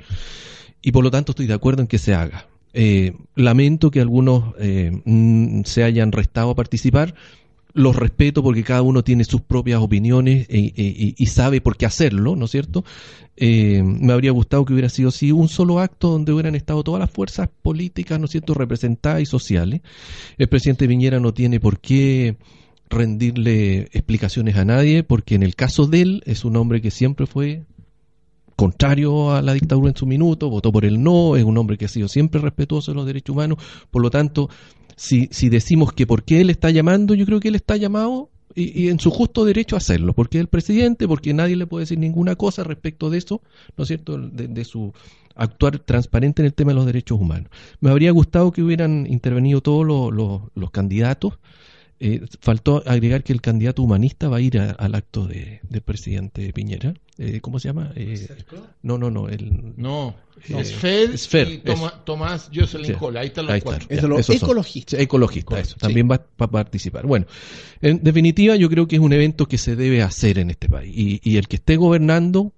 Y 0.81 0.91
por 0.91 1.03
lo 1.03 1.11
tanto 1.11 1.33
estoy 1.33 1.45
de 1.47 1.53
acuerdo 1.53 1.81
en 1.81 1.87
que 1.87 1.97
se 1.99 2.13
haga. 2.15 2.47
Eh, 2.73 3.13
lamento 3.35 3.91
que 3.91 3.99
algunos 4.01 4.53
eh, 4.59 4.91
se 5.65 5.83
hayan 5.83 6.11
restado 6.11 6.51
a 6.51 6.55
participar. 6.55 7.13
Los 7.73 7.95
respeto 7.95 8.41
porque 8.41 8.63
cada 8.63 8.81
uno 8.81 9.03
tiene 9.03 9.23
sus 9.23 9.41
propias 9.41 9.81
opiniones 9.81 10.47
e- 10.49 10.73
y, 10.75 11.15
y 11.17 11.25
sabe 11.27 11.61
por 11.61 11.77
qué 11.77 11.85
hacerlo, 11.85 12.35
¿no 12.35 12.45
es 12.45 12.51
cierto? 12.51 12.83
Eh, 13.35 13.83
me 13.83 14.13
habría 14.13 14.31
gustado 14.31 14.65
que 14.65 14.73
hubiera 14.73 14.89
sido 14.89 15.09
así 15.09 15.31
un 15.31 15.47
solo 15.47 15.79
acto 15.79 16.09
donde 16.09 16.33
hubieran 16.33 16.55
estado 16.55 16.83
todas 16.83 16.99
las 16.99 17.11
fuerzas 17.11 17.49
políticas, 17.61 18.19
¿no 18.19 18.25
es 18.25 18.31
cierto?, 18.31 18.55
representadas 18.55 19.21
y 19.21 19.25
sociales. 19.27 19.81
El 20.39 20.47
presidente 20.47 20.87
Piñera 20.87 21.19
no 21.19 21.33
tiene 21.33 21.59
por 21.59 21.79
qué 21.79 22.37
rendirle 22.89 23.81
explicaciones 23.91 24.55
a 24.55 24.65
nadie, 24.65 25.03
porque 25.03 25.35
en 25.35 25.43
el 25.43 25.55
caso 25.55 25.85
de 25.85 26.01
él 26.01 26.23
es 26.25 26.45
un 26.45 26.55
hombre 26.55 26.81
que 26.81 26.89
siempre 26.89 27.27
fue 27.27 27.63
contrario 28.55 29.33
a 29.35 29.43
la 29.43 29.53
dictadura 29.53 29.89
en 29.89 29.95
su 29.95 30.07
minuto, 30.07 30.49
votó 30.49 30.71
por 30.71 30.83
el 30.83 31.03
no, 31.03 31.35
es 31.35 31.43
un 31.43 31.57
hombre 31.59 31.77
que 31.77 31.85
ha 31.85 31.89
sido 31.89 32.07
siempre 32.07 32.41
respetuoso 32.41 32.91
de 32.91 32.95
los 32.95 33.05
derechos 33.05 33.35
humanos, 33.35 33.59
por 33.91 34.01
lo 34.01 34.09
tanto, 34.09 34.49
si, 34.97 35.29
si 35.31 35.47
decimos 35.47 35.93
que 35.93 36.05
por 36.05 36.23
qué 36.23 36.41
él 36.41 36.49
está 36.49 36.69
llamando, 36.71 37.13
yo 37.13 37.25
creo 37.25 37.39
que 37.39 37.47
él 37.47 37.55
está 37.55 37.77
llamado 37.77 38.29
y, 38.55 38.83
y 38.83 38.89
en 38.89 38.99
su 38.99 39.11
justo 39.11 39.45
derecho 39.45 39.75
a 39.75 39.77
hacerlo, 39.77 40.13
porque 40.13 40.37
es 40.39 40.41
el 40.41 40.47
presidente, 40.47 41.07
porque 41.07 41.33
nadie 41.33 41.55
le 41.55 41.67
puede 41.67 41.83
decir 41.83 41.99
ninguna 41.99 42.35
cosa 42.35 42.63
respecto 42.65 43.09
de 43.09 43.19
eso, 43.19 43.41
¿no 43.77 43.83
es 43.83 43.87
cierto?, 43.87 44.17
de, 44.17 44.47
de 44.49 44.65
su 44.65 44.91
actuar 45.35 45.77
transparente 45.79 46.41
en 46.41 46.47
el 46.47 46.53
tema 46.55 46.71
de 46.71 46.75
los 46.75 46.85
derechos 46.87 47.19
humanos. 47.21 47.49
Me 47.79 47.91
habría 47.91 48.09
gustado 48.11 48.51
que 48.51 48.63
hubieran 48.63 49.05
intervenido 49.07 49.61
todos 49.61 49.85
los, 49.85 50.11
los- 50.11 50.41
los 50.55 50.71
candidatos, 50.71 51.37
eh, 51.99 52.21
faltó 52.41 52.83
agregar 52.85 53.23
que 53.23 53.33
el 53.33 53.41
candidato 53.41 53.81
humanista 53.81 54.29
va 54.29 54.37
a 54.37 54.41
ir 54.41 54.59
a- 54.59 54.71
al 54.71 54.93
acto 54.95 55.25
de, 55.25 55.61
del 55.69 55.81
presidente 55.81 56.53
Piñera. 56.53 56.93
Eh, 57.17 57.39
¿Cómo 57.41 57.59
se 57.59 57.69
llama? 57.69 57.91
Eh, 57.95 58.27
no, 58.83 58.97
no, 58.99 59.09
no. 59.09 59.27
El, 59.29 59.73
No, 59.77 60.15
Eh, 60.47 60.59
es 60.61 61.33
y 61.33 61.57
Toma-. 61.59 62.03
Tomás 62.05 62.51
Jocelyn 62.53 62.95
Sí. 62.99 63.05
Ahí 63.17 63.27
están 63.27 63.45
los 63.45 63.53
Ahí 63.53 63.57
está, 63.57 63.69
cuatro. 63.71 63.87
Es 63.89 63.95
ya, 63.95 64.01
de 64.03 64.07
los 64.07 64.19
esos 64.19 64.37
son. 64.37 64.47
ecologistas. 64.47 64.97
Sí, 64.99 65.03
ecologista, 65.03 65.59
eso. 65.59 65.75
También 65.79 66.07
va, 66.09 66.17
va 66.17 66.45
a 66.45 66.51
participar. 66.51 67.07
Bueno, 67.07 67.25
en 67.81 68.03
definitiva, 68.03 68.55
yo 68.55 68.69
creo 68.69 68.87
que 68.87 68.97
es 68.97 69.01
un 69.01 69.13
evento 69.13 69.47
que 69.47 69.57
se 69.57 69.75
debe 69.75 70.03
hacer 70.03 70.37
en 70.37 70.51
este 70.51 70.69
país. 70.69 70.93
Y, 70.95 71.19
y 71.23 71.37
el 71.37 71.47
que 71.47 71.55
esté 71.55 71.75
gobernando, 71.77 72.53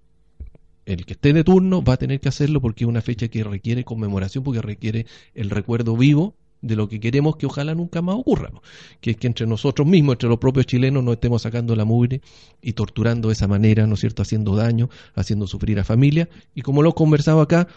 el 0.85 1.05
que 1.05 1.13
esté 1.13 1.31
de 1.31 1.45
turno, 1.45 1.81
va 1.81 1.93
a 1.93 1.97
tener 1.97 2.19
que 2.19 2.27
hacerlo 2.27 2.59
porque 2.59 2.83
es 2.83 2.87
una 2.89 3.01
fecha 3.01 3.29
que 3.29 3.43
requiere 3.45 3.85
conmemoración, 3.85 4.43
porque 4.43 4.61
requiere 4.61 5.05
el 5.33 5.49
recuerdo 5.49 5.95
vivo 5.95 6.35
de 6.61 6.75
lo 6.75 6.89
que 6.89 6.99
queremos 6.99 7.37
que 7.37 7.45
ojalá 7.45 7.73
nunca 7.75 8.01
más 8.01 8.15
ocurra. 8.15 8.49
¿no? 8.53 8.61
Que 9.01 9.11
es 9.11 9.17
que 9.17 9.27
entre 9.27 9.45
nosotros 9.47 9.87
mismos, 9.87 10.13
entre 10.15 10.29
los 10.29 10.39
propios 10.39 10.65
chilenos, 10.65 11.03
no 11.03 11.13
estemos 11.13 11.41
sacando 11.41 11.75
la 11.75 11.85
mugre 11.85 12.21
y 12.61 12.73
torturando 12.73 13.29
de 13.29 13.33
esa 13.33 13.47
manera, 13.47 13.87
¿no 13.87 13.93
es 13.93 13.99
cierto?, 14.01 14.21
haciendo 14.21 14.55
daño, 14.55 14.89
haciendo 15.15 15.47
sufrir 15.47 15.79
a 15.79 15.83
familias. 15.83 16.27
Y 16.55 16.61
como 16.61 16.81
lo 16.83 16.89
he 16.89 16.93
conversado 16.93 17.41
acá, 17.41 17.67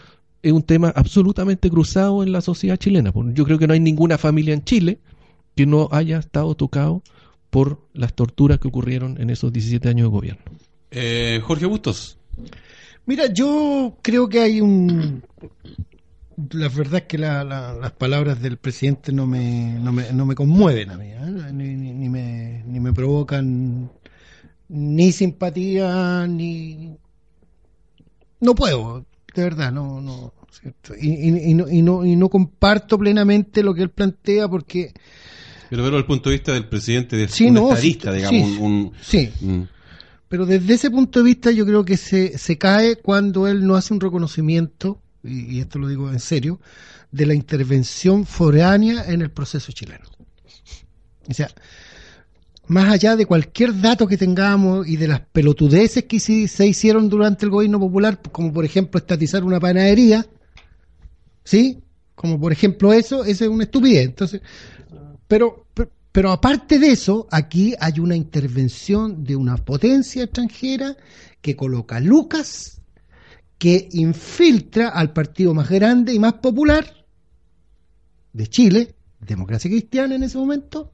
es 0.41 0.51
un 0.51 0.63
tema 0.63 0.91
absolutamente 0.95 1.69
cruzado 1.69 2.21
en 2.23 2.31
la 2.33 2.41
sociedad 2.41 2.75
chilena. 2.77 3.11
Por- 3.13 3.33
Yo 3.33 3.45
creo 3.45 3.57
que 3.57 3.67
no 3.67 3.73
hay 3.73 3.79
ninguna 3.79 4.17
familia 4.17 4.53
en 4.53 4.63
Chile 4.63 4.99
que 5.55 5.65
no 5.65 5.87
haya 5.91 6.17
estado 6.19 6.55
tocado 6.55 7.01
por 7.49 7.79
las 7.93 8.13
torturas 8.13 8.59
que 8.59 8.67
ocurrieron 8.67 9.21
en 9.21 9.29
esos 9.29 9.53
17 9.53 9.87
años 9.87 10.07
de 10.07 10.09
gobierno. 10.11 10.41
Eh, 10.91 11.39
Jorge 11.43 11.65
Bustos. 11.67 12.17
Mira, 13.05 13.31
yo 13.31 13.95
creo 14.01 14.27
que 14.27 14.39
hay 14.39 14.59
un... 14.61 15.23
La 16.51 16.69
verdad 16.69 17.01
es 17.01 17.03
que 17.03 17.17
la- 17.17 17.43
la- 17.43 17.73
las 17.73 17.91
palabras 17.91 18.41
del 18.41 18.57
presidente 18.57 19.11
no 19.11 19.27
me, 19.27 19.73
no 19.79 19.91
me, 19.91 20.11
no 20.13 20.25
me 20.25 20.35
conmueven 20.35 20.89
a 20.91 20.97
mí, 20.97 21.07
¿eh? 21.11 21.51
ni, 21.53 21.75
ni- 21.75 21.93
ni 21.93 22.09
me, 22.09 22.63
ni 22.65 22.79
me 22.79 22.91
provocan 22.93 23.91
ni 24.69 25.11
simpatía, 25.11 26.25
ni... 26.27 26.95
No 28.39 28.55
puedo, 28.55 29.05
de 29.35 29.43
verdad, 29.43 29.71
no... 29.71 30.01
no 30.01 30.33
¿cierto? 30.51 30.93
Y, 30.99 31.09
y- 31.29 31.51
y 31.51 31.53
no, 31.53 31.69
y, 31.69 31.81
no, 31.81 32.05
y 32.05 32.15
no 32.15 32.29
comparto 32.29 32.97
plenamente 32.97 33.63
lo 33.63 33.73
que 33.73 33.81
él 33.83 33.89
plantea 33.89 34.47
porque... 34.47 34.91
Pero 35.69 35.81
verlo 35.83 35.97
desde 35.97 36.03
el 36.03 36.05
punto 36.07 36.29
de 36.29 36.35
vista 36.35 36.53
del 36.53 36.67
presidente, 36.69 37.15
de 37.15 37.27
Sí, 37.27 37.45
un 37.47 37.55
no, 37.55 37.69
estadista, 37.69 38.11
sí, 38.11 38.17
digamos. 38.17 38.49
sí. 38.51 38.57
un- 38.61 38.91
Sí, 39.01 39.29
un- 39.41 39.69
Pero 40.29 40.45
desde 40.45 40.73
ese 40.75 40.89
punto 40.91 41.19
de 41.19 41.25
vista 41.25 41.51
yo 41.51 41.65
creo 41.65 41.83
que 41.85 41.97
se, 41.97 42.37
se 42.37 42.57
cae 42.57 42.95
cuando 42.97 43.47
él 43.47 43.65
no 43.65 43.75
hace 43.75 43.93
un 43.93 43.99
reconocimiento, 43.99 44.99
y, 45.23 45.59
esto 45.59 45.79
lo 45.79 45.87
digo 45.87 46.11
en 46.11 46.19
serio, 46.19 46.59
de 47.11 47.25
la 47.25 47.33
intervención 47.33 48.25
foránea 48.25 49.05
en 49.07 49.21
el 49.21 49.31
proceso 49.31 49.71
chileno. 49.71 50.05
O 51.29 51.33
sea, 51.33 51.49
más 52.67 52.91
allá 52.91 53.15
de 53.15 53.25
cualquier 53.25 53.79
dato 53.79 54.07
que 54.07 54.17
tengamos 54.17 54.87
y 54.87 54.97
de 54.97 55.07
las 55.07 55.21
pelotudeces 55.21 56.03
que 56.05 56.19
se, 56.19 56.47
se 56.47 56.67
hicieron 56.67 57.09
durante 57.09 57.45
el 57.45 57.51
gobierno 57.51 57.79
popular, 57.79 58.21
como 58.31 58.51
por 58.51 58.65
ejemplo 58.65 58.97
estatizar 58.97 59.43
una 59.43 59.59
panadería, 59.59 60.25
¿sí? 61.43 61.79
Como 62.15 62.39
por 62.39 62.51
ejemplo 62.51 62.93
eso, 62.93 63.23
eso 63.23 63.43
es 63.45 63.49
una 63.49 63.63
estupidez. 63.63 64.05
Entonces, 64.05 64.41
pero, 65.27 65.67
pero, 65.73 65.91
pero 66.11 66.31
aparte 66.31 66.79
de 66.79 66.91
eso, 66.91 67.27
aquí 67.31 67.73
hay 67.79 67.99
una 67.99 68.15
intervención 68.15 69.23
de 69.23 69.35
una 69.35 69.55
potencia 69.57 70.23
extranjera 70.23 70.95
que 71.41 71.55
coloca 71.55 71.99
Lucas, 71.99 72.82
que 73.57 73.89
infiltra 73.91 74.89
al 74.89 75.13
partido 75.13 75.53
más 75.53 75.69
grande 75.69 76.13
y 76.13 76.19
más 76.19 76.33
popular 76.33 76.85
de 78.33 78.47
Chile, 78.47 78.95
Democracia 79.19 79.69
Cristiana 79.69 80.15
en 80.15 80.23
ese 80.23 80.37
momento, 80.37 80.91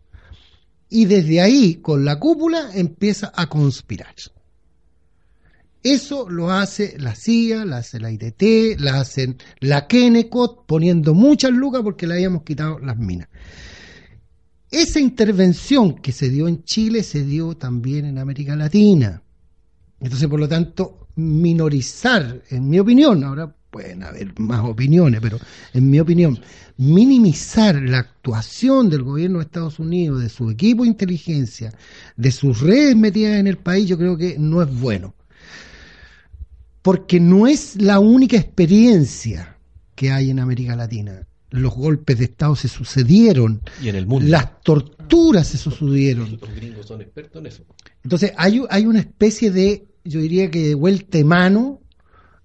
y 0.90 1.06
desde 1.06 1.42
ahí, 1.42 1.76
con 1.76 2.04
la 2.04 2.20
cúpula, 2.20 2.72
empieza 2.74 3.32
a 3.36 3.48
conspirar. 3.48 4.16
Eso 5.82 6.30
lo 6.30 6.52
hace 6.52 6.98
la 7.00 7.16
CIA, 7.16 7.64
la 7.64 7.78
hace 7.78 8.00
la 8.00 8.12
IDT, 8.12 8.80
la 8.80 9.00
hacen 9.00 9.38
la 9.60 9.88
Kennecott, 9.88 10.66
poniendo 10.66 11.14
muchas 11.14 11.52
lucas 11.52 11.82
porque 11.84 12.06
le 12.06 12.16
habíamos 12.16 12.44
quitado 12.44 12.80
las 12.80 12.98
minas. 12.98 13.30
Esa 14.72 15.00
intervención 15.00 15.96
que 15.96 16.12
se 16.12 16.30
dio 16.30 16.48
en 16.48 16.64
Chile 16.64 17.02
se 17.04 17.24
dio 17.24 17.56
también 17.56 18.06
en 18.06 18.18
América 18.18 18.56
Latina. 18.56 19.24
Entonces, 20.02 20.28
por 20.28 20.40
lo 20.40 20.48
tanto, 20.48 21.08
minorizar, 21.20 22.42
en 22.50 22.70
mi 22.70 22.80
opinión, 22.80 23.24
ahora 23.24 23.54
pueden 23.70 24.04
haber 24.04 24.38
más 24.40 24.62
opiniones, 24.62 25.22
pero 25.22 25.38
en 25.74 25.90
mi 25.90 26.00
opinión, 26.00 26.40
minimizar 26.78 27.76
la 27.76 28.00
actuación 28.00 28.90
del 28.90 29.04
gobierno 29.04 29.40
de 29.40 29.46
Estados 29.46 29.80
Unidos, 29.80 30.22
de 30.22 30.30
su 30.30 30.50
equipo 30.50 30.84
de 30.84 30.90
inteligencia, 30.90 31.74
de 32.16 32.32
sus 32.32 32.62
redes 32.62 32.96
metidas 32.96 33.40
en 33.40 33.48
el 33.48 33.58
país, 33.58 33.88
yo 33.88 33.98
creo 33.98 34.18
que 34.18 34.38
no 34.40 34.62
es 34.62 34.80
bueno. 34.80 35.14
Porque 36.82 37.20
no 37.20 37.46
es 37.46 37.76
la 37.82 38.00
única 38.00 38.38
experiencia 38.38 39.58
que 39.96 40.12
hay 40.12 40.30
en 40.30 40.40
América 40.40 40.76
Latina. 40.76 41.28
Los 41.52 41.76
golpes 41.76 42.18
de 42.18 42.26
Estado 42.26 42.56
se 42.56 42.68
sucedieron, 42.68 43.62
Y 43.82 43.90
en 43.90 43.96
el 43.96 44.08
mundo. 44.08 44.28
las 44.30 44.62
torturas 44.62 45.48
se 45.48 45.58
sucedieron. 45.58 46.38
Los 46.40 46.56
gringos 46.56 46.86
son 46.86 47.02
expertos 47.02 47.42
en 47.42 47.48
eso. 47.48 47.64
Entonces 48.04 48.32
hay, 48.38 48.62
hay 48.70 48.86
una 48.86 49.00
especie 49.00 49.52
de, 49.52 49.89
yo 50.04 50.20
diría 50.22 50.50
que 50.52 50.60
de 50.70 50.76
vuelta 50.76 51.24
mano 51.24 51.82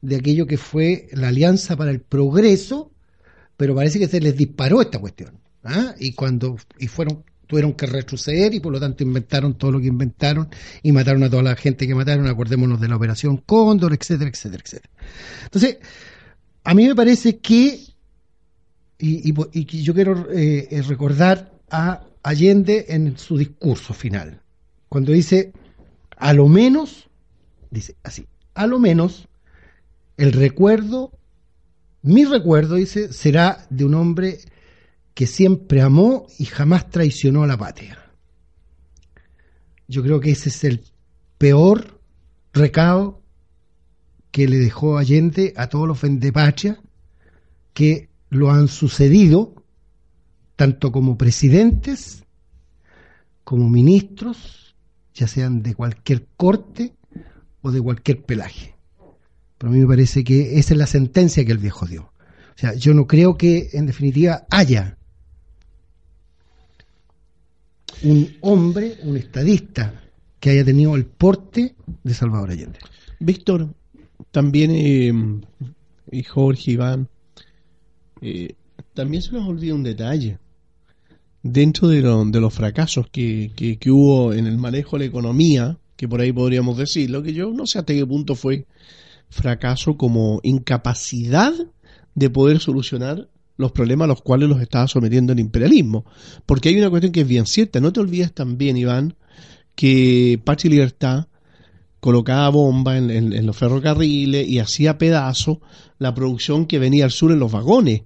de 0.03 0.17
aquello 0.17 0.47
que 0.47 0.59
fue 0.59 1.09
la 1.13 1.29
Alianza 1.29 1.77
para 1.77 1.91
el 1.91 2.01
Progreso, 2.01 2.93
pero 3.57 3.75
parece 3.75 3.99
que 3.99 4.09
se 4.09 4.21
les 4.21 4.37
disparó 4.37 4.83
esta 4.83 4.99
cuestión. 4.99 5.39
¿ah? 5.65 5.95
Y 5.99 6.13
cuando 6.13 6.57
y 6.79 6.89
fueron 6.89 7.25
tuvieron 7.47 7.75
que 7.75 7.85
retroceder 7.87 8.55
y 8.55 8.61
por 8.61 8.73
lo 8.73 8.81
tanto 8.81 9.03
inventaron 9.03 9.55
todo 9.59 9.73
lo 9.73 9.81
que 9.81 9.87
inventaron 9.89 10.49
y 10.83 10.93
mataron 10.93 11.23
a 11.25 11.31
toda 11.31 11.43
la 11.43 11.57
gente 11.57 11.87
que 11.87 11.95
mataron, 11.95 12.27
acordémonos 12.27 12.81
de 12.81 12.89
la 12.89 12.97
operación 12.97 13.37
Cóndor, 13.37 13.93
etcétera, 13.93 14.31
etcétera, 14.31 14.63
etcétera. 14.65 14.91
Entonces, 15.45 15.79
a 16.65 16.73
mí 16.75 16.87
me 16.89 16.95
parece 16.95 17.39
que, 17.41 17.81
y, 18.99 19.31
y- 19.31 19.35
y 19.53 19.83
yo 19.83 19.93
quiero 19.95 20.31
eh, 20.33 20.69
eh, 20.71 20.83
recordar 20.83 21.53
a 21.71 22.05
Allende 22.23 22.87
en 22.89 23.19
su 23.19 23.37
discurso 23.37 23.93
final, 23.93 24.41
cuando 24.89 25.13
dice, 25.13 25.53
a 26.17 26.33
lo 26.33 26.49
menos, 26.49 27.11
dice 27.75 27.97
así, 28.03 28.27
a 28.55 28.67
lo 28.67 28.79
menos 28.79 29.29
el 30.17 30.33
recuerdo, 30.33 31.13
mi 32.03 32.25
recuerdo, 32.25 32.77
dice, 32.77 33.13
será 33.13 33.67
de 33.69 33.85
un 33.85 33.95
hombre 33.95 34.39
que 35.13 35.27
siempre 35.27 35.81
amó 35.81 36.27
y 36.39 36.45
jamás 36.45 36.91
traicionó 36.91 37.43
a 37.43 37.47
la 37.47 37.59
patria. 37.59 37.99
Yo 39.89 40.03
creo 40.03 40.21
que 40.21 40.31
ese 40.31 40.49
es 40.49 40.65
el 40.65 40.83
peor 41.39 42.01
recado 42.53 43.21
que 44.31 44.49
le 44.49 44.59
dejó 44.59 44.99
Allende 44.99 45.53
a 45.57 45.69
todos 45.69 45.87
los 45.87 46.01
vendepatria 46.01 46.81
que 47.73 48.09
lo 48.31 48.51
han 48.51 48.69
sucedido, 48.69 49.55
tanto 50.57 50.91
como 50.91 51.19
presidentes, 51.19 52.25
como 53.45 53.69
ministros, 53.69 54.75
ya 55.15 55.29
sean 55.29 55.63
de 55.63 55.75
cualquier 55.75 56.27
corte 56.37 56.95
o 57.65 57.73
de 57.73 57.81
cualquier 57.81 58.23
pelaje. 58.23 58.75
Pero 59.59 59.71
a 59.73 59.75
mí 59.75 59.81
me 59.81 59.87
parece 59.87 60.23
que 60.23 60.59
esa 60.59 60.75
es 60.75 60.79
la 60.79 60.87
sentencia 60.87 61.45
que 61.45 61.53
el 61.53 61.59
viejo 61.59 61.87
dio. 61.87 62.03
O 62.03 62.59
sea, 62.59 62.75
yo 62.75 62.93
no 62.95 63.07
creo 63.07 63.37
que 63.37 63.71
en 63.73 63.87
definitiva 63.87 64.45
haya 64.51 64.97
un 68.03 68.29
hombre, 68.43 68.99
un 69.03 69.17
estadista, 69.17 70.03
que 70.39 70.51
haya 70.51 70.65
tenido 70.65 70.95
el 70.95 71.07
porte 71.07 71.75
de 72.03 72.15
Salvador 72.15 72.51
Allende. 72.51 72.79
Víctor, 73.19 73.69
también, 74.31 74.71
eh, 74.73 75.13
y 76.13 76.23
Jorge, 76.23 76.73
Iván, 76.73 77.09
eh, 78.21 78.55
también 78.93 79.23
se 79.23 79.33
nos 79.33 79.49
olvida 79.49 79.75
un 79.75 79.83
detalle. 79.83 80.39
Dentro 81.43 81.89
de, 81.89 82.01
lo- 82.03 82.25
de 82.27 82.41
los 82.41 82.53
fracasos 82.53 83.09
que 83.11 83.51
hubo 83.87 84.33
en 84.35 84.47
el 84.47 84.59
manejo 84.59 84.97
de 84.97 85.05
la 85.05 85.09
economía, 85.09 85.79
que 85.97 86.09
por 86.09 86.21
ahí 86.21 86.33
podríamos 86.33 86.77
decirlo, 86.79 87.23
que 87.23 87.33
yo 87.33 87.51
no 87.53 87.67
sé 87.67 87.79
hasta 87.79 87.93
qué 87.95 88.05
punto 88.07 88.35
fue 88.35 88.67
fracaso 89.29 89.97
como 89.97 90.41
incapacidad 90.43 91.53
de 92.15 92.31
poder 92.31 92.61
solucionar 92.61 93.29
los 93.57 93.73
problemas 93.73 94.07
a 94.07 94.09
los 94.09 94.23
cuales 94.23 94.49
los 94.49 94.61
estaba 94.61 94.89
sometiendo 94.89 95.33
el 95.33 95.41
imperialismo. 95.41 96.05
Porque 96.47 96.69
hay 96.69 96.79
una 96.79 96.91
cuestión 96.91 97.13
que 97.13 97.21
es 97.23 97.29
bien 97.29 97.47
cierta. 97.47 97.81
No 97.81 97.93
te 97.93 98.01
olvides 98.01 98.33
también, 98.33 98.77
Iván, 98.77 99.15
que 99.75 100.41
y 100.65 100.69
Libertad 100.69 101.27
colocaba 102.01 102.49
bomba 102.51 102.97
en, 102.99 103.11
en- 103.11 103.33
en 103.33 103.47
los 103.47 103.57
ferrocarriles 103.57 104.47
y 104.49 104.59
hacía 104.59 104.99
pedazo 104.99 105.61
la 105.99 106.15
producción 106.15 106.67
que 106.67 106.79
venía 106.79 107.05
al 107.05 107.11
sur 107.11 107.33
en 107.33 107.39
los 107.39 107.51
vagones. 107.53 108.03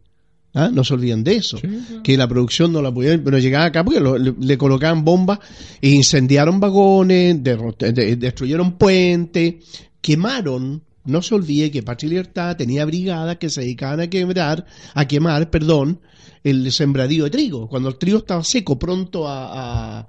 ¿Ah? 0.61 0.71
No 0.73 0.83
se 0.83 0.95
olviden 0.95 1.23
de 1.23 1.37
eso. 1.37 1.59
Que 2.03 2.17
la 2.17 2.27
producción 2.27 2.73
no 2.73 2.83
la 2.83 2.93
podían, 2.93 3.23
pero 3.23 3.39
llegaba 3.39 3.67
acá 3.67 3.85
porque 3.85 4.01
lo- 4.01 4.19
le, 4.19 4.35
le 4.41 4.59
colocaban 4.59 5.05
bombas 5.05 5.39
e 5.81 5.91
incendiaron 5.91 6.59
vagones, 6.59 7.43
de- 7.43 8.17
destruyeron 8.17 8.73
puentes, 8.73 9.55
quemaron. 10.01 10.83
No 11.05 11.23
se 11.23 11.35
olvide 11.35 11.71
que 11.71 11.83
Patria 11.83 12.07
y 12.09 12.11
Libertad 12.11 12.57
tenía 12.57 12.85
brigadas 12.85 13.37
que 13.37 13.49
se 13.49 13.61
dedicaban 13.63 14.01
a 14.01 14.11
quebrar, 14.11 14.67
a 14.95 15.07
quemar, 15.07 15.49
perdón, 15.49 16.01
el 16.45 16.71
sembradío 16.73 17.25
de 17.25 17.31
trigo. 17.31 17.69
Cuando 17.69 17.89
el 17.89 17.97
trigo 17.97 18.19
estaba 18.19 18.43
seco, 18.45 18.79
pronto 18.79 19.27
a, 19.29 20.01
a- 20.01 20.07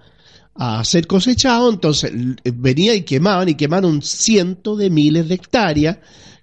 a 0.56 0.84
ser 0.84 1.08
cosechado, 1.08 1.70
entonces 1.72 2.12
venía 2.54 2.94
y 2.94 3.04
quemaban 3.04 3.48
y 3.48 3.56
quemaron 3.56 4.02
cientos 4.02 4.78
de 4.78 4.90
miles 4.90 5.30
de 5.30 5.36
hectáreas 5.36 6.00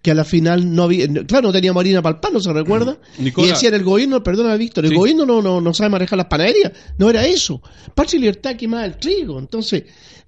que 0.07 0.13
a 0.13 0.15
la 0.15 0.25
final 0.25 0.73
no 0.73 0.85
había, 0.85 1.09
claro, 1.25 1.49
no 1.49 1.53
teníamos 1.53 1.81
harina 1.81 2.01
para 2.01 2.15
el 2.15 2.21
pan, 2.21 2.33
¿no 2.33 2.39
se 2.39 2.53
recuerda? 2.53 2.97
Nicola. 3.19 3.49
Y 3.49 3.51
decían 3.51 3.75
el 3.75 3.83
gobierno, 3.83 4.23
perdona 4.23 4.55
Víctor, 4.55 4.85
el 4.85 4.93
Sí. 4.93 4.97
gobierno 4.97 5.27
no, 5.27 5.43
no, 5.43 5.61
no 5.61 5.75
sabe 5.75 5.91
manejar 5.91 6.17
las 6.17 6.29
panaderías, 6.29 6.71
no 6.97 7.11
era 7.11 7.27
eso. 7.27 7.61
Patria 7.93 8.19
y 8.19 8.21
Libertad 8.21 8.55
quemaba 8.55 8.85
el 8.85 8.99
trigo, 8.99 9.41
entonces 9.41 9.83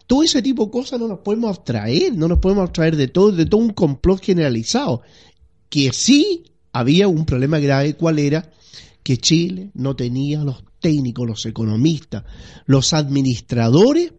todo 0.08 0.24
ese 0.24 0.42
tipo 0.42 0.64
de 0.64 0.72
cosas 0.72 0.98
no 0.98 1.06
nos 1.06 1.20
podemos 1.20 1.50
abstraer, 1.56 2.12
no 2.12 2.26
nos 2.26 2.40
podemos 2.40 2.64
abstraer 2.64 2.96
de 2.96 3.06
todo, 3.06 3.30
de 3.30 3.46
todo 3.46 3.60
un 3.60 3.70
complot 3.70 4.20
generalizado, 4.20 5.02
que 5.68 5.92
sí 5.92 6.42
había 6.72 7.06
un 7.06 7.24
problema 7.24 7.60
grave, 7.60 7.94
¿cuál 7.94 8.18
era? 8.18 8.50
Que 9.04 9.16
Chile 9.18 9.70
no 9.74 9.94
tenía 9.94 10.42
los 10.42 10.64
técnicos, 10.80 11.24
los 11.24 11.46
economistas, 11.46 12.24
los 12.66 12.92
administradores, 12.94 14.12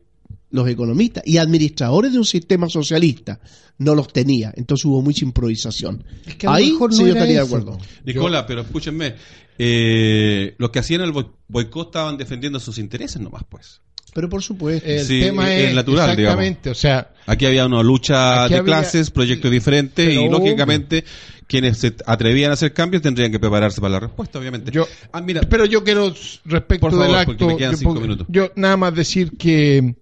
los 0.52 0.68
economistas 0.68 1.24
y 1.26 1.38
administradores 1.38 2.12
de 2.12 2.18
un 2.20 2.26
sistema 2.26 2.68
socialista, 2.70 3.40
no 3.78 3.96
los 3.96 4.12
tenía, 4.12 4.52
entonces 4.56 4.86
hubo 4.86 5.02
mucha 5.02 5.24
improvisación. 5.26 6.04
Es 6.26 6.36
que 6.36 6.48
Ahí 6.48 6.72
mejor 6.72 6.94
sí 6.94 7.02
no 7.02 7.08
yo 7.08 7.14
estaría 7.14 7.36
de 7.36 7.46
acuerdo. 7.46 7.78
Nicola, 8.04 8.46
pero 8.48 8.62
escúchenme, 8.62 9.16
eh, 9.58 10.56
los 10.58 10.70
que 10.72 10.80
hacían 10.80 11.02
el 11.02 11.12
boicot 11.48 11.88
estaban 11.88 12.18
defendiendo 12.18 12.60
sus 12.60 12.78
intereses 12.78 13.22
nomás, 13.22 13.44
pues. 13.48 13.82
Pero 14.14 14.28
por 14.28 14.42
supuesto, 14.42 14.88
El 14.90 15.06
Sí, 15.06 15.20
tema 15.20 15.54
es 15.54 15.70
es, 15.70 15.76
natural, 15.76 16.10
exactamente, 16.12 16.72
o 16.72 16.76
sea, 16.76 17.14
Aquí 17.28 17.46
había 17.46 17.68
una 17.68 17.84
lucha 17.84 18.48
de 18.48 18.56
había- 18.56 18.64
clases, 18.64 19.12
proyectos 19.12 19.52
diferentes 19.52 20.08
Pero 20.08 20.22
y 20.26 20.30
lógicamente 20.30 21.04
quienes 21.46 21.78
se 21.78 21.94
atrevían 22.08 22.50
a 22.50 22.56
hacer 22.56 22.74
cambios 22.74 23.04
tendrían 23.04 23.32
que 23.32 23.40
prepararse 23.40 23.80
para 23.80 23.92
la 23.94 24.00
respuesta, 24.00 24.40
obviamente. 24.40 24.72
Yo- 24.72 24.88
ah, 25.12 25.22
mira, 25.22 25.42
pero 25.42 25.66
yo 25.66 25.84
quiero 25.84 26.12
respecto 26.46 26.82
Por 26.88 26.92
favor, 26.92 27.06
del 27.18 27.26
porque 27.28 27.32
acto, 27.44 27.48
me 27.48 27.58
quedan 27.58 27.72
yo, 27.74 27.78
cinco 27.78 28.02
minutos. 28.02 28.28
yo 28.30 28.52
nada 28.56 28.78
más 28.78 28.96
decir 28.96 29.32
que 29.38 29.96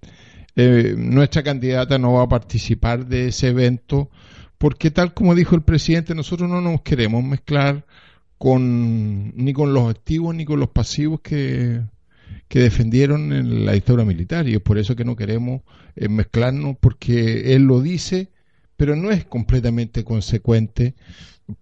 eh, 0.60 0.96
nuestra 0.98 1.44
candidata 1.44 2.00
no 2.00 2.14
va 2.14 2.24
a 2.24 2.30
participar 2.30 3.06
de 3.06 3.28
ese 3.28 3.50
evento 3.50 4.10
porque 4.58 4.90
tal 4.90 5.14
como 5.14 5.36
dijo 5.36 5.56
el 5.56 5.62
presidente, 5.62 6.16
nosotros 6.16 6.50
no 6.50 6.62
nos 6.62 6.82
queremos 6.82 7.24
mezclar 7.24 7.86
con 8.40 9.36
ni 9.36 9.54
con 9.54 9.74
los 9.76 9.88
activos 9.88 10.34
ni 10.34 10.46
con 10.46 10.60
los 10.60 10.70
pasivos 10.70 11.22
que, 11.22 11.82
que 12.48 12.60
defendieron 12.60 13.34
en 13.34 13.68
la 13.68 13.74
dictadura 13.74 14.04
militar 14.04 14.48
y 14.48 14.56
es 14.56 14.62
por 14.62 14.80
eso 14.80 14.96
que 14.96 15.06
no 15.06 15.16
queremos 15.16 15.62
eh, 15.96 16.10
mezclarnos 16.10 16.76
porque 16.80 17.54
él 17.54 17.64
lo 17.64 17.80
dice 17.80 18.32
pero 18.78 18.96
no 18.96 19.12
es 19.12 19.26
completamente 19.26 20.04
consecuente 20.04 20.96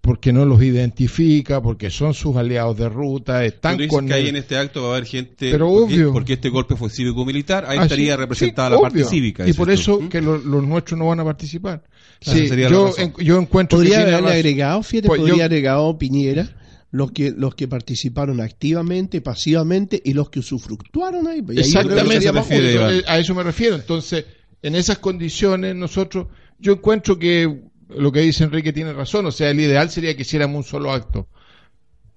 porque 0.02 0.34
no 0.34 0.46
los 0.46 0.62
identifica, 0.64 1.62
porque 1.62 1.92
son 1.92 2.14
sus 2.16 2.36
aliados 2.36 2.76
de 2.78 2.90
ruta, 2.90 3.46
están 3.46 3.78
dices 3.78 3.92
con 3.92 4.08
que 4.08 4.14
ahí 4.16 4.30
en 4.30 4.36
este 4.38 4.58
acto 4.58 4.82
va 4.84 4.88
a 4.88 4.92
haber 4.98 5.06
gente, 5.08 5.52
Pero 5.52 5.68
porque, 5.70 5.94
obvio. 5.94 6.14
porque 6.14 6.34
este 6.34 6.50
golpe 6.50 6.76
fue 6.76 6.90
cívico-militar, 6.90 7.66
ahí 7.68 7.78
Ah, 7.80 7.84
estaría 7.84 8.14
sí, 8.16 8.20
representada 8.20 8.70
sí, 8.70 8.76
la 8.76 8.82
parte 8.82 9.04
cívica. 9.04 9.48
Y 9.48 9.54
por 9.54 9.68
tú. 9.68 9.74
eso 9.74 10.02
¿Mm? 10.02 10.10
que 10.10 10.22
lo- 10.22 10.38
los 10.40 10.64
nuestros 10.64 10.98
no 10.98 11.08
van 11.08 11.20
a 11.20 11.24
participar. 11.24 11.84
Sí, 12.20 12.48
yo, 12.70 12.94
en- 12.98 13.14
yo 13.20 13.38
encuentro 13.40 13.78
podría 13.78 13.98
haberle 14.02 14.22
razón. 14.22 14.32
agregado, 14.32 14.82
fíjate, 14.84 15.08
Pues 15.08 15.22
yo- 15.22 15.28
podría 15.28 15.46
agregado 15.46 15.98
Piñera 16.00 16.50
los 16.92 17.12
que 17.12 17.32
los 17.32 17.54
que 17.56 17.68
participaron 17.68 18.40
activamente, 18.42 19.22
pasivamente 19.22 20.02
y 20.04 20.14
los 20.14 20.30
que 20.30 20.40
usufructuaron 20.40 21.28
ahí. 21.28 21.44
Y 21.48 21.56
yo 21.56 21.62
Exactamente, 21.62 22.32
refiere. 22.32 22.74
Iván. 22.74 23.02
a 23.08 23.20
eso 23.20 23.36
me 23.36 23.44
refiero. 23.44 23.76
Entonces, 23.76 24.26
en 24.64 24.74
esas 24.76 24.98
condiciones, 24.98 25.76
nosotros, 25.76 26.28
yo 26.58 26.72
encuentro 26.74 27.20
que 27.20 27.62
lo 27.90 28.12
que 28.12 28.22
dice 28.22 28.44
Enrique 28.44 28.74
tiene 28.74 28.94
razón. 28.94 29.26
O 29.26 29.32
sea, 29.32 29.50
el 29.50 29.60
ideal 29.60 29.90
sería 29.90 30.16
que 30.16 30.24
hiciéramos 30.24 30.58
un 30.58 30.64
solo 30.64 30.92
acto. 30.92 31.28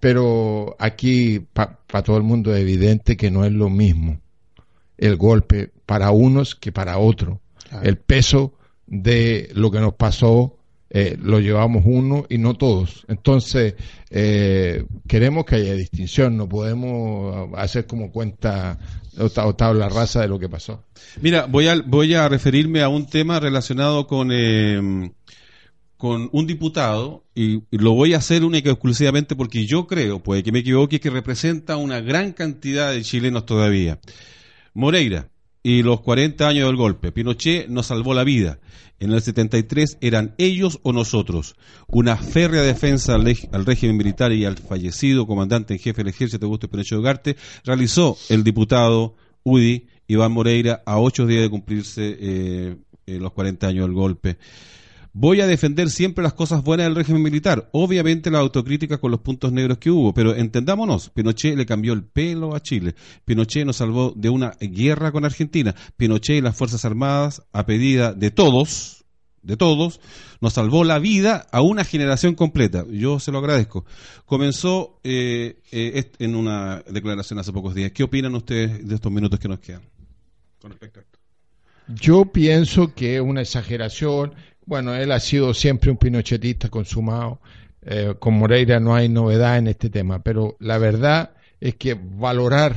Pero 0.01 0.77
aquí, 0.79 1.41
para 1.53 2.03
todo 2.05 2.17
el 2.17 2.23
mundo, 2.23 2.55
es 2.55 2.61
evidente 2.61 3.17
que 3.17 3.31
no 3.31 3.45
es 3.45 3.53
lo 3.53 3.69
mismo 3.69 4.21
el 4.97 5.17
golpe 5.17 5.71
para 5.87 6.11
unos 6.11 6.55
que 6.55 6.73
para 6.73 6.99
otros. 6.99 7.39
Claro. 7.69 7.85
El 7.87 7.99
peso 7.99 8.55
de 8.87 9.51
lo 9.55 9.71
que 9.71 9.81
nos 9.81 9.95
pasó 9.95 10.59
eh, 10.91 11.19
lo 11.21 11.39
llevamos 11.39 11.83
uno 11.85 12.25
y 12.29 12.39
no 12.39 12.55
todos. 12.55 13.05
Entonces, 13.09 13.75
eh, 14.11 14.85
queremos 15.07 15.45
que 15.45 15.57
haya 15.57 15.75
distinción, 15.75 16.37
no 16.37 16.49
podemos 16.49 17.51
hacer 17.57 17.87
como 17.87 18.11
cuenta 18.11 18.79
o, 19.19 19.55
tabla 19.55 19.89
rasa 19.89 20.23
de 20.23 20.29
lo 20.29 20.39
que 20.39 20.49
pasó. 20.49 20.85
Mira, 21.21 21.47
voy 21.47 21.69
a, 21.69 21.83
voy 21.85 22.15
a 22.15 22.29
referirme 22.29 22.83
a 22.83 22.89
un 22.89 23.07
tema 23.07 23.39
relacionado 23.39 24.07
con, 24.07 24.31
eh, 24.33 25.11
con 25.99 26.31
un 26.33 26.47
diputado 26.47 27.25
y, 27.35 27.63
lo 27.71 27.93
voy 27.93 28.15
a 28.15 28.19
hacer 28.19 28.45
única 28.45 28.71
y 28.71 28.73
exclusivamente 28.73 29.37
porque 29.37 29.67
yo 29.67 29.87
creo, 29.87 30.23
puede 30.23 30.43
que 30.43 30.53
me 30.53 30.61
equivoque, 30.61 31.01
que 31.01 31.11
representa 31.11 31.77
una 31.77 32.01
gran 32.01 32.33
cantidad 32.33 32.93
de 32.93 33.03
chilenos 33.03 33.45
todavía. 33.45 34.01
Moreira, 34.73 35.29
y 35.63 35.83
los 35.83 36.01
40 36.01 36.49
años 36.49 36.69
del 36.69 36.77
golpe. 36.77 37.13
Pinochet 37.13 37.69
nos 37.69 37.87
salvó 37.87 38.15
la 38.15 38.25
vida. 38.25 38.61
En 39.01 39.13
el 39.13 39.21
73 39.21 39.99
eran 40.01 40.35
ellos 40.39 40.79
o 40.83 40.93
nosotros. 40.93 41.57
Una 41.89 42.17
férrea 42.17 42.63
defensa 42.63 43.17
al, 43.17 43.27
al 43.53 43.67
régimen 43.67 43.97
militar 43.97 44.33
y 44.33 44.45
al 44.45 44.57
fallecido 44.57 45.27
comandante 45.27 45.75
en 45.75 45.81
jefe 45.81 46.03
del 46.03 46.09
ejército 46.15 46.47
Augusto 46.47 46.69
Pinochet 46.69 46.99
Ugarte 46.99 47.37
realizó 47.65 48.17
el 48.29 48.45
diputado 48.45 49.17
UDI 49.43 49.87
Iván 50.07 50.33
Moreira 50.33 50.83
a 50.87 50.99
ocho 50.99 51.27
días 51.27 51.43
de 51.43 51.51
cumplirse 51.51 52.17
eh, 52.19 52.77
eh, 53.07 53.19
los 53.19 53.33
40 53.33 53.67
años 53.67 53.87
del 53.87 53.95
golpe. 53.95 54.39
Voy 55.21 55.41
a 55.41 55.49
defender 55.49 55.91
siempre 55.91 56.23
las 56.23 56.33
cosas 56.33 56.63
buenas 56.63 56.87
del 56.87 56.95
régimen 56.95 57.25
militar. 57.25 57.69
Obviamente 57.73 58.31
la 58.31 58.39
autocrítica 58.39 58.99
con 58.99 59.11
los 59.11 59.19
puntos 59.19 59.51
negros 59.51 59.79
que 59.79 59.91
hubo, 59.91 60.15
pero 60.15 60.33
entendámonos, 60.37 61.11
Pinochet 61.11 61.57
le 61.57 61.67
cambió 61.67 61.93
el 61.93 62.05
pelo 62.05 62.55
a 62.55 62.61
Chile. 62.61 62.95
Pinochet 63.25 63.67
nos 63.67 63.75
salvó 63.75 64.13
de 64.15 64.31
una 64.31 64.53
guerra 64.61 65.11
con 65.11 65.25
Argentina. 65.25 65.75
Pinochet 65.97 66.37
y 66.37 66.41
las 66.41 66.55
Fuerzas 66.55 66.85
Armadas, 66.85 67.43
a 67.53 67.67
pedida 67.67 68.13
de 68.13 68.31
todos, 68.31 69.07
de 69.43 69.57
todos, 69.57 70.01
nos 70.41 70.53
salvó 70.53 70.85
la 70.85 71.01
vida 71.01 71.49
a 71.51 71.63
una 71.63 71.83
generación 71.83 72.37
completa. 72.37 72.85
Yo 72.89 73.19
se 73.19 73.33
lo 73.33 73.39
agradezco. 73.39 73.85
Comenzó 74.25 75.01
eh, 75.03 75.59
eh, 75.73 76.13
en 76.21 76.37
una 76.37 76.85
declaración 76.89 77.41
hace 77.41 77.53
pocos 77.53 77.75
días. 77.75 77.91
¿Qué 77.91 78.05
opinan 78.05 78.37
ustedes 78.37 78.87
de 78.87 78.95
estos 78.95 79.11
minutos 79.11 79.41
que 79.41 79.49
nos 79.49 79.59
quedan? 79.59 79.83
Con 80.61 80.71
respecto 80.71 81.01
a 81.01 81.03
esto. 81.03 81.19
Yo 81.89 82.27
pienso 82.27 82.95
que 82.95 83.17
es 83.17 83.21
una 83.21 83.41
exageración. 83.41 84.35
Bueno, 84.69 84.95
él 84.95 85.13
ha 85.13 85.19
sido 85.19 85.55
siempre 85.55 85.91
un 85.91 85.97
pinochetista 85.97 86.69
consumado. 86.69 87.41
Eh, 87.81 88.15
con 88.19 88.35
Moreira 88.35 88.79
no 88.79 88.95
hay 88.95 89.09
novedad 89.09 89.57
en 89.57 89.67
este 89.67 89.89
tema, 89.89 90.23
pero 90.23 90.57
la 90.61 90.77
verdad 90.77 91.31
es 91.59 91.77
que 91.77 91.95
valorar 91.95 92.77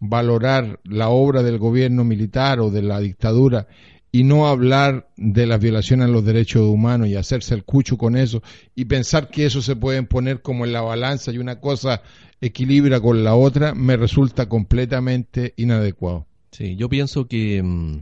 valorar 0.00 0.80
la 0.84 1.10
obra 1.10 1.42
del 1.42 1.58
gobierno 1.58 2.04
militar 2.04 2.60
o 2.60 2.70
de 2.70 2.80
la 2.80 3.00
dictadura 3.00 3.66
y 4.10 4.24
no 4.24 4.48
hablar 4.48 5.10
de 5.18 5.46
las 5.46 5.60
violaciones 5.60 6.06
a 6.06 6.10
los 6.10 6.24
derechos 6.24 6.62
humanos 6.62 7.08
y 7.08 7.16
hacerse 7.16 7.54
el 7.54 7.64
cucho 7.64 7.98
con 7.98 8.16
eso 8.16 8.42
y 8.74 8.86
pensar 8.86 9.28
que 9.28 9.44
eso 9.44 9.60
se 9.60 9.76
puede 9.76 10.02
poner 10.04 10.40
como 10.40 10.64
en 10.64 10.72
la 10.72 10.80
balanza 10.80 11.32
y 11.32 11.38
una 11.38 11.60
cosa 11.60 12.00
equilibra 12.40 12.98
con 13.00 13.24
la 13.24 13.34
otra 13.34 13.74
me 13.74 13.98
resulta 13.98 14.48
completamente 14.48 15.52
inadecuado. 15.56 16.24
Sí, 16.50 16.76
yo 16.76 16.88
pienso 16.88 17.26
que 17.26 17.62
mm, 17.62 17.98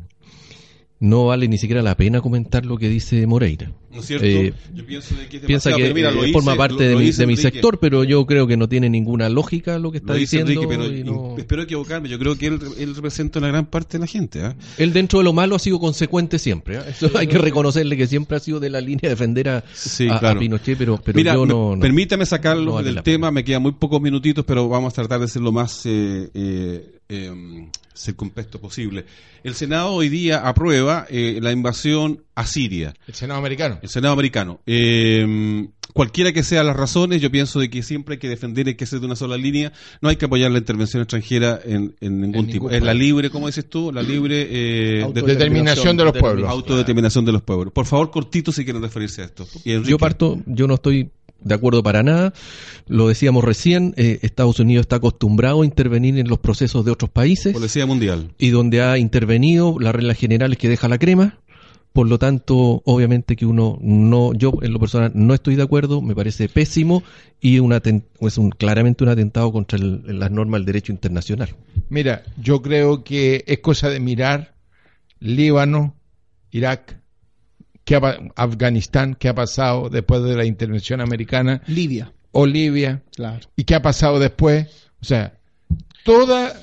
no 0.99 1.27
vale 1.27 1.47
ni 1.49 1.59
siquiera 1.59 1.83
la 1.83 1.97
pena 1.97 2.21
comentar 2.21 2.65
lo 2.65 2.79
que 2.79 2.89
dice 2.89 3.27
Moreira. 3.27 3.71
¿No 3.93 4.01
es 4.03 4.07
cierto? 4.09 4.27
Eh, 4.27 4.53
Yo 4.75 4.85
pienso 4.85 5.15
de 5.15 5.27
que 5.27 5.39
es 5.39 5.43
Piensa 5.45 5.71
demasiado, 5.71 5.77
que 5.79 5.83
pero 5.85 5.95
mira, 5.95 6.11
lo 6.11 6.23
eh, 6.23 6.29
hice- 6.29 6.33
forma 6.35 6.55
parte 6.55 6.75
lo- 6.85 6.91
de, 6.91 6.97
mi, 6.97 7.11
de 7.11 7.27
mi 7.27 7.37
sector, 7.39 7.79
pero 7.79 8.05
yo 8.05 8.27
creo 8.27 8.47
que 8.47 8.57
no 8.59 8.69
tiene 8.69 8.91
ninguna 8.91 9.31
lógica 9.31 9.79
lo 9.79 9.91
que 9.91 9.99
está 9.99 10.13
Lo 10.13 10.19
diciendo. 10.19 10.51
Enrique, 10.53 10.69
pero 10.69 10.93
y 10.95 11.03
no- 11.03 11.35
espero 11.39 11.63
equivocarme. 11.63 12.09
Yo 12.11 12.19
creo 12.19 12.37
que 12.37 12.47
él, 12.49 12.59
él 12.79 12.95
representa 12.95 13.39
una 13.39 13.49
gran 13.49 13.65
parte 13.67 13.97
de 13.97 14.01
la 14.03 14.07
gente. 14.07 14.43
¿ah? 14.43 14.55
Él 14.77 14.93
dentro 14.93 15.21
de 15.21 15.25
lo 15.25 15.33
malo 15.33 15.57
ha 15.57 15.59
sido 15.59 15.79
consecuente 15.79 16.39
siempre. 16.39 16.77
¿eh? 16.77 16.83
Eso 16.91 17.11
hay 17.17 17.27
que 17.27 17.39
reconocerle 17.39 17.97
que 17.97 18.07
siempre 18.07 18.37
ha 18.37 18.41
sido 18.41 18.61
de 18.61 18.69
la 18.69 18.83
línea 18.83 19.01
de 19.03 19.09
defender 19.11 19.49
a, 19.49 19.65
Sí, 19.73 20.09
a- 20.09 20.17
a 20.17 20.21
claro. 20.21 20.41
Pinochet, 20.41 20.77
pero, 20.77 20.99
pero 21.03 21.17
Mira, 21.17 21.33
yo 21.35 21.43
me- 21.47 21.49
no, 21.55 21.77
no. 21.77 21.81
permítame 21.81 22.27
sacarlo 22.27 22.65
no 22.67 22.73
vale 22.75 22.93
del 22.93 23.03
tema, 23.03 23.31
me 23.31 23.45
quedan 23.45 23.63
muy 23.63 23.73
pocos 23.73 24.01
minutitos, 24.03 24.45
pero 24.45 24.69
vamos 24.69 24.93
a 24.93 24.97
tratar 24.97 25.21
de 25.21 25.29
ser 25.29 25.41
lo 25.41 25.53
más 25.53 25.87
eh, 25.87 26.29
eh, 26.35 26.99
eh, 27.09 27.69
circunspecto 27.97 28.61
posible. 28.61 29.05
El 29.43 29.55
Senado 29.55 29.93
hoy 29.93 30.09
día 30.09 30.47
aprueba 30.49 31.07
eh, 31.09 31.39
la 31.41 31.53
invasión 31.53 32.25
a 32.35 32.47
Siria, 32.47 32.95
El 33.09 33.15
Senado 33.15 33.39
americano. 33.41 33.79
el 33.83 33.89
Senado 33.89 34.13
americano. 34.13 34.61
Eh, 34.67 35.69
cualquiera 35.95 36.33
que 36.33 36.43
sean 36.43 36.67
las 36.67 36.77
razones, 36.77 37.23
yo 37.23 37.31
pienso 37.31 37.59
de 37.61 37.71
que 37.71 37.83
siempre 37.83 38.15
hay 38.15 38.19
que 38.19 38.29
defender, 38.29 38.67
hay 38.67 38.75
que 38.75 38.87
ser 38.87 39.01
de 39.01 39.07
una 39.07 39.17
sola 39.17 39.37
línea, 39.37 39.73
no 40.03 40.09
hay 40.09 40.17
que 40.17 40.27
apoyar 40.27 40.51
la 40.51 40.59
intervención 40.59 41.03
extranjera 41.03 41.61
en, 41.65 41.95
en 42.01 42.21
ningún 42.21 42.45
En 42.47 42.47
tipo. 42.53 42.65
ningún 42.65 42.75
es 42.75 42.83
la 42.83 42.95
libre, 42.95 43.31
como 43.31 43.47
dices 43.47 43.69
tú, 43.69 43.91
la 43.93 44.03
libre 44.03 44.47
eh, 44.51 45.07
de- 45.15 45.23
Determinación 45.23 45.97
de 45.97 46.05
los 46.05 46.17
pueblos. 46.17 46.49
autodeterminación 46.51 47.25
de 47.25 47.33
los 47.33 47.43
pueblos. 47.43 47.73
Por 47.73 47.87
favor, 47.87 48.11
cortito 48.11 48.53
si 48.53 48.65
quieren 48.65 48.83
referirse 48.83 49.23
a 49.23 49.25
esto. 49.27 49.47
Enrique, 49.65 49.91
Yo 49.91 49.99
parto, 49.99 50.39
yo 50.47 50.67
no 50.67 50.75
estoy 50.75 51.11
de 51.41 51.55
acuerdo 51.55 51.83
para 51.83 52.03
nada. 52.03 52.33
Lo 52.87 53.09
decíamos 53.09 53.45
recién, 53.45 53.95
eh, 53.97 54.19
Estados 54.23 54.59
Unidos 54.61 54.83
está 54.83 54.97
acostumbrado 54.97 55.63
a 55.63 55.65
intervenir 55.65 56.19
en 56.19 56.29
los 56.29 56.39
procesos 56.39 56.85
de 56.85 56.91
otros 56.93 57.11
países 57.11 57.53
Policía 57.53 57.87
Mundial. 57.87 58.31
y 58.39 58.51
donde 58.51 58.83
ha 58.83 58.99
intervenido, 58.99 59.79
la 59.81 59.93
regla 59.93 60.15
general 60.15 60.53
es 60.53 60.59
que 60.59 60.69
deja 60.69 60.89
la 60.89 60.99
crema. 60.99 61.39
Por 61.93 62.09
lo 62.09 62.19
tanto, 62.19 62.83
obviamente 62.85 63.37
que 63.37 63.47
uno 63.47 63.79
no, 63.81 64.35
yo 64.35 64.53
en 64.61 64.75
lo 64.75 64.79
personal 64.79 65.13
no 65.15 65.33
estoy 65.33 65.57
de 65.57 65.63
acuerdo, 65.63 66.03
me 66.03 66.15
parece 66.15 66.47
pésimo 66.47 67.03
y 67.41 67.55
es 67.57 68.37
un, 68.39 68.51
claramente 68.51 69.03
un 69.03 69.09
atentado 69.09 69.51
contra 69.51 69.79
el- 69.79 70.03
las 70.19 70.31
normas 70.31 70.59
del 70.61 70.67
derecho 70.67 70.93
internacional. 70.93 71.49
Mira, 71.89 72.23
yo 72.39 72.61
creo 72.61 73.03
que 73.03 73.45
es 73.47 73.61
cosa 73.61 73.89
de 73.89 74.01
mirar 74.01 74.55
Líbano, 75.21 75.95
Irak, 76.51 77.01
qué 77.87 77.95
ha 77.95 78.19
Afganistán, 78.35 79.17
qué 79.19 79.29
ha 79.29 79.35
pasado 79.35 79.89
después 79.89 80.23
de 80.25 80.37
la 80.37 80.45
intervención 80.45 81.01
americana, 81.01 81.63
Libia, 81.69 82.13
o 82.33 82.45
Libia, 82.45 83.03
claro. 83.15 83.47
y 83.57 83.65
qué 83.65 83.77
ha 83.77 83.81
pasado 83.81 84.19
después. 84.19 84.67
O 85.01 85.05
sea, 85.05 85.39
toda, 86.05 86.61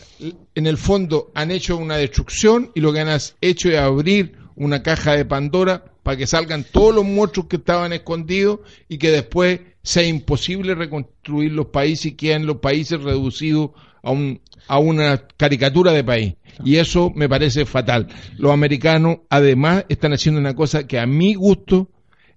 en 0.53 0.67
el 0.67 0.77
fondo, 0.77 1.31
han 1.33 1.49
hecho 1.49 1.77
una 1.77 1.95
destrucción 1.95 2.71
y 2.75 2.81
lo 2.81 2.91
que 2.93 2.99
han 2.99 3.19
hecho 3.41 3.69
es 3.69 3.77
abrir 3.77 4.37
una 4.55 4.83
caja 4.83 5.15
de 5.15 5.23
Pandora 5.23 5.85
para 6.03 6.17
que 6.17 6.27
salgan 6.27 6.65
todos 6.65 6.93
los 6.93 7.05
monstruos 7.05 7.47
que 7.47 7.55
estaban 7.55 7.93
escondidos 7.93 8.59
y 8.89 8.97
que 8.97 9.09
después 9.09 9.61
sea 9.81 10.03
imposible 10.03 10.75
reconstruir 10.75 11.53
los 11.53 11.67
países 11.67 12.07
y 12.07 12.15
queden 12.15 12.45
los 12.45 12.57
países 12.57 13.01
reducidos 13.01 13.71
a, 14.03 14.11
un, 14.11 14.41
a 14.67 14.77
una 14.77 15.27
caricatura 15.37 15.91
de 15.91 16.03
país. 16.03 16.35
Y 16.63 16.75
eso 16.75 17.11
me 17.15 17.27
parece 17.27 17.65
fatal. 17.65 18.07
Los 18.37 18.51
americanos, 18.51 19.19
además, 19.29 19.85
están 19.89 20.13
haciendo 20.13 20.39
una 20.39 20.53
cosa 20.53 20.85
que 20.85 20.99
a 20.99 21.07
mi 21.07 21.33
gusto 21.33 21.89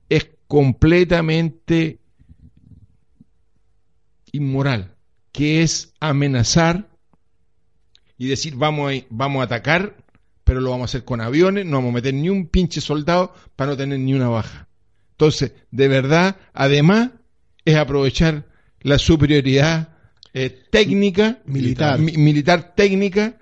es 0.08 0.30
completamente 0.46 2.00
inmoral, 4.32 4.94
que 5.32 5.62
es 5.62 5.92
amenazar 6.00 6.88
y 8.16 8.28
decir 8.28 8.54
vamos 8.56 8.92
a, 8.92 9.04
vamos 9.10 9.40
a 9.40 9.44
atacar, 9.44 9.96
pero 10.44 10.60
lo 10.60 10.70
vamos 10.70 10.84
a 10.84 10.90
hacer 10.90 11.04
con 11.04 11.20
aviones, 11.20 11.66
no 11.66 11.78
vamos 11.78 11.90
a 11.90 11.94
meter 11.94 12.14
ni 12.14 12.30
un 12.30 12.46
pinche 12.46 12.80
soldado 12.80 13.34
para 13.56 13.72
no 13.72 13.76
tener 13.76 13.98
ni 13.98 14.14
una 14.14 14.28
baja. 14.28 14.68
Entonces, 15.12 15.52
de 15.70 15.88
verdad, 15.88 16.36
además, 16.52 17.10
es 17.64 17.76
aprovechar 17.76 18.46
la 18.80 18.98
superioridad 18.98 19.95
eh, 20.38 20.50
técnica, 20.70 21.38
Militar. 21.46 21.98
mi- 21.98 22.12
militar 22.12 22.74
técnica, 22.76 23.38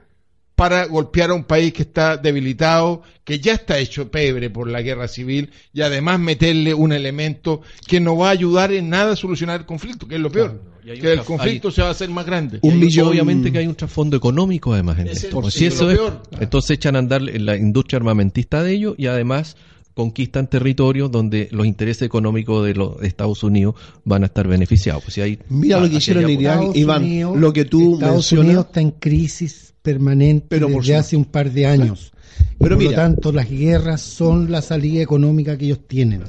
para 0.55 0.85
golpear 0.87 1.31
a 1.31 1.35
un 1.35 1.43
país 1.43 1.73
que 1.73 1.83
está 1.83 2.17
debilitado, 2.17 3.03
que 3.25 3.41
ya 3.41 3.55
está 3.55 3.77
hecho 3.81 4.09
pebre 4.13 4.51
por 4.51 4.69
la 4.71 4.83
guerra 4.83 5.09
civil, 5.09 5.51
y 5.73 5.81
además 5.83 6.21
meterle 6.21 6.73
un 6.75 6.93
elemento 6.93 7.63
que 7.89 7.99
no 7.99 8.17
va 8.17 8.29
a 8.29 8.31
ayudar 8.31 8.73
en 8.73 8.89
nada 8.89 9.15
a 9.15 9.17
solucionar 9.17 9.59
el 9.61 9.67
conflicto, 9.67 10.07
que 10.07 10.15
es 10.15 10.21
lo 10.21 10.31
peor, 10.31 10.63
que 10.85 11.13
el 11.13 11.23
conflicto 11.25 11.73
se 11.73 11.83
va 11.83 11.89
a 11.89 11.91
hacer 11.91 12.09
más 12.11 12.25
grande. 12.25 12.61
Un 12.63 12.79
millón- 12.79 13.09
Obviamente 13.09 13.51
que 13.51 13.59
hay 13.59 13.67
un 13.67 13.75
trasfondo 13.75 14.17
económico 14.17 14.73
además 14.73 15.01
en 15.01 15.09
esto. 15.09 15.51
si 15.51 15.67
eso 15.67 15.91
es- 15.91 15.97
peor. 15.99 16.23
entonces 16.39 16.71
echan 16.71 16.95
a 16.95 17.01
andar 17.01 17.29
en 17.29 17.45
la 17.47 17.57
industria 17.57 17.97
armamentista 17.97 18.63
de 18.63 18.75
ellos 18.75 18.95
y 18.97 19.09
además 19.09 19.57
conquistan 19.95 20.49
territorios 20.51 21.11
donde 21.11 21.49
los 21.53 21.67
intereses 21.67 22.03
económicos 22.03 22.67
de 22.67 22.75
los 22.75 23.01
Estados 23.03 23.43
Unidos 23.45 23.77
van 24.05 24.25
a 24.25 24.27
estar 24.27 24.47
beneficiados. 24.49 25.03
Pues 25.05 25.15
si 25.15 25.21
hay, 25.21 25.39
Mira 25.49 25.79
lo 25.81 25.89
que 25.89 25.97
hicieron 25.97 26.25
en 26.25 26.35
por- 26.35 26.43
Irak, 26.43 26.55
Estados 26.59 26.77
Iván, 26.77 27.03
Unidos- 27.05 27.37
lo 27.39 27.53
que 27.53 27.65
tú 27.65 27.95
Estados 27.95 28.15
mencionas. 28.17 28.47
Unidos 28.47 28.67
está 28.67 28.81
en 28.81 28.91
crisis 28.93 29.75
permanente 29.83 30.47
Pero 30.49 30.69
por 30.69 30.83
desde 30.83 30.95
su- 30.95 30.99
hace 31.01 31.17
un 31.17 31.25
par 31.27 31.51
de 31.53 31.67
años. 31.67 32.13
Pero 32.59 32.77
por 32.77 32.79
mira- 32.79 32.91
lo 32.91 32.97
tanto, 32.97 33.33
las 33.33 33.49
guerras 33.49 34.01
son 34.01 34.51
la 34.51 34.63
salida 34.63 35.01
económica 35.03 35.57
que 35.57 35.67
ellos 35.67 35.81
tienen. 35.87 36.23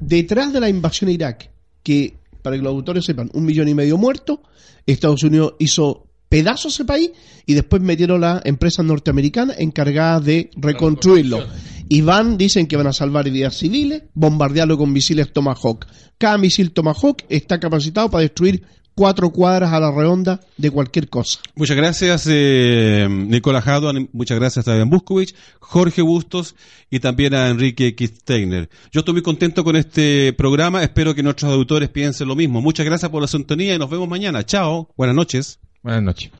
Detrás 0.00 0.52
de 0.52 0.60
la 0.60 0.68
invasión 0.68 1.08
a 1.10 1.12
Irak, 1.12 1.50
que 1.82 2.16
para 2.42 2.56
que 2.56 2.62
los 2.62 2.72
autores 2.72 3.04
sepan, 3.04 3.30
un 3.34 3.44
millón 3.44 3.68
y 3.68 3.74
medio 3.74 3.96
muertos, 3.96 4.40
Estados 4.86 5.22
Unidos 5.22 5.54
hizo 5.60 6.06
pedazos 6.28 6.74
ese 6.74 6.84
país 6.84 7.10
y 7.46 7.54
después 7.54 7.80
metieron 7.82 8.20
las 8.20 8.44
empresas 8.46 8.84
norteamericanas 8.84 9.58
encargadas 9.60 10.24
de 10.24 10.50
reconstruirlo. 10.56 11.44
Y 11.88 12.00
van, 12.00 12.38
dicen 12.38 12.66
que 12.66 12.76
van 12.76 12.86
a 12.86 12.92
salvar 12.92 13.30
vidas 13.30 13.58
civiles, 13.58 14.04
bombardearlo 14.14 14.78
con 14.78 14.92
misiles 14.92 15.32
Tomahawk. 15.32 15.86
Cada 16.18 16.38
misil 16.38 16.72
Tomahawk 16.72 17.24
está 17.28 17.58
capacitado 17.58 18.10
para 18.10 18.22
destruir 18.22 18.64
cuatro 18.94 19.30
cuadras 19.30 19.72
a 19.72 19.80
la 19.80 19.90
redonda 19.90 20.40
de 20.56 20.70
cualquier 20.70 21.08
cosa. 21.08 21.40
Muchas 21.54 21.76
gracias, 21.76 22.26
eh, 22.30 23.06
Nicolás 23.10 23.66
Haduan, 23.66 24.08
muchas 24.12 24.38
gracias 24.38 24.66
a 24.66 24.70
Fabián 24.70 24.90
Buskovich, 24.90 25.34
Jorge 25.60 26.02
Bustos 26.02 26.54
y 26.90 27.00
también 27.00 27.34
a 27.34 27.48
Enrique 27.48 27.94
Kisteiner. 27.94 28.68
Yo 28.90 29.00
estoy 29.00 29.14
muy 29.14 29.22
contento 29.22 29.64
con 29.64 29.76
este 29.76 30.32
programa, 30.32 30.82
espero 30.82 31.14
que 31.14 31.22
nuestros 31.22 31.52
auditores 31.52 31.88
piensen 31.88 32.28
lo 32.28 32.36
mismo. 32.36 32.60
Muchas 32.60 32.86
gracias 32.86 33.10
por 33.10 33.22
la 33.22 33.28
sintonía 33.28 33.74
y 33.74 33.78
nos 33.78 33.90
vemos 33.90 34.08
mañana. 34.08 34.44
Chao, 34.44 34.92
buenas 34.96 35.16
noches. 35.16 35.58
Buenas 35.82 36.02
noches. 36.02 36.30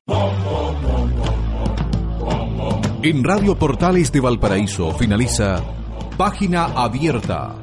En 3.04 3.24
Radio 3.24 3.58
Portales 3.58 4.12
de 4.12 4.20
Valparaíso 4.20 4.92
finaliza 4.92 5.60
Página 6.16 6.66
Abierta. 6.66 7.56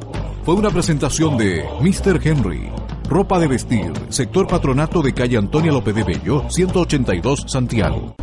Fue 0.43 0.53
una 0.53 0.69
presentación 0.69 1.37
de 1.37 1.63
Mr. 1.79 2.19
Henry. 2.21 2.69
Ropa 3.07 3.39
de 3.39 3.47
vestir, 3.47 3.93
sector 4.09 4.47
patronato 4.47 5.01
de 5.01 5.13
calle 5.13 5.37
Antonia 5.37 5.71
López 5.71 5.95
de 5.95 6.03
Bello, 6.03 6.43
182 6.49 7.45
Santiago. 7.47 8.15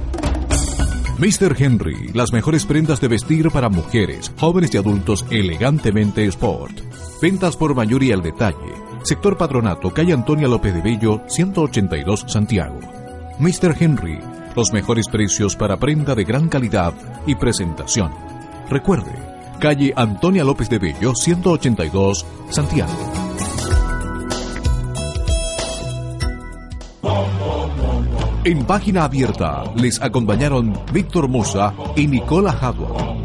Mr. 1.17 1.57
Henry, 1.59 2.11
las 2.13 2.35
mejores 2.35 2.67
prendas 2.67 3.01
de 3.01 3.09
vestir 3.09 3.51
para 3.51 3.71
mujeres, 3.71 4.31
jóvenes 4.39 4.75
y 4.75 4.77
adultos 4.77 5.25
elegantemente 5.31 6.27
sport. 6.27 6.79
Ventas 7.23 7.57
por 7.57 7.75
mayoría 7.75 8.15
al 8.15 8.23
detalle. 8.23 8.75
Sector 9.05 9.39
Patronato, 9.39 9.91
calle 9.91 10.13
Antonia 10.13 10.49
López 10.49 10.75
de 10.75 10.83
Bello, 10.83 11.23
182 11.29 12.27
Santiago. 12.29 12.79
Mr. 13.39 13.75
Henry, 13.81 14.19
los 14.57 14.73
mejores 14.73 15.07
precios 15.09 15.55
para 15.55 15.77
prenda 15.77 16.15
de 16.15 16.25
gran 16.25 16.49
calidad 16.49 16.95
y 17.27 17.35
presentación. 17.35 18.13
Recuerde, 18.69 19.13
calle 19.61 19.93
Antonia 19.95 20.43
López 20.43 20.69
de 20.71 20.79
Bello, 20.79 21.15
182 21.15 22.27
Santiago. 22.51 22.93
En 28.45 28.65
página 28.65 29.05
abierta 29.05 29.65
les 29.75 30.01
acompañaron 30.01 30.79
Víctor 30.93 31.29
Moza 31.29 31.75
y 31.97 32.07
Nicola 32.07 32.53
Hadwell. 32.53 33.17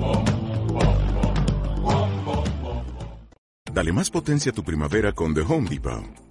Dale 3.71 3.93
más 3.93 4.09
potencia 4.09 4.51
a 4.51 4.55
tu 4.55 4.63
primavera 4.63 5.13
con 5.13 5.33
The 5.33 5.41
Home 5.41 5.69
Depot. 5.69 6.30